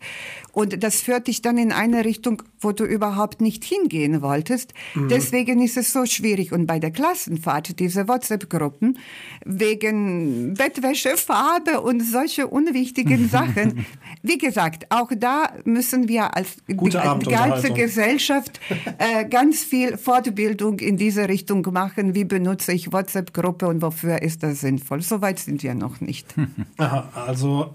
Und 0.51 0.83
das 0.83 1.01
führt 1.01 1.27
dich 1.27 1.41
dann 1.41 1.57
in 1.57 1.71
eine 1.71 2.03
Richtung, 2.03 2.41
wo 2.59 2.71
du 2.71 2.83
überhaupt 2.83 3.41
nicht 3.41 3.63
hingehen 3.63 4.21
wolltest. 4.21 4.73
Mhm. 4.95 5.09
Deswegen 5.09 5.61
ist 5.61 5.77
es 5.77 5.93
so 5.93 6.05
schwierig. 6.05 6.51
Und 6.51 6.65
bei 6.65 6.79
der 6.79 6.91
Klassenfahrt, 6.91 7.79
diese 7.79 8.07
WhatsApp-Gruppen, 8.07 8.97
wegen 9.45 10.55
Bettwäsche, 10.55 11.15
Farbe 11.15 11.81
und 11.81 12.01
solche 12.01 12.47
unwichtigen 12.47 13.29
Sachen. 13.31 13.85
Wie 14.23 14.37
gesagt, 14.37 14.87
auch 14.89 15.11
da 15.15 15.53
müssen 15.63 16.07
wir 16.07 16.35
als 16.35 16.57
Gute 16.75 17.01
Abend 17.03 17.18
die 17.19 17.31
ganze 17.31 17.71
Gesellschaft 17.71 18.59
äh, 18.97 19.25
ganz 19.25 19.63
viel 19.63 19.97
Fortbildung 19.97 20.79
in 20.79 20.97
diese 20.97 21.27
Richtung 21.27 21.65
machen. 21.71 22.15
Wie 22.15 22.25
benutze 22.25 22.73
ich 22.73 22.91
WhatsApp-Gruppe 22.91 23.67
und 23.67 23.81
wofür 23.81 24.21
ist 24.21 24.43
das 24.43 24.61
sinnvoll? 24.61 25.01
Soweit 25.01 25.39
sind 25.39 25.63
wir 25.63 25.73
noch 25.75 26.01
nicht. 26.01 26.33
Aha, 26.77 27.09
also, 27.27 27.73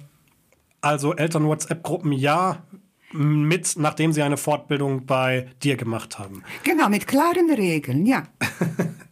also 0.80 1.14
Eltern-WhatsApp-Gruppen 1.14 2.12
ja, 2.12 2.62
mit, 3.12 3.74
nachdem 3.78 4.12
sie 4.12 4.22
eine 4.22 4.36
Fortbildung 4.36 5.06
bei 5.06 5.46
dir 5.62 5.76
gemacht 5.76 6.18
haben. 6.18 6.42
Genau, 6.64 6.88
mit 6.88 7.06
klaren 7.06 7.50
Regeln, 7.50 8.06
ja. 8.06 8.24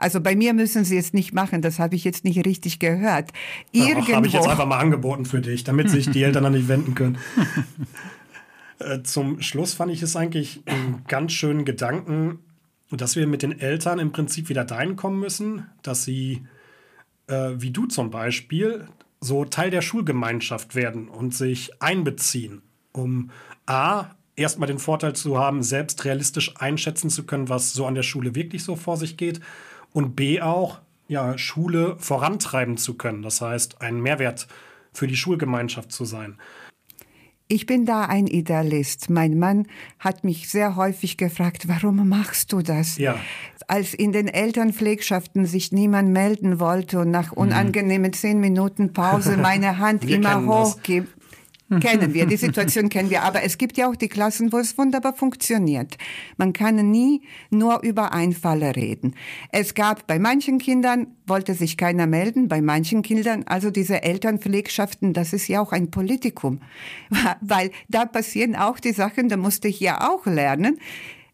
Also 0.00 0.22
bei 0.22 0.34
mir 0.34 0.54
müssen 0.54 0.86
sie 0.86 0.96
es 0.96 1.12
nicht 1.12 1.34
machen, 1.34 1.60
das 1.60 1.78
habe 1.78 1.94
ich 1.94 2.04
jetzt 2.04 2.24
nicht 2.24 2.46
richtig 2.46 2.78
gehört. 2.78 3.32
Irgendwo 3.70 4.14
habe 4.14 4.26
ich 4.26 4.32
jetzt 4.32 4.48
einfach 4.48 4.64
mal 4.64 4.78
angeboten 4.78 5.26
für 5.26 5.42
dich, 5.42 5.62
damit 5.62 5.90
sich 5.90 6.10
die 6.10 6.22
Eltern 6.22 6.46
an 6.46 6.54
dich 6.54 6.68
wenden 6.68 6.94
können. 6.94 7.18
Äh, 8.80 9.02
zum 9.02 9.40
Schluss 9.42 9.74
fand 9.74 9.92
ich 9.92 10.02
es 10.02 10.16
eigentlich 10.16 10.62
einen 10.66 11.04
ganz 11.06 11.32
schönen 11.32 11.64
Gedanken, 11.64 12.40
dass 12.90 13.14
wir 13.14 13.26
mit 13.26 13.42
den 13.42 13.58
Eltern 13.58 13.98
im 13.98 14.10
Prinzip 14.10 14.48
wieder 14.48 14.64
dahin 14.64 14.96
kommen 14.96 15.20
müssen, 15.20 15.66
dass 15.82 16.04
sie, 16.04 16.46
äh, 17.28 17.52
wie 17.56 17.70
du 17.70 17.86
zum 17.86 18.10
Beispiel, 18.10 18.88
so 19.20 19.44
Teil 19.44 19.70
der 19.70 19.82
Schulgemeinschaft 19.82 20.74
werden 20.74 21.08
und 21.08 21.34
sich 21.34 21.80
einbeziehen, 21.82 22.62
um 22.92 23.30
A, 23.66 24.06
erstmal 24.34 24.66
den 24.66 24.78
Vorteil 24.78 25.14
zu 25.14 25.38
haben, 25.38 25.62
selbst 25.62 26.04
realistisch 26.06 26.56
einschätzen 26.56 27.10
zu 27.10 27.24
können, 27.24 27.50
was 27.50 27.74
so 27.74 27.86
an 27.86 27.94
der 27.94 28.02
Schule 28.02 28.34
wirklich 28.34 28.64
so 28.64 28.76
vor 28.76 28.96
sich 28.96 29.18
geht 29.18 29.40
und 29.92 30.16
B 30.16 30.40
auch, 30.40 30.80
ja, 31.06 31.36
Schule 31.36 31.96
vorantreiben 31.98 32.78
zu 32.78 32.94
können. 32.94 33.22
Das 33.22 33.42
heißt, 33.42 33.82
ein 33.82 34.00
Mehrwert 34.00 34.46
für 34.92 35.06
die 35.06 35.16
Schulgemeinschaft 35.16 35.92
zu 35.92 36.04
sein. 36.04 36.38
Ich 37.52 37.66
bin 37.66 37.84
da 37.84 38.04
ein 38.04 38.28
Idealist. 38.28 39.10
Mein 39.10 39.36
Mann 39.36 39.66
hat 39.98 40.22
mich 40.22 40.48
sehr 40.48 40.76
häufig 40.76 41.16
gefragt, 41.16 41.66
warum 41.66 42.08
machst 42.08 42.52
du 42.52 42.62
das? 42.62 42.96
Ja. 42.96 43.16
Als 43.66 43.92
in 43.92 44.12
den 44.12 44.28
Elternpflegschaften 44.28 45.46
sich 45.46 45.72
niemand 45.72 46.10
melden 46.10 46.60
wollte 46.60 47.00
und 47.00 47.10
nach 47.10 47.32
mhm. 47.32 47.38
unangenehmen 47.38 48.12
zehn 48.12 48.38
Minuten 48.38 48.92
Pause 48.92 49.36
meine 49.42 49.78
Hand 49.78 50.08
immer 50.08 50.46
hochgibt. 50.46 51.12
Kennen 51.78 52.14
wir, 52.14 52.26
die 52.26 52.36
Situation 52.38 52.88
kennen 52.88 53.10
wir. 53.10 53.22
Aber 53.22 53.42
es 53.42 53.58
gibt 53.58 53.76
ja 53.76 53.88
auch 53.88 53.96
die 53.96 54.08
Klassen, 54.08 54.52
wo 54.52 54.58
es 54.58 54.76
wunderbar 54.76 55.14
funktioniert. 55.14 55.96
Man 56.36 56.52
kann 56.52 56.90
nie 56.90 57.22
nur 57.50 57.82
über 57.82 58.12
Einfalle 58.12 58.74
reden. 58.74 59.14
Es 59.52 59.74
gab 59.74 60.06
bei 60.06 60.18
manchen 60.18 60.58
Kindern, 60.58 61.08
wollte 61.26 61.54
sich 61.54 61.76
keiner 61.76 62.06
melden, 62.06 62.48
bei 62.48 62.60
manchen 62.60 63.02
Kindern, 63.02 63.44
also 63.46 63.70
diese 63.70 64.02
Elternpflegschaften, 64.02 65.12
das 65.12 65.32
ist 65.32 65.46
ja 65.48 65.60
auch 65.60 65.72
ein 65.72 65.90
Politikum. 65.90 66.60
Weil 67.40 67.70
da 67.88 68.04
passieren 68.04 68.56
auch 68.56 68.80
die 68.80 68.92
Sachen, 68.92 69.28
da 69.28 69.36
musste 69.36 69.68
ich 69.68 69.80
ja 69.80 70.10
auch 70.10 70.26
lernen. 70.26 70.78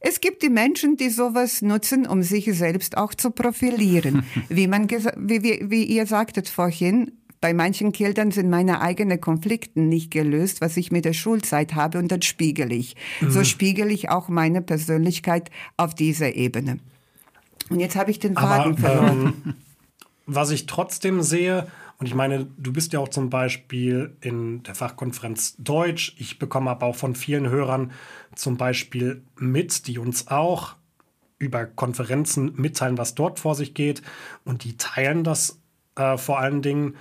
Es 0.01 0.20
gibt 0.20 0.43
die 0.43 0.51
Menschen, 0.51 0.97
die 0.97 1.09
sowas 1.09 1.62
nutzen, 1.62 2.07
um 2.07 2.22
sich 2.22 2.45
selbst 2.57 2.97
auch 2.97 3.14
zu 3.14 3.30
profilieren. 3.30 4.24
Wie, 4.49 4.68
man 4.68 4.89
wie, 4.89 5.43
wie, 5.43 5.70
wie 5.70 5.84
ihr 5.84 6.07
sagtet 6.07 6.49
vorhin, 6.49 7.12
bei 7.47 7.55
manchen 7.55 7.92
Kindern 7.92 8.32
sind 8.32 8.51
meine 8.51 8.80
eigenen 8.80 9.20
Konflikte 9.20 9.78
nicht 9.78 10.11
gelöst, 10.11 10.61
was 10.61 10.76
ich 10.76 10.90
mit 10.90 11.05
der 11.05 11.12
Schulzeit 11.12 11.76
habe, 11.76 11.97
und 11.99 12.11
dann 12.11 12.20
spiegel 12.22 12.72
ich. 12.72 12.97
Mhm. 13.20 13.30
So 13.30 13.44
spiegel 13.44 13.92
ich 13.92 14.09
auch 14.09 14.28
meine 14.28 14.62
Persönlichkeit 14.62 15.53
auf 15.76 15.94
dieser 15.94 16.34
Ebene. 16.34 16.80
Und 17.70 17.78
jetzt 17.78 17.94
habe 17.94 18.11
ich 18.11 18.18
den 18.18 18.34
Faden 18.34 18.76
verloren. 18.76 19.34
Ähm, 19.44 19.55
was 20.26 20.51
ich 20.51 20.66
trotzdem 20.66 21.22
sehe, 21.22 21.68
und 21.99 22.07
ich 22.09 22.16
meine, 22.16 22.49
du 22.59 22.72
bist 22.72 22.92
ja 22.92 22.99
auch 22.99 23.11
zum 23.11 23.30
Beispiel 23.30 24.16
in 24.22 24.64
der 24.64 24.74
Fachkonferenz 24.74 25.55
Deutsch. 25.59 26.16
Ich 26.18 26.40
bekomme 26.40 26.72
aber 26.72 26.86
auch 26.86 26.97
von 26.97 27.14
vielen 27.14 27.49
Hörern 27.49 27.92
zum 28.34 28.57
Beispiel 28.57 29.22
mit, 29.38 29.86
die 29.86 30.01
uns 30.01 30.26
auch 30.26 30.74
über 31.38 31.64
Konferenzen 31.64 32.55
mitteilen, 32.57 32.99
was 32.99 33.14
dort 33.14 33.38
vor 33.38 33.55
sich 33.55 33.72
geht. 33.72 34.03
Und 34.44 34.64
die 34.64 34.76
teilen 34.76 35.22
das 35.22 35.61
äh, 35.94 36.18
vor 36.18 36.40
allen 36.40 36.61
Dingen. 36.61 36.97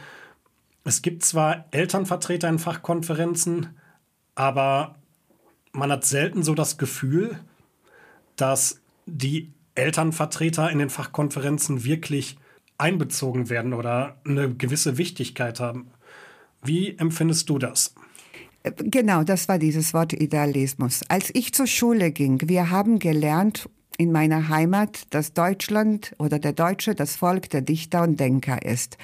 Es 0.85 1.01
gibt 1.01 1.25
zwar 1.25 1.65
Elternvertreter 1.71 2.47
in 2.47 2.59
Fachkonferenzen, 2.59 3.69
aber 4.35 4.95
man 5.71 5.91
hat 5.91 6.05
selten 6.05 6.43
so 6.43 6.53
das 6.53 6.77
Gefühl, 6.77 7.39
dass 8.35 8.79
die 9.07 9.51
Elternvertreter 9.73 10.71
in 10.71 10.77
den 10.77 10.91
Fachkonferenzen 10.91 11.83
wirklich 11.83 12.37
einbezogen 12.77 13.49
werden 13.49 13.73
oder 13.73 14.17
eine 14.25 14.53
gewisse 14.53 14.97
Wichtigkeit 14.97 15.59
haben. 15.59 15.87
Wie 16.63 16.95
empfindest 16.97 17.49
du 17.49 17.57
das? 17.57 17.95
Genau, 18.63 19.23
das 19.23 19.47
war 19.47 19.57
dieses 19.57 19.93
Wort 19.93 20.13
Idealismus. 20.13 21.01
Als 21.07 21.29
ich 21.33 21.53
zur 21.53 21.67
Schule 21.67 22.11
ging, 22.11 22.47
wir 22.47 22.69
haben 22.69 22.99
gelernt 22.99 23.69
in 23.97 24.11
meiner 24.11 24.49
Heimat, 24.49 25.03
dass 25.11 25.33
Deutschland 25.33 26.15
oder 26.19 26.39
der 26.39 26.53
Deutsche 26.53 26.95
das 26.95 27.15
Volk 27.15 27.49
der 27.49 27.61
Dichter 27.61 28.03
und 28.03 28.19
Denker 28.19 28.63
ist. 28.63 28.97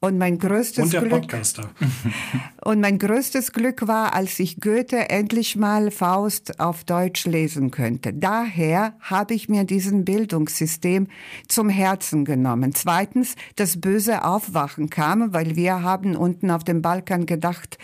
Und 0.00 0.16
mein 0.16 0.38
größtes 0.38 0.84
und 0.84 0.92
der 0.92 1.00
Glück, 1.00 1.22
Podcaster. 1.22 1.70
und 2.64 2.80
mein 2.80 3.00
größtes 3.00 3.50
Glück 3.50 3.88
war, 3.88 4.14
als 4.14 4.38
ich 4.38 4.60
Goethe 4.60 5.10
endlich 5.10 5.56
mal 5.56 5.90
Faust 5.90 6.60
auf 6.60 6.84
Deutsch 6.84 7.26
lesen 7.26 7.72
könnte. 7.72 8.12
Daher 8.12 8.94
habe 9.00 9.34
ich 9.34 9.48
mir 9.48 9.64
diesen 9.64 10.04
Bildungssystem 10.04 11.08
zum 11.48 11.68
Herzen 11.68 12.24
genommen. 12.24 12.76
Zweitens, 12.76 13.34
das 13.56 13.80
böse 13.80 14.24
Aufwachen 14.24 14.88
kam, 14.88 15.32
weil 15.32 15.56
wir 15.56 15.82
haben 15.82 16.14
unten 16.14 16.52
auf 16.52 16.62
dem 16.62 16.80
Balkan 16.80 17.26
gedacht, 17.26 17.76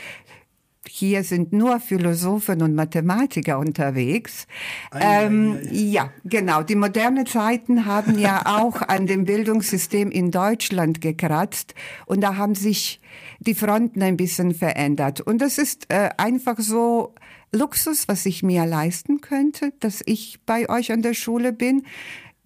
hier 0.89 1.25
sind 1.25 1.53
nur 1.53 1.81
Philosophen 1.81 2.63
und 2.63 2.75
Mathematiker 2.75 3.59
unterwegs. 3.59 4.47
Ei, 4.91 5.27
ähm, 5.27 5.59
ei, 5.63 5.69
ei. 5.69 5.73
Ja, 5.73 6.13
genau. 6.25 6.63
Die 6.63 6.75
moderne 6.75 7.25
Zeiten 7.25 7.87
haben 7.87 8.19
ja 8.19 8.43
auch 8.61 8.83
an 8.83 9.07
dem 9.07 9.25
Bildungssystem 9.25 10.11
in 10.11 10.31
Deutschland 10.31 11.01
gekratzt 11.01 11.75
und 12.07 12.21
da 12.21 12.37
haben 12.37 12.55
sich 12.55 13.01
die 13.41 13.55
Fronten 13.55 14.03
ein 14.03 14.17
bisschen 14.17 14.55
verändert. 14.55 15.21
Und 15.21 15.39
das 15.39 15.59
ist 15.59 15.87
äh, 15.89 16.11
einfach 16.17 16.59
so 16.59 17.15
Luxus, 17.53 18.09
was 18.09 18.27
ich 18.27 18.43
mir 18.43 18.67
leisten 18.67 19.21
könnte, 19.21 19.73
dass 19.81 20.03
ich 20.05 20.41
bei 20.45 20.69
euch 20.69 20.93
an 20.93 21.03
der 21.03 21.15
Schule 21.15 21.53
bin 21.53 21.85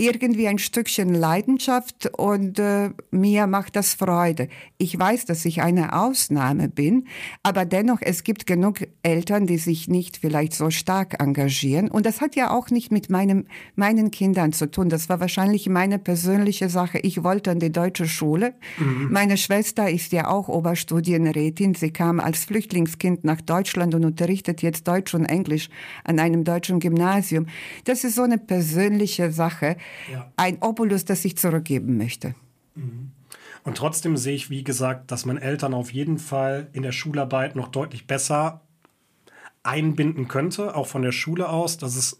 irgendwie 0.01 0.47
ein 0.47 0.59
Stückchen 0.59 1.13
Leidenschaft 1.13 2.09
und 2.17 2.61
äh, 2.61 2.91
mir 3.11 3.49
macht 3.49 3.75
das 3.75 3.95
Freude. 3.95 4.49
Ich 4.79 4.97
weiß, 4.97 5.25
dass 5.25 5.45
ich 5.45 5.61
eine 5.61 5.93
Ausnahme 6.01 6.69
bin, 6.69 7.09
aber 7.43 7.65
dennoch, 7.65 7.99
es 8.01 8.23
gibt 8.23 8.47
genug 8.47 8.87
Eltern, 9.03 9.49
die 9.49 9.59
sich 9.59 9.89
nicht 9.89 10.19
vielleicht 10.19 10.55
so 10.55 10.71
stark 10.71 11.21
engagieren. 11.21 11.91
Und 11.91 12.07
das 12.07 12.21
hat 12.21 12.37
ja 12.37 12.53
auch 12.53 12.71
nicht 12.71 12.93
mit 12.93 13.11
meinem, 13.11 13.47
meinen 13.75 14.13
Kindern 14.13 14.53
zu 14.53 14.71
tun. 14.71 14.89
Das 14.89 15.09
war 15.09 15.19
wahrscheinlich 15.19 15.69
meine 15.69 15.99
persönliche 15.99 16.69
Sache. 16.69 16.99
Ich 17.01 17.25
wollte 17.25 17.51
an 17.51 17.59
die 17.59 17.73
deutsche 17.73 18.07
Schule. 18.07 18.55
Mhm. 18.79 19.09
Meine 19.11 19.37
Schwester 19.37 19.91
ist 19.91 20.13
ja 20.13 20.29
auch 20.29 20.49
Oberstudienrätin. 20.49 21.75
Sie 21.75 21.91
kam 21.91 22.21
als 22.21 22.45
Flüchtlingskind 22.45 23.25
nach 23.25 23.41
Deutschland 23.41 23.97
und 23.97 24.05
unterrichtet 24.05 24.63
jetzt 24.63 24.87
Deutsch 24.87 25.13
und 25.13 25.25
Englisch 25.25 25.71
an 26.05 26.21
einem 26.21 26.45
deutschen 26.45 26.79
Gymnasium. 26.79 27.47
Das 27.83 28.05
ist 28.05 28.15
so 28.15 28.23
eine 28.23 28.39
persönliche 28.39 29.33
Sache 29.33 29.77
ja. 30.13 30.33
ein 30.37 30.59
Obolus, 30.61 31.05
das 31.05 31.25
ich 31.25 31.37
zurückgeben 31.37 31.97
möchte. 31.97 32.35
Mhm. 32.75 33.13
Und 33.65 33.77
trotzdem 33.77 34.17
sehe 34.17 34.35
ich, 34.35 34.51
wie 34.51 34.65
gesagt, 34.65 35.11
dass 35.11 35.27
man 35.27 35.37
Eltern 35.37 35.75
auf 35.75 35.93
jeden 35.93 36.19
Fall 36.19 36.69
in 36.73 36.83
der 36.83 36.93
Schularbeit 36.93 37.57
noch 37.57 37.69
deutlich 37.69 38.07
besser 38.07 38.63
einbinden 39.63 40.29
könnte, 40.29 40.75
auch 40.75 40.87
von 40.87 41.03
der 41.03 41.13
Schule 41.13 41.49
aus. 41.49 41.77
Das 41.77 41.97
ist 41.97 42.19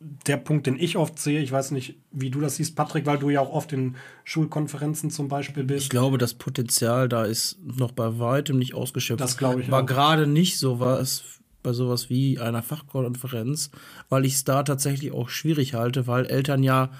der 0.00 0.36
Punkt, 0.36 0.66
den 0.66 0.78
ich 0.78 0.96
oft 0.96 1.18
sehe. 1.18 1.40
Ich 1.40 1.50
weiß 1.50 1.72
nicht, 1.72 1.96
wie 2.12 2.30
du 2.30 2.40
das 2.40 2.56
siehst, 2.56 2.76
Patrick, 2.76 3.06
weil 3.06 3.18
du 3.18 3.30
ja 3.30 3.40
auch 3.40 3.50
oft 3.50 3.72
in 3.72 3.96
Schulkonferenzen 4.22 5.10
zum 5.10 5.28
Beispiel 5.28 5.64
bist. 5.64 5.84
Ich 5.84 5.90
glaube, 5.90 6.18
das 6.18 6.34
Potenzial 6.34 7.08
da 7.08 7.24
ist 7.24 7.58
noch 7.64 7.90
bei 7.90 8.18
weitem 8.18 8.58
nicht 8.58 8.74
ausgeschöpft. 8.74 9.20
Das 9.20 9.36
glaube 9.36 9.62
ich 9.62 9.70
War 9.70 9.84
gerade 9.84 10.26
nicht 10.26 10.58
so 10.58 10.78
was 10.78 11.37
bei 11.62 11.72
sowas 11.72 12.08
wie 12.10 12.38
einer 12.38 12.62
Fachkonferenz, 12.62 13.70
weil 14.08 14.24
ich 14.24 14.34
es 14.34 14.44
da 14.44 14.62
tatsächlich 14.62 15.12
auch 15.12 15.28
schwierig 15.28 15.74
halte, 15.74 16.06
weil 16.06 16.26
Eltern 16.26 16.62
ja 16.62 16.90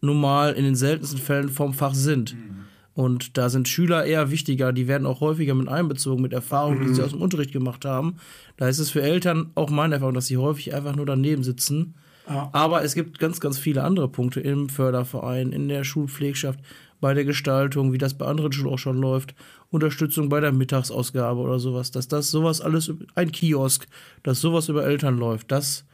nun 0.00 0.20
mal 0.20 0.52
in 0.52 0.64
den 0.64 0.76
seltensten 0.76 1.18
Fällen 1.18 1.48
vom 1.48 1.74
Fach 1.74 1.94
sind. 1.94 2.34
Mhm. 2.34 2.64
Und 2.94 3.36
da 3.36 3.48
sind 3.48 3.68
Schüler 3.68 4.04
eher 4.04 4.30
wichtiger, 4.30 4.72
die 4.72 4.86
werden 4.86 5.06
auch 5.06 5.20
häufiger 5.20 5.54
mit 5.54 5.68
einbezogen, 5.68 6.22
mit 6.22 6.32
Erfahrungen, 6.32 6.80
mhm. 6.80 6.86
die 6.86 6.94
sie 6.94 7.02
aus 7.02 7.10
dem 7.10 7.22
Unterricht 7.22 7.52
gemacht 7.52 7.84
haben. 7.84 8.16
Da 8.56 8.68
ist 8.68 8.78
es 8.78 8.90
für 8.90 9.02
Eltern 9.02 9.50
auch 9.56 9.70
meine 9.70 9.94
Erfahrung, 9.94 10.14
dass 10.14 10.26
sie 10.26 10.36
häufig 10.36 10.74
einfach 10.74 10.94
nur 10.94 11.06
daneben 11.06 11.42
sitzen. 11.42 11.94
Ja. 12.28 12.50
Aber 12.52 12.84
es 12.84 12.94
gibt 12.94 13.18
ganz, 13.18 13.40
ganz 13.40 13.58
viele 13.58 13.82
andere 13.82 14.08
Punkte 14.08 14.40
im 14.40 14.68
Förderverein, 14.68 15.52
in 15.52 15.68
der 15.68 15.84
Schulpflegschaft, 15.84 16.60
bei 17.04 17.12
der 17.12 17.26
Gestaltung, 17.26 17.92
wie 17.92 17.98
das 17.98 18.14
bei 18.14 18.24
anderen 18.24 18.50
Schulen 18.50 18.72
auch 18.72 18.78
schon 18.78 18.96
läuft, 18.96 19.34
Unterstützung 19.70 20.30
bei 20.30 20.40
der 20.40 20.52
Mittagsausgabe 20.52 21.38
oder 21.38 21.58
sowas, 21.58 21.90
dass 21.90 22.08
das 22.08 22.30
sowas 22.30 22.62
alles, 22.62 22.90
ein 23.14 23.30
Kiosk, 23.30 23.86
dass 24.22 24.40
sowas 24.40 24.70
über 24.70 24.86
Eltern 24.86 25.18
läuft, 25.18 25.52
das, 25.52 25.84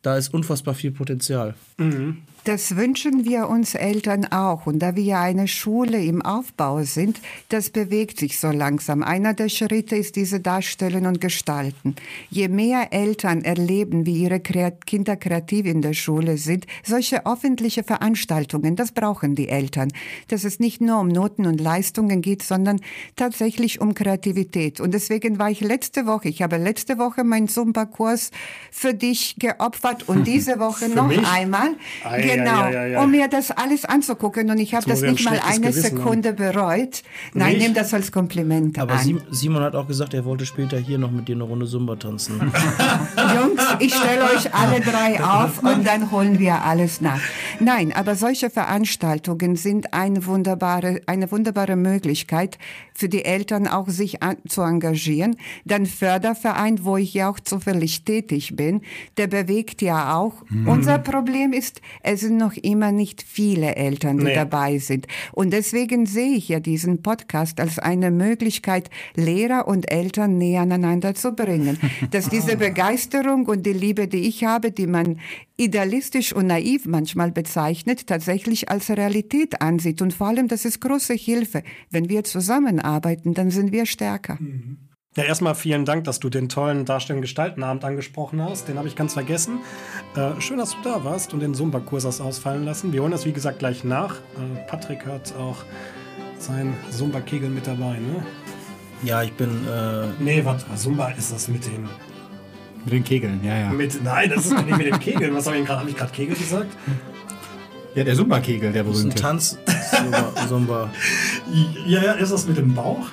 da 0.00 0.16
ist 0.16 0.32
unfassbar 0.32 0.74
viel 0.74 0.92
Potenzial. 0.92 1.56
Mhm. 1.76 2.18
Das 2.44 2.74
wünschen 2.74 3.24
wir 3.24 3.48
uns 3.48 3.76
Eltern 3.76 4.24
auch. 4.32 4.66
Und 4.66 4.80
da 4.80 4.96
wir 4.96 5.04
ja 5.04 5.20
eine 5.20 5.46
Schule 5.46 6.02
im 6.02 6.22
Aufbau 6.22 6.82
sind, 6.82 7.20
das 7.50 7.70
bewegt 7.70 8.18
sich 8.18 8.40
so 8.40 8.50
langsam. 8.50 9.04
Einer 9.04 9.32
der 9.32 9.48
Schritte 9.48 9.94
ist 9.94 10.16
diese 10.16 10.40
Darstellen 10.40 11.06
und 11.06 11.20
Gestalten. 11.20 11.94
Je 12.30 12.48
mehr 12.48 12.92
Eltern 12.92 13.44
erleben, 13.44 14.06
wie 14.06 14.22
ihre 14.22 14.40
Kinder 14.40 15.14
kreativ 15.14 15.66
in 15.66 15.82
der 15.82 15.92
Schule 15.92 16.36
sind, 16.36 16.66
solche 16.82 17.26
öffentliche 17.26 17.84
Veranstaltungen, 17.84 18.74
das 18.74 18.90
brauchen 18.90 19.36
die 19.36 19.48
Eltern. 19.48 19.92
Dass 20.26 20.42
es 20.42 20.58
nicht 20.58 20.80
nur 20.80 20.98
um 20.98 21.06
Noten 21.06 21.46
und 21.46 21.60
Leistungen 21.60 22.22
geht, 22.22 22.42
sondern 22.42 22.80
tatsächlich 23.14 23.80
um 23.80 23.94
Kreativität. 23.94 24.80
Und 24.80 24.94
deswegen 24.94 25.38
war 25.38 25.50
ich 25.50 25.60
letzte 25.60 26.06
Woche, 26.06 26.28
ich 26.28 26.42
habe 26.42 26.56
letzte 26.56 26.98
Woche 26.98 27.22
meinen 27.22 27.46
Zumba-Kurs 27.46 28.32
für 28.72 28.94
dich 28.94 29.36
geopfert 29.38 30.08
und 30.08 30.26
diese 30.26 30.58
Woche 30.58 30.88
noch 30.88 31.12
einmal. 31.32 31.76
Ei 32.02 32.31
genau, 32.36 32.68
ja, 32.68 32.86
ja, 32.86 33.02
um 33.02 33.10
mir 33.10 33.28
das 33.28 33.50
alles 33.50 33.84
anzugucken. 33.84 34.50
Und 34.50 34.58
ich 34.58 34.74
habe 34.74 34.88
das 34.88 35.00
nicht 35.00 35.24
mal 35.24 35.40
eine 35.44 35.60
Gewissen 35.60 35.96
Sekunde 35.96 36.30
haben. 36.30 36.36
bereut. 36.36 37.02
Nein, 37.34 37.58
nimm 37.58 37.74
das 37.74 37.92
als 37.94 38.12
Kompliment 38.12 38.78
Aber 38.78 38.94
an. 38.94 39.22
Simon 39.30 39.62
hat 39.62 39.74
auch 39.74 39.86
gesagt, 39.86 40.14
er 40.14 40.24
wollte 40.24 40.46
später 40.46 40.78
hier 40.78 40.98
noch 40.98 41.10
mit 41.10 41.28
dir 41.28 41.34
eine 41.34 41.44
Runde 41.44 41.66
Zumba 41.66 41.96
tanzen. 41.96 42.40
Jungs, 43.34 43.62
ich 43.78 43.94
stelle 43.94 44.24
euch 44.24 44.54
alle 44.54 44.80
drei 44.80 45.22
auf 45.24 45.62
und 45.62 45.86
dann 45.86 46.10
holen 46.10 46.38
wir 46.38 46.62
alles 46.62 47.00
nach. 47.00 47.20
Nein, 47.64 47.92
aber 47.92 48.16
solche 48.16 48.50
Veranstaltungen 48.50 49.56
sind 49.56 49.94
eine 49.94 50.26
wunderbare, 50.26 51.00
eine 51.06 51.30
wunderbare 51.30 51.76
Möglichkeit 51.76 52.58
für 52.94 53.08
die 53.08 53.24
Eltern 53.24 53.68
auch 53.68 53.88
sich 53.88 54.22
an, 54.22 54.36
zu 54.48 54.62
engagieren. 54.62 55.36
Dann 55.64 55.86
Förderverein, 55.86 56.84
wo 56.84 56.96
ich 56.96 57.14
ja 57.14 57.30
auch 57.30 57.38
zufällig 57.38 58.04
tätig 58.04 58.56
bin, 58.56 58.82
der 59.16 59.28
bewegt 59.28 59.80
ja 59.80 60.16
auch. 60.16 60.42
Mhm. 60.48 60.68
Unser 60.68 60.98
Problem 60.98 61.52
ist, 61.52 61.80
es 62.02 62.20
sind 62.20 62.36
noch 62.36 62.54
immer 62.56 62.90
nicht 62.90 63.22
viele 63.22 63.76
Eltern, 63.76 64.18
die 64.18 64.24
nee. 64.24 64.34
dabei 64.34 64.78
sind. 64.78 65.06
Und 65.32 65.52
deswegen 65.52 66.06
sehe 66.06 66.34
ich 66.34 66.48
ja 66.48 66.58
diesen 66.58 67.02
Podcast 67.02 67.60
als 67.60 67.78
eine 67.78 68.10
Möglichkeit, 68.10 68.90
Lehrer 69.14 69.68
und 69.68 69.90
Eltern 69.90 70.36
näher 70.36 70.62
aneinander 70.62 71.14
zu 71.14 71.32
bringen. 71.32 71.78
Dass 72.10 72.28
diese 72.28 72.56
Begeisterung 72.62 73.46
und 73.46 73.64
die 73.64 73.72
Liebe, 73.72 74.08
die 74.08 74.28
ich 74.28 74.44
habe, 74.44 74.72
die 74.72 74.86
man 74.86 75.18
idealistisch 75.56 76.32
und 76.32 76.46
naiv 76.48 76.86
manchmal 76.86 77.30
bezeichnet, 77.30 77.51
tatsächlich 78.06 78.70
als 78.70 78.90
Realität 78.90 79.60
ansieht. 79.60 80.02
Und 80.02 80.14
vor 80.14 80.28
allem, 80.28 80.48
das 80.48 80.64
ist 80.64 80.80
große 80.80 81.14
Hilfe. 81.14 81.62
Wenn 81.90 82.08
wir 82.08 82.24
zusammenarbeiten, 82.24 83.34
dann 83.34 83.50
sind 83.50 83.72
wir 83.72 83.86
stärker. 83.86 84.36
Mhm. 84.40 84.78
Ja, 85.14 85.24
erstmal 85.24 85.54
vielen 85.54 85.84
Dank, 85.84 86.04
dass 86.04 86.20
du 86.20 86.30
den 86.30 86.48
tollen 86.48 86.86
Darstellung 86.86 87.20
Gestaltenabend 87.20 87.84
angesprochen 87.84 88.40
hast. 88.40 88.68
Den 88.68 88.78
habe 88.78 88.88
ich 88.88 88.96
ganz 88.96 89.12
vergessen. 89.12 89.58
Äh, 90.16 90.40
schön, 90.40 90.56
dass 90.56 90.70
du 90.70 90.78
da 90.82 91.04
warst 91.04 91.34
und 91.34 91.40
den 91.40 91.52
Zumba-Kurs 91.52 92.06
hast 92.06 92.22
ausfallen 92.22 92.64
lassen. 92.64 92.94
Wir 92.94 93.02
holen 93.02 93.12
das, 93.12 93.26
wie 93.26 93.32
gesagt, 93.32 93.58
gleich 93.58 93.84
nach. 93.84 94.14
Äh, 94.14 94.66
Patrick 94.68 95.04
hat 95.04 95.34
auch 95.36 95.64
sein 96.38 96.72
Zumba-Kegel 96.90 97.50
mit 97.50 97.66
dabei, 97.66 97.98
ne? 97.98 98.24
Ja, 99.02 99.22
ich 99.22 99.34
bin. 99.34 99.50
Äh, 99.68 100.06
Nee, 100.18 100.46
warte 100.46 100.64
Zumba 100.76 101.10
ist 101.10 101.30
das 101.30 101.46
mit 101.48 101.66
den. 101.66 101.90
Mit 102.84 102.94
den 102.94 103.04
Kegeln, 103.04 103.40
ja, 103.44 103.58
ja. 103.58 103.70
Mit, 103.70 104.02
nein, 104.02 104.30
das 104.30 104.46
ist 104.46 104.64
nicht 104.64 104.78
mit 104.78 104.86
den 104.86 104.98
Kegeln. 104.98 105.34
Was 105.34 105.46
habe 105.46 105.58
ich 105.58 105.66
gerade? 105.66 105.80
Habe 105.80 105.90
ich 105.90 105.96
gerade 105.96 106.12
Kegel 106.12 106.34
gesagt? 106.34 106.74
Ja, 107.94 108.04
der 108.04 108.14
Zumba-Kegel, 108.14 108.72
der 108.72 108.84
das 108.84 108.96
ist 108.96 109.00
ein 109.04 109.08
berühmte. 109.10 109.22
Tanz. 109.22 109.58
Zumba. 110.48 110.90
Ja, 111.86 112.02
ja, 112.02 112.12
ist 112.12 112.32
das 112.32 112.46
mit 112.46 112.56
dem 112.56 112.74
Bauch? 112.74 113.06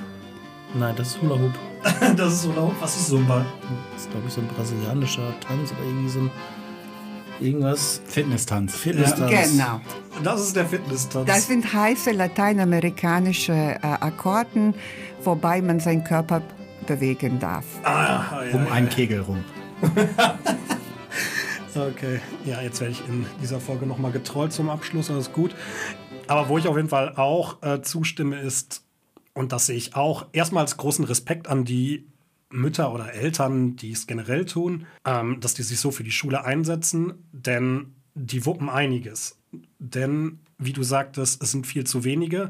Nein, 0.74 0.96
das 0.96 1.10
ist 1.10 1.22
Hula 1.22 1.36
Hoop. 1.36 1.54
Das 2.18 2.34
ist 2.34 2.42
so 2.44 2.52
laut. 2.54 2.74
Was 2.80 2.96
ist 2.98 3.08
Zumba? 3.10 3.46
Das 3.94 4.04
ist, 4.04 4.12
glaube 4.12 4.26
ich, 4.28 4.34
so 4.34 4.42
ein 4.42 4.48
brasilianischer 4.48 5.34
Tanz 5.40 5.72
oder 5.72 5.82
irgendwie 5.88 6.10
so 6.10 6.20
ein. 6.20 6.32
Irgendwas. 7.42 8.02
Fitness-Tanz. 8.06 8.76
Fitness-Tanz. 8.76 9.52
Genau. 9.52 9.80
Das 10.24 10.42
ist 10.42 10.56
der 10.58 10.66
Fitness-Tanz. 10.66 11.26
Das 11.26 11.48
sind 11.48 11.74
heiße 11.74 12.12
lateinamerikanische 12.12 13.54
äh, 13.54 13.78
Akkorden, 13.82 14.74
wobei 15.24 15.62
man 15.62 15.80
seinen 15.80 16.04
Körper 16.04 16.42
bewegen 16.86 17.40
darf. 17.40 17.64
ah, 17.84 18.44
ja, 18.44 18.58
Um 18.58 18.66
ja, 18.66 18.72
einen 18.74 18.90
Kegel 18.90 19.22
rum. 19.22 19.44
Okay, 21.80 22.20
ja, 22.44 22.62
jetzt 22.62 22.82
werde 22.82 22.92
ich 22.92 23.08
in 23.08 23.26
dieser 23.42 23.62
Folge 23.62 23.86
nochmal 23.86 24.12
getrollt 24.12 24.52
zum 24.52 24.70
Abschluss, 24.70 25.10
ist 25.10 25.32
gut. 25.32 25.56
Aber 26.28 26.50
wo 26.50 26.58
ich 26.58 26.68
auf 26.68 26.76
jeden 26.76 26.90
Fall 26.90 27.16
auch 27.16 27.64
äh, 27.64 27.82
zustimme, 27.82 28.38
ist, 28.40 28.84
und 29.34 29.54
das 29.54 29.68
sehe 29.68 29.78
ich 29.78 29.96
auch, 29.96 30.28
erstmals 30.34 30.76
großen 30.76 31.06
Respekt 31.06 31.48
an 31.48 31.64
die 31.64 32.06
Mütter 32.50 32.94
oder 32.94 33.14
Eltern, 33.14 33.78
die 33.78 33.92
es 33.92 34.08
generell 34.08 34.46
tun, 34.46 34.88
ähm, 35.06 35.40
dass 35.40 35.54
die 35.54 35.64
sich 35.64 35.80
so 35.80 35.92
für 35.92 36.04
die 36.04 36.12
Schule 36.12 36.44
einsetzen, 36.44 37.14
denn 37.32 37.94
die 38.14 38.46
wuppen 38.46 38.70
einiges. 38.70 39.40
Denn, 39.78 40.40
wie 40.58 40.74
du 40.74 40.84
sagtest, 40.84 41.42
es 41.42 41.52
sind 41.52 41.66
viel 41.66 41.86
zu 41.86 42.04
wenige 42.04 42.50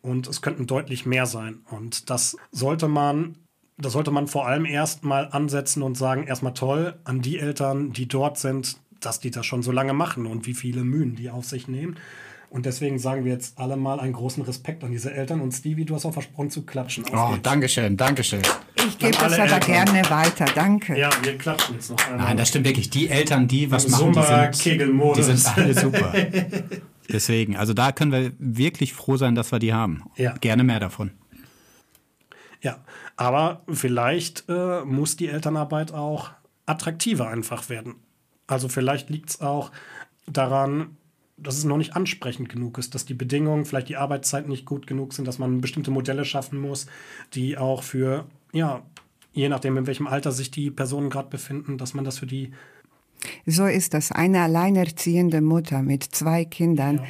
und 0.00 0.28
es 0.28 0.40
könnten 0.40 0.66
deutlich 0.66 1.04
mehr 1.04 1.26
sein. 1.26 1.60
Und 1.70 2.08
das 2.08 2.36
sollte 2.50 2.88
man 2.88 3.36
da 3.78 3.90
sollte 3.90 4.10
man 4.10 4.26
vor 4.26 4.46
allem 4.46 4.64
erstmal 4.64 5.28
ansetzen 5.30 5.82
und 5.82 5.96
sagen, 5.96 6.24
erstmal 6.24 6.54
toll 6.54 6.94
an 7.04 7.20
die 7.22 7.38
Eltern, 7.38 7.92
die 7.92 8.06
dort 8.06 8.38
sind, 8.38 8.76
dass 9.00 9.20
die 9.20 9.30
das 9.30 9.46
schon 9.46 9.62
so 9.62 9.72
lange 9.72 9.92
machen 9.92 10.26
und 10.26 10.46
wie 10.46 10.54
viele 10.54 10.84
Mühen 10.84 11.16
die 11.16 11.30
auf 11.30 11.44
sich 11.44 11.68
nehmen. 11.68 11.96
Und 12.50 12.66
deswegen 12.66 12.98
sagen 12.98 13.24
wir 13.24 13.32
jetzt 13.32 13.58
alle 13.58 13.78
mal 13.78 13.98
einen 13.98 14.12
großen 14.12 14.42
Respekt 14.42 14.84
an 14.84 14.90
diese 14.90 15.10
Eltern. 15.10 15.40
Und 15.40 15.52
Stevie, 15.52 15.86
du 15.86 15.94
hast 15.94 16.04
auch 16.04 16.12
versprochen 16.12 16.50
zu 16.50 16.66
klatschen. 16.66 17.02
Auf 17.06 17.12
Oh, 17.14 17.30
geht's. 17.30 17.42
Dankeschön, 17.44 17.96
Dankeschön. 17.96 18.42
Ich 18.76 18.98
gebe 18.98 19.12
das 19.12 19.32
aber 19.32 19.44
Eltern. 19.44 19.60
gerne 19.60 20.10
weiter. 20.10 20.44
Danke. 20.54 20.98
Ja, 20.98 21.08
wir 21.22 21.38
klatschen 21.38 21.76
jetzt 21.76 21.90
noch 21.90 22.06
einmal. 22.06 22.26
Nein, 22.26 22.36
das 22.36 22.48
stimmt 22.48 22.66
wirklich. 22.66 22.90
Die 22.90 23.08
Eltern, 23.08 23.48
die 23.48 23.70
was 23.70 23.86
Im 23.86 23.92
machen, 23.92 24.12
die 24.12 24.72
sind, 24.72 25.16
die 25.16 25.22
sind 25.22 25.56
alle 25.56 25.74
super. 25.74 26.12
Deswegen, 27.10 27.56
also 27.56 27.72
da 27.72 27.90
können 27.90 28.12
wir 28.12 28.32
wirklich 28.38 28.92
froh 28.92 29.16
sein, 29.16 29.34
dass 29.34 29.50
wir 29.50 29.58
die 29.58 29.72
haben. 29.72 30.02
Ja. 30.16 30.34
Gerne 30.34 30.62
mehr 30.62 30.78
davon. 30.78 31.12
Ja, 32.60 32.76
aber 33.22 33.62
vielleicht 33.68 34.44
äh, 34.48 34.84
muss 34.84 35.16
die 35.16 35.28
Elternarbeit 35.28 35.92
auch 35.92 36.32
attraktiver 36.66 37.28
einfach 37.28 37.68
werden. 37.68 37.94
Also 38.48 38.68
vielleicht 38.68 39.10
liegt 39.10 39.30
es 39.30 39.40
auch 39.40 39.70
daran, 40.26 40.96
dass 41.36 41.56
es 41.56 41.62
noch 41.62 41.76
nicht 41.76 41.94
ansprechend 41.94 42.48
genug 42.48 42.78
ist, 42.78 42.96
dass 42.96 43.04
die 43.04 43.14
Bedingungen, 43.14 43.64
vielleicht 43.64 43.88
die 43.88 43.96
Arbeitszeiten 43.96 44.50
nicht 44.50 44.66
gut 44.66 44.88
genug 44.88 45.14
sind, 45.14 45.28
dass 45.28 45.38
man 45.38 45.60
bestimmte 45.60 45.92
Modelle 45.92 46.24
schaffen 46.24 46.60
muss, 46.60 46.86
die 47.32 47.56
auch 47.56 47.84
für, 47.84 48.26
ja, 48.52 48.82
je 49.32 49.48
nachdem, 49.48 49.76
in 49.76 49.86
welchem 49.86 50.08
Alter 50.08 50.32
sich 50.32 50.50
die 50.50 50.72
Personen 50.72 51.08
gerade 51.08 51.30
befinden, 51.30 51.78
dass 51.78 51.94
man 51.94 52.04
das 52.04 52.18
für 52.18 52.26
die 52.26 52.52
So 53.46 53.66
ist 53.66 53.94
das. 53.94 54.10
Eine 54.10 54.42
alleinerziehende 54.42 55.42
Mutter 55.42 55.82
mit 55.82 56.02
zwei 56.02 56.44
Kindern, 56.44 57.02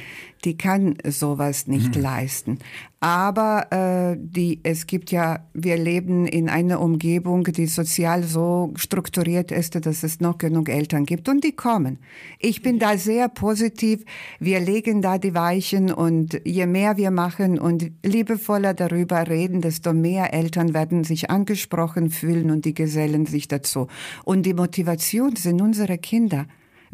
die 0.43 0.57
kann 0.57 0.97
sowas 1.07 1.67
nicht 1.67 1.95
leisten. 1.95 2.59
Aber 2.99 3.67
äh, 3.71 4.17
die, 4.17 4.61
es 4.63 4.87
gibt 4.87 5.11
ja, 5.11 5.45
wir 5.53 5.75
leben 5.77 6.25
in 6.25 6.47
einer 6.47 6.79
Umgebung, 6.79 7.43
die 7.43 7.65
sozial 7.65 8.23
so 8.23 8.73
strukturiert 8.77 9.51
ist, 9.51 9.85
dass 9.85 10.03
es 10.03 10.21
noch 10.21 10.37
genug 10.37 10.69
Eltern 10.69 11.05
gibt 11.05 11.27
und 11.27 11.43
die 11.43 11.51
kommen. 11.51 11.99
Ich 12.39 12.61
bin 12.61 12.79
da 12.79 12.97
sehr 12.97 13.27
positiv. 13.27 14.05
Wir 14.39 14.61
legen 14.61 15.01
da 15.01 15.17
die 15.17 15.33
Weichen 15.33 15.91
und 15.91 16.39
je 16.45 16.65
mehr 16.65 16.95
wir 16.95 17.11
machen 17.11 17.59
und 17.59 17.91
liebevoller 18.03 18.73
darüber 18.73 19.27
reden, 19.27 19.59
desto 19.59 19.91
mehr 19.91 20.33
Eltern 20.33 20.73
werden 20.73 21.03
sich 21.03 21.29
angesprochen 21.29 22.09
fühlen 22.09 22.51
und 22.51 22.63
die 22.63 22.73
gesellen 22.73 23.25
sich 23.25 23.49
dazu. 23.49 23.87
Und 24.23 24.45
die 24.45 24.53
Motivation 24.53 25.35
sind 25.35 25.61
unsere 25.61 25.97
Kinder. 25.97 26.45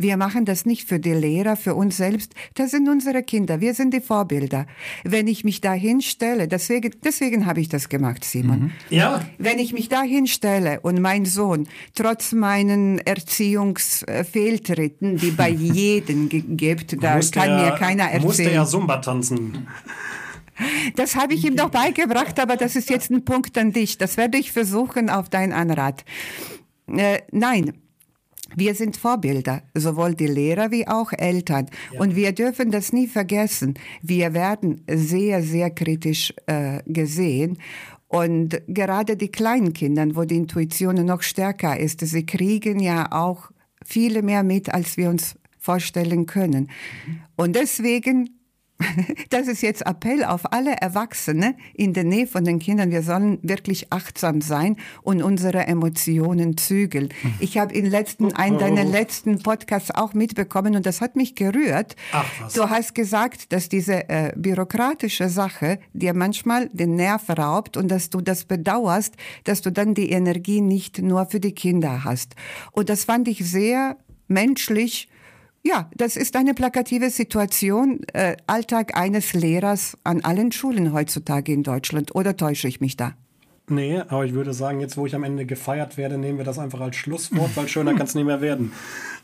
Wir 0.02 0.16
machen 0.16 0.46
das 0.46 0.66
nicht 0.66 0.88
für 0.88 0.98
die 0.98 1.12
Lehrer, 1.12 1.58
für 1.58 1.76
uns 1.76 1.98
selbst. 1.98 2.34
Das 2.54 2.72
sind 2.72 2.88
unsere 2.88 3.22
Kinder. 3.22 3.60
Wir 3.60 3.74
sind 3.74 3.94
die 3.94 4.00
Vorbilder. 4.00 4.66
Wenn 5.04 5.28
ich 5.28 5.44
mich 5.44 5.60
da 5.60 5.74
hinstelle, 5.74 6.48
deswegen, 6.48 6.96
deswegen 7.04 7.46
habe 7.46 7.60
ich 7.60 7.68
das 7.68 7.90
gemacht, 7.90 8.24
Simon. 8.24 8.72
Ja, 8.90 9.26
Wenn 9.38 9.60
ich 9.60 9.74
mich 9.74 9.90
da 9.90 10.04
hinstelle 10.04 10.80
und 10.80 11.02
mein 11.02 11.26
Sohn, 11.26 11.68
trotz 11.96 12.32
meinen 12.32 13.00
Erziehungsfehltritten, 13.00 15.18
die 15.18 15.32
bei 15.32 15.50
jedem 15.50 16.30
gibt, 16.30 17.04
da 17.04 17.18
musste 17.18 17.42
kann 17.42 17.50
er, 17.50 17.72
mir 17.72 17.78
keiner 17.78 18.06
Musste 18.22 18.44
erzählen. 18.44 18.62
er 18.62 18.66
Zumba 18.68 19.00
tanzen. 19.00 19.68
Das 20.96 21.18
habe 21.18 21.34
ich 21.34 21.44
ihm 21.44 21.58
doch 21.58 21.72
beigebracht, 21.72 22.40
aber 22.40 22.56
das 22.56 22.78
ist 22.78 22.90
jetzt 22.90 23.12
ein 23.12 23.26
Punkt 23.26 23.58
an 23.58 23.74
dich. 23.74 23.98
Das 23.98 24.16
werde 24.16 24.38
ich 24.38 24.54
versuchen 24.54 25.10
auf 25.10 25.28
dein 25.28 25.52
Anrat. 25.52 26.06
Äh, 26.88 27.20
nein. 27.34 27.74
Wir 28.56 28.76
sind 28.76 28.98
Vorbilder, 28.98 29.64
sowohl 29.74 30.16
die 30.16 30.28
Lehrer 30.28 30.72
wie 30.72 30.88
auch 30.88 31.12
Eltern. 31.12 31.68
Und 31.98 32.16
wir 32.16 32.32
dürfen 32.32 32.72
das 32.72 32.94
nie 32.94 33.08
vergessen. 33.08 33.76
Wir 34.02 34.34
werden 34.34 34.84
sehr, 34.90 35.44
sehr 35.44 35.70
kritisch 35.70 36.34
äh, 36.46 36.82
gesehen. 36.86 37.58
Und 38.08 38.62
gerade 38.68 39.16
die 39.16 39.30
kleinen 39.30 39.74
Kinder, 39.74 40.06
wo 40.16 40.24
die 40.24 40.38
Intuition 40.38 41.06
noch 41.06 41.22
stärker 41.22 41.80
ist, 41.80 42.02
sie 42.02 42.26
kriegen 42.26 42.80
ja 42.80 43.12
auch 43.12 43.52
viele 43.86 44.24
mehr 44.24 44.44
mit, 44.44 44.74
als 44.74 44.98
wir 44.98 45.10
uns 45.10 45.36
vorstellen 45.60 46.26
können. 46.26 46.70
Und 47.36 47.56
deswegen 47.56 48.39
das 49.30 49.48
ist 49.48 49.62
jetzt 49.62 49.86
Appell 49.86 50.24
auf 50.24 50.54
alle 50.54 50.74
Erwachsene 50.74 51.56
in 51.74 51.94
der 51.94 52.04
Nähe 52.04 52.28
von 52.28 52.44
den 52.44 52.60
Kindern. 52.60 52.92
Wir 52.92 53.04
sollen 53.04 53.40
wirklich 53.42 53.92
achtsam 53.92 54.42
sein 54.42 54.78
und 55.02 55.22
unsere 55.22 55.68
Emotionen 55.68 56.58
zügeln. 56.58 57.10
Ich 57.40 57.58
habe 57.58 57.74
in 57.74 57.86
letzten, 57.86 58.34
einen 58.34 58.58
deiner 58.58 58.86
letzten 58.86 59.40
Podcasts 59.40 59.92
auch 59.92 60.14
mitbekommen 60.14 60.76
und 60.76 60.86
das 60.86 61.02
hat 61.02 61.16
mich 61.16 61.36
gerührt. 61.36 61.96
Ach, 62.14 62.26
was. 62.40 62.54
Du 62.54 62.70
hast 62.70 62.96
gesagt, 62.96 63.52
dass 63.52 63.70
diese 63.70 64.10
äh, 64.10 64.34
bürokratische 64.36 65.30
Sache 65.30 65.80
dir 65.94 66.14
manchmal 66.14 66.70
den 66.70 66.96
Nerv 66.96 67.30
raubt 67.30 67.76
und 67.76 67.90
dass 67.90 68.10
du 68.10 68.22
das 68.22 68.46
bedauerst, 68.46 69.16
dass 69.44 69.62
du 69.62 69.72
dann 69.72 69.94
die 69.94 70.12
Energie 70.12 70.62
nicht 70.62 71.00
nur 71.00 71.26
für 71.26 71.40
die 71.40 71.54
Kinder 71.54 72.04
hast. 72.04 72.36
Und 72.72 72.90
das 72.90 73.04
fand 73.04 73.28
ich 73.28 73.46
sehr 73.46 73.98
menschlich. 74.28 75.10
Ja, 75.70 75.88
das 75.96 76.16
ist 76.16 76.36
eine 76.36 76.56
plakative 76.56 77.12
Situation, 77.12 78.00
äh, 78.14 78.36
Alltag 78.48 78.98
eines 78.98 79.34
Lehrers 79.34 79.96
an 80.04 80.22
allen 80.22 80.52
Schulen 80.52 80.94
heutzutage 80.94 81.54
in 81.54 81.62
Deutschland. 81.62 82.16
Oder 82.16 82.36
täusche 82.36 82.68
ich 82.68 82.82
mich 82.82 82.98
da? 82.98 83.14
Nee, 83.68 84.00
aber 84.00 84.26
ich 84.26 84.34
würde 84.34 84.52
sagen, 84.52 84.80
jetzt 84.80 84.98
wo 84.98 85.06
ich 85.06 85.14
am 85.14 85.24
Ende 85.24 85.46
gefeiert 85.46 85.96
werde, 85.96 86.18
nehmen 86.18 86.40
wir 86.40 86.46
das 86.46 86.58
einfach 86.58 86.80
als 86.80 86.96
Schlusswort, 86.96 87.56
weil 87.56 87.68
schöner 87.68 87.94
kann 87.94 88.08
es 88.08 88.16
nicht 88.16 88.26
mehr 88.26 88.42
werden. 88.42 88.72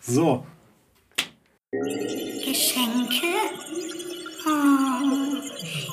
So, 0.01 0.45
Geschenke? 1.71 3.25
Oh, 4.45 5.35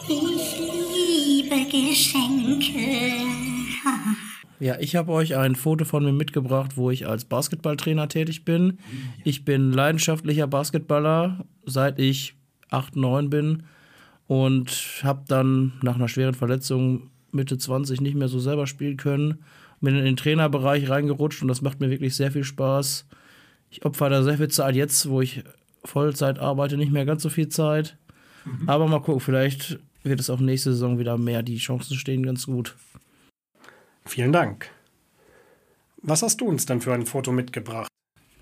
ich 0.06 0.58
liebe 0.58 1.64
Geschenke. 1.64 2.31
Ja, 4.62 4.76
ich 4.78 4.94
habe 4.94 5.10
euch 5.10 5.36
ein 5.36 5.56
Foto 5.56 5.84
von 5.84 6.04
mir 6.04 6.12
mitgebracht, 6.12 6.76
wo 6.76 6.88
ich 6.92 7.08
als 7.08 7.24
Basketballtrainer 7.24 8.08
tätig 8.08 8.44
bin. 8.44 8.78
Ich 9.24 9.44
bin 9.44 9.72
leidenschaftlicher 9.72 10.46
Basketballer, 10.46 11.44
seit 11.66 11.98
ich 11.98 12.36
8, 12.70 12.94
9 12.94 13.28
bin 13.28 13.64
und 14.28 15.00
habe 15.02 15.24
dann 15.26 15.72
nach 15.82 15.96
einer 15.96 16.06
schweren 16.06 16.34
Verletzung 16.34 17.10
Mitte 17.32 17.58
20 17.58 18.00
nicht 18.00 18.14
mehr 18.14 18.28
so 18.28 18.38
selber 18.38 18.68
spielen 18.68 18.98
können. 18.98 19.42
Bin 19.80 19.96
in 19.96 20.04
den 20.04 20.16
Trainerbereich 20.16 20.88
reingerutscht 20.88 21.42
und 21.42 21.48
das 21.48 21.60
macht 21.60 21.80
mir 21.80 21.90
wirklich 21.90 22.14
sehr 22.14 22.30
viel 22.30 22.44
Spaß. 22.44 23.04
Ich 23.68 23.84
opfer 23.84 24.10
da 24.10 24.22
sehr 24.22 24.38
viel 24.38 24.46
Zeit 24.46 24.76
jetzt, 24.76 25.08
wo 25.08 25.20
ich 25.20 25.42
Vollzeit 25.82 26.38
arbeite, 26.38 26.76
nicht 26.76 26.92
mehr 26.92 27.04
ganz 27.04 27.24
so 27.24 27.30
viel 27.30 27.48
Zeit. 27.48 27.96
Aber 28.68 28.86
mal 28.86 29.00
gucken, 29.00 29.18
vielleicht 29.18 29.80
wird 30.04 30.20
es 30.20 30.30
auch 30.30 30.38
nächste 30.38 30.70
Saison 30.72 31.00
wieder 31.00 31.18
mehr. 31.18 31.42
Die 31.42 31.56
Chancen 31.56 31.96
stehen 31.96 32.22
ganz 32.22 32.46
gut. 32.46 32.76
Vielen 34.04 34.32
Dank. 34.32 34.70
Was 35.98 36.22
hast 36.22 36.40
du 36.40 36.46
uns 36.46 36.66
denn 36.66 36.80
für 36.80 36.92
ein 36.94 37.06
Foto 37.06 37.32
mitgebracht? 37.32 37.88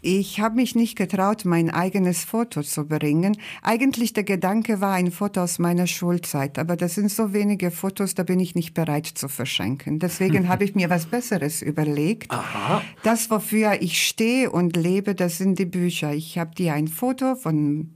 Ich 0.02 0.40
habe 0.40 0.56
mich 0.56 0.74
nicht 0.74 0.96
getraut, 0.96 1.44
mein 1.44 1.68
eigenes 1.68 2.24
Foto 2.24 2.62
zu 2.62 2.86
bringen. 2.86 3.36
Eigentlich 3.62 4.14
der 4.14 4.24
Gedanke 4.24 4.80
war 4.80 4.94
ein 4.94 5.10
Foto 5.10 5.42
aus 5.42 5.58
meiner 5.58 5.86
Schulzeit, 5.86 6.58
aber 6.58 6.76
das 6.76 6.94
sind 6.94 7.10
so 7.10 7.34
wenige 7.34 7.70
Fotos, 7.70 8.14
da 8.14 8.22
bin 8.22 8.40
ich 8.40 8.54
nicht 8.54 8.72
bereit 8.72 9.06
zu 9.06 9.28
verschenken. 9.28 9.98
Deswegen 9.98 10.48
habe 10.48 10.64
ich 10.64 10.74
mir 10.74 10.88
was 10.88 11.04
Besseres 11.04 11.60
überlegt. 11.60 12.30
Aha. 12.30 12.80
Das, 13.02 13.30
wofür 13.30 13.82
ich 13.82 14.02
stehe 14.06 14.50
und 14.50 14.74
lebe, 14.74 15.14
das 15.14 15.36
sind 15.36 15.58
die 15.58 15.66
Bücher. 15.66 16.14
Ich 16.14 16.38
habe 16.38 16.54
dir 16.54 16.72
ein 16.72 16.88
Foto 16.88 17.34
von 17.34 17.90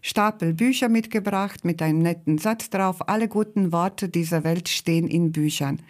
Stapel 0.00 0.54
Bücher 0.54 0.88
mitgebracht 0.88 1.66
mit 1.66 1.82
einem 1.82 1.98
netten 1.98 2.38
Satz 2.38 2.70
drauf. 2.70 3.08
Alle 3.08 3.28
guten 3.28 3.72
Worte 3.72 4.08
dieser 4.08 4.42
Welt 4.42 4.70
stehen 4.70 5.06
in 5.06 5.32
Büchern. 5.32 5.82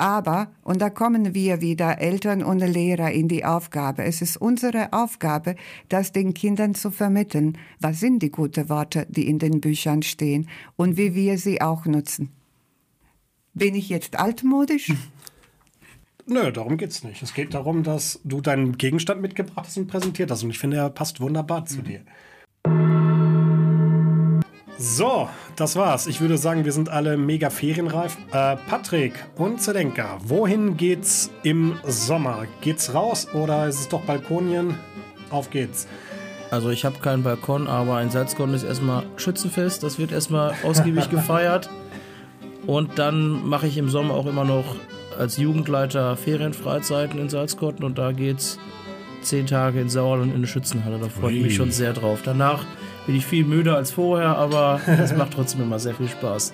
Aber, 0.00 0.50
und 0.62 0.80
da 0.80 0.88
kommen 0.88 1.34
wir 1.34 1.60
wieder 1.60 2.00
Eltern 2.00 2.42
und 2.42 2.60
Lehrer 2.60 3.12
in 3.12 3.28
die 3.28 3.44
Aufgabe, 3.44 4.02
es 4.04 4.22
ist 4.22 4.38
unsere 4.38 4.94
Aufgabe, 4.94 5.56
das 5.90 6.10
den 6.10 6.32
Kindern 6.32 6.74
zu 6.74 6.90
vermitteln. 6.90 7.58
Was 7.80 8.00
sind 8.00 8.22
die 8.22 8.30
guten 8.30 8.70
Worte, 8.70 9.06
die 9.10 9.28
in 9.28 9.38
den 9.38 9.60
Büchern 9.60 10.02
stehen 10.02 10.48
und 10.76 10.96
wie 10.96 11.14
wir 11.14 11.36
sie 11.36 11.60
auch 11.60 11.84
nutzen? 11.84 12.30
Bin 13.52 13.74
ich 13.74 13.90
jetzt 13.90 14.18
altmodisch? 14.18 14.90
Nö, 16.26 16.50
darum 16.50 16.78
geht's 16.78 17.04
nicht. 17.04 17.20
Es 17.22 17.34
geht 17.34 17.52
darum, 17.52 17.82
dass 17.82 18.20
du 18.24 18.40
deinen 18.40 18.78
Gegenstand 18.78 19.20
mitgebracht 19.20 19.66
hast 19.66 19.76
und 19.76 19.88
präsentiert 19.88 20.30
hast. 20.30 20.42
Und 20.44 20.50
ich 20.50 20.58
finde, 20.58 20.78
er 20.78 20.88
passt 20.88 21.20
wunderbar 21.20 21.66
zu 21.66 21.82
dir. 21.82 22.00
So, 24.82 25.28
das 25.56 25.76
war's. 25.76 26.06
Ich 26.06 26.22
würde 26.22 26.38
sagen, 26.38 26.64
wir 26.64 26.72
sind 26.72 26.88
alle 26.88 27.18
mega 27.18 27.50
ferienreif. 27.50 28.16
Äh, 28.32 28.56
Patrick 28.66 29.12
und 29.36 29.60
Zelenka, 29.60 30.16
wohin 30.24 30.78
geht's 30.78 31.30
im 31.42 31.78
Sommer? 31.84 32.46
Geht's 32.62 32.94
raus 32.94 33.28
oder 33.34 33.68
ist 33.68 33.78
es 33.78 33.88
doch 33.88 34.00
Balkonien? 34.00 34.74
Auf 35.28 35.50
geht's. 35.50 35.86
Also 36.50 36.70
ich 36.70 36.86
habe 36.86 36.98
keinen 36.98 37.22
Balkon, 37.22 37.66
aber 37.66 37.96
ein 37.96 38.10
Salzkorn 38.10 38.54
ist 38.54 38.62
erstmal 38.62 39.02
Schützenfest. 39.18 39.82
Das 39.82 39.98
wird 39.98 40.12
erstmal 40.12 40.54
ausgiebig 40.64 41.10
gefeiert. 41.10 41.68
Und 42.66 42.98
dann 42.98 43.46
mache 43.46 43.66
ich 43.66 43.76
im 43.76 43.90
Sommer 43.90 44.14
auch 44.14 44.24
immer 44.24 44.46
noch 44.46 44.76
als 45.18 45.36
Jugendleiter 45.36 46.16
Ferienfreizeiten 46.16 47.20
in 47.20 47.28
Salzkotten 47.28 47.84
und 47.84 47.98
da 47.98 48.12
geht's 48.12 48.58
zehn 49.20 49.46
Tage 49.46 49.78
in 49.78 49.90
Sauerland 49.90 50.30
in 50.30 50.38
eine 50.38 50.46
Schützenhalle. 50.46 50.98
Da 50.98 51.10
freue 51.10 51.34
ich 51.34 51.42
mich 51.42 51.54
schon 51.54 51.70
sehr 51.70 51.92
drauf. 51.92 52.20
Danach 52.24 52.64
bin 53.06 53.16
ich 53.16 53.26
viel 53.26 53.44
müder 53.44 53.76
als 53.76 53.90
vorher, 53.90 54.36
aber 54.36 54.80
es 54.86 55.14
macht 55.16 55.32
trotzdem 55.32 55.62
immer 55.62 55.78
sehr 55.78 55.94
viel 55.94 56.08
Spaß. 56.08 56.52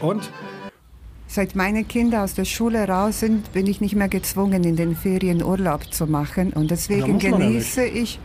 Und? 0.00 0.30
Seit 1.26 1.56
meine 1.56 1.82
Kinder 1.84 2.22
aus 2.22 2.34
der 2.34 2.44
Schule 2.44 2.86
raus 2.86 3.20
sind, 3.20 3.52
bin 3.52 3.66
ich 3.66 3.80
nicht 3.80 3.96
mehr 3.96 4.08
gezwungen, 4.08 4.62
in 4.62 4.76
den 4.76 4.94
Ferien 4.94 5.42
Urlaub 5.42 5.92
zu 5.92 6.06
machen. 6.06 6.52
Und 6.52 6.70
deswegen 6.70 7.18
genieße 7.18 7.84
ich. 7.84 8.20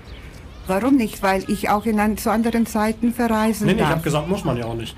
Warum 0.70 0.96
nicht? 0.98 1.22
Weil 1.24 1.44
ich 1.50 1.70
auch 1.70 1.86
in 1.86 2.00
an, 2.00 2.18
zu 2.18 2.32
anderen 2.32 2.66
Zeiten 2.66 3.14
verreisen 3.14 3.66
Nee, 3.68 3.74
nee, 3.74 3.80
ich 3.80 3.84
darf. 3.84 3.92
habe 3.96 4.02
gesagt, 4.04 4.28
muss 4.28 4.44
man 4.46 4.56
ja 4.58 4.66
auch 4.66 4.76
nicht. 4.76 4.96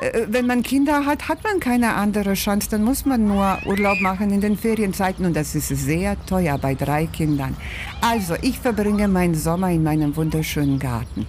Äh, 0.00 0.26
Wenn 0.28 0.46
man 0.46 0.62
Kinder 0.62 1.06
hat, 1.06 1.28
hat 1.28 1.42
man 1.42 1.58
keine 1.58 1.94
andere 1.94 2.34
Chance. 2.34 2.68
Dann 2.70 2.84
muss 2.84 3.04
man 3.06 3.26
nur 3.26 3.58
Urlaub 3.66 4.00
machen 4.00 4.30
in 4.30 4.40
den 4.40 4.56
Ferienzeiten 4.56 5.24
und 5.24 5.34
das 5.34 5.54
ist 5.54 5.68
sehr 5.68 6.16
teuer 6.26 6.58
bei 6.58 6.74
drei 6.74 7.06
Kindern. 7.06 7.56
Also, 8.00 8.34
ich 8.42 8.58
verbringe 8.58 9.08
meinen 9.08 9.34
Sommer 9.34 9.70
in 9.70 9.82
meinem 9.82 10.14
wunderschönen 10.16 10.78
Garten. 10.78 11.26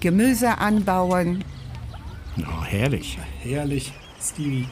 Gemüse 0.00 0.58
anbauen. 0.58 1.44
Oh, 2.38 2.64
herrlich. 2.64 3.18
Herrlich, 3.42 3.92
Stevie. 4.20 4.66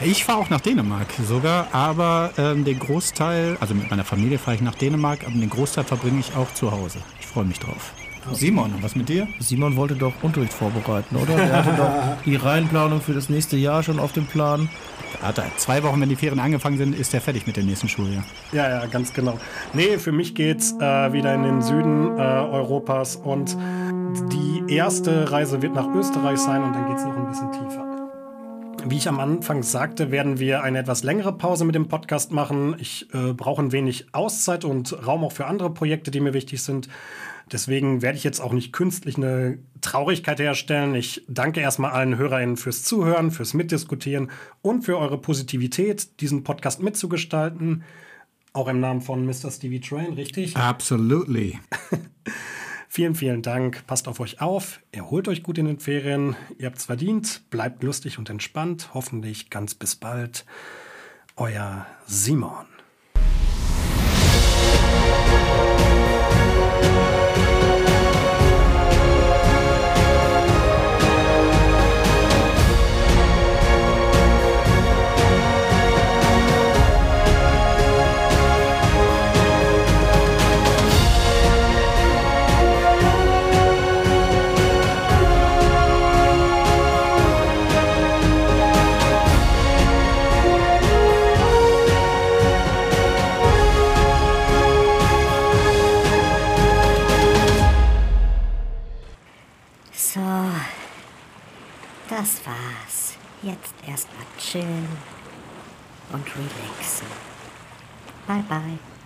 Ich 0.00 0.24
fahre 0.24 0.38
auch 0.38 0.48
nach 0.48 0.60
Dänemark 0.60 1.08
sogar, 1.26 1.66
aber 1.72 2.30
ähm, 2.38 2.64
den 2.64 2.78
Großteil, 2.78 3.56
also 3.58 3.74
mit 3.74 3.90
meiner 3.90 4.04
Familie 4.04 4.38
fahre 4.38 4.54
ich 4.54 4.62
nach 4.62 4.76
Dänemark, 4.76 5.24
aber 5.26 5.32
den 5.32 5.50
Großteil 5.50 5.82
verbringe 5.82 6.20
ich 6.20 6.36
auch 6.36 6.52
zu 6.54 6.70
Hause. 6.70 6.98
Ich 7.18 7.26
freue 7.26 7.44
mich 7.44 7.58
drauf. 7.58 7.92
Simon, 8.32 8.74
was 8.80 8.94
mit 8.94 9.08
dir? 9.08 9.26
Simon 9.40 9.76
wollte 9.76 9.94
doch 9.94 10.12
Unterricht 10.22 10.52
vorbereiten, 10.52 11.16
oder? 11.16 11.34
Er 11.34 11.64
hatte 11.64 11.76
doch 11.76 11.90
die 12.24 12.36
Reihenplanung 12.36 13.00
für 13.00 13.14
das 13.14 13.28
nächste 13.28 13.56
Jahr 13.56 13.82
schon 13.82 13.98
auf 13.98 14.12
dem 14.12 14.26
Plan. 14.26 14.68
Hat 15.22 15.38
er 15.38 15.44
zwei 15.56 15.82
Wochen, 15.82 16.00
wenn 16.00 16.10
die 16.10 16.16
Ferien 16.16 16.38
angefangen 16.38 16.76
sind, 16.76 16.94
ist 16.94 17.12
er 17.14 17.20
fertig 17.20 17.46
mit 17.46 17.56
dem 17.56 17.66
nächsten 17.66 17.88
Schuljahr. 17.88 18.24
Ja, 18.52 18.68
ja, 18.68 18.86
ganz 18.86 19.12
genau. 19.12 19.38
Nee, 19.72 19.98
für 19.98 20.12
mich 20.12 20.34
geht's 20.34 20.74
äh, 20.78 21.12
wieder 21.12 21.34
in 21.34 21.42
den 21.42 21.62
Süden 21.62 22.18
äh, 22.18 22.20
Europas 22.20 23.16
und 23.16 23.56
die 24.32 24.74
erste 24.74 25.32
Reise 25.32 25.60
wird 25.62 25.74
nach 25.74 25.88
Österreich 25.94 26.38
sein 26.38 26.62
und 26.62 26.74
dann 26.74 26.86
geht's 26.86 27.04
noch 27.04 27.16
ein 27.16 27.26
bisschen 27.26 27.50
tiefer. 27.52 27.87
Wie 28.86 28.96
ich 28.96 29.08
am 29.08 29.20
Anfang 29.20 29.62
sagte, 29.62 30.10
werden 30.10 30.38
wir 30.38 30.62
eine 30.62 30.78
etwas 30.78 31.02
längere 31.02 31.32
Pause 31.36 31.64
mit 31.64 31.74
dem 31.74 31.88
Podcast 31.88 32.32
machen. 32.32 32.76
Ich 32.78 33.12
äh, 33.12 33.32
brauche 33.32 33.60
ein 33.60 33.72
wenig 33.72 34.06
Auszeit 34.12 34.64
und 34.64 35.06
Raum 35.06 35.24
auch 35.24 35.32
für 35.32 35.46
andere 35.46 35.72
Projekte, 35.72 36.10
die 36.10 36.20
mir 36.20 36.34
wichtig 36.34 36.62
sind. 36.62 36.88
Deswegen 37.50 38.02
werde 38.02 38.18
ich 38.18 38.24
jetzt 38.24 38.40
auch 38.40 38.52
nicht 38.52 38.72
künstlich 38.72 39.16
eine 39.16 39.58
Traurigkeit 39.80 40.38
herstellen. 40.38 40.94
Ich 40.94 41.24
danke 41.28 41.60
erstmal 41.60 41.92
allen 41.92 42.16
HörerInnen 42.16 42.56
fürs 42.56 42.82
Zuhören, 42.84 43.30
fürs 43.30 43.54
Mitdiskutieren 43.54 44.30
und 44.62 44.82
für 44.82 44.98
eure 44.98 45.18
Positivität, 45.18 46.20
diesen 46.20 46.44
Podcast 46.44 46.82
mitzugestalten. 46.82 47.84
Auch 48.52 48.68
im 48.68 48.80
Namen 48.80 49.00
von 49.00 49.24
Mr. 49.24 49.50
Stevie 49.50 49.80
Train, 49.80 50.14
richtig? 50.14 50.56
Absolutely. 50.56 51.58
Vielen, 52.90 53.14
vielen 53.14 53.42
Dank. 53.42 53.86
Passt 53.86 54.08
auf 54.08 54.18
euch 54.18 54.40
auf. 54.40 54.80
Erholt 54.92 55.28
euch 55.28 55.42
gut 55.42 55.58
in 55.58 55.66
den 55.66 55.78
Ferien. 55.78 56.36
Ihr 56.58 56.66
habt's 56.66 56.86
verdient. 56.86 57.42
Bleibt 57.50 57.82
lustig 57.82 58.18
und 58.18 58.30
entspannt. 58.30 58.94
Hoffentlich 58.94 59.50
ganz 59.50 59.74
bis 59.74 59.94
bald. 59.94 60.46
Euer 61.36 61.86
Simon. 62.06 62.66
Erstmal 103.98 104.26
chillen 104.38 104.88
und 106.12 106.24
relaxen. 106.36 107.06
Bye 108.26 108.44
bye. 108.48 108.97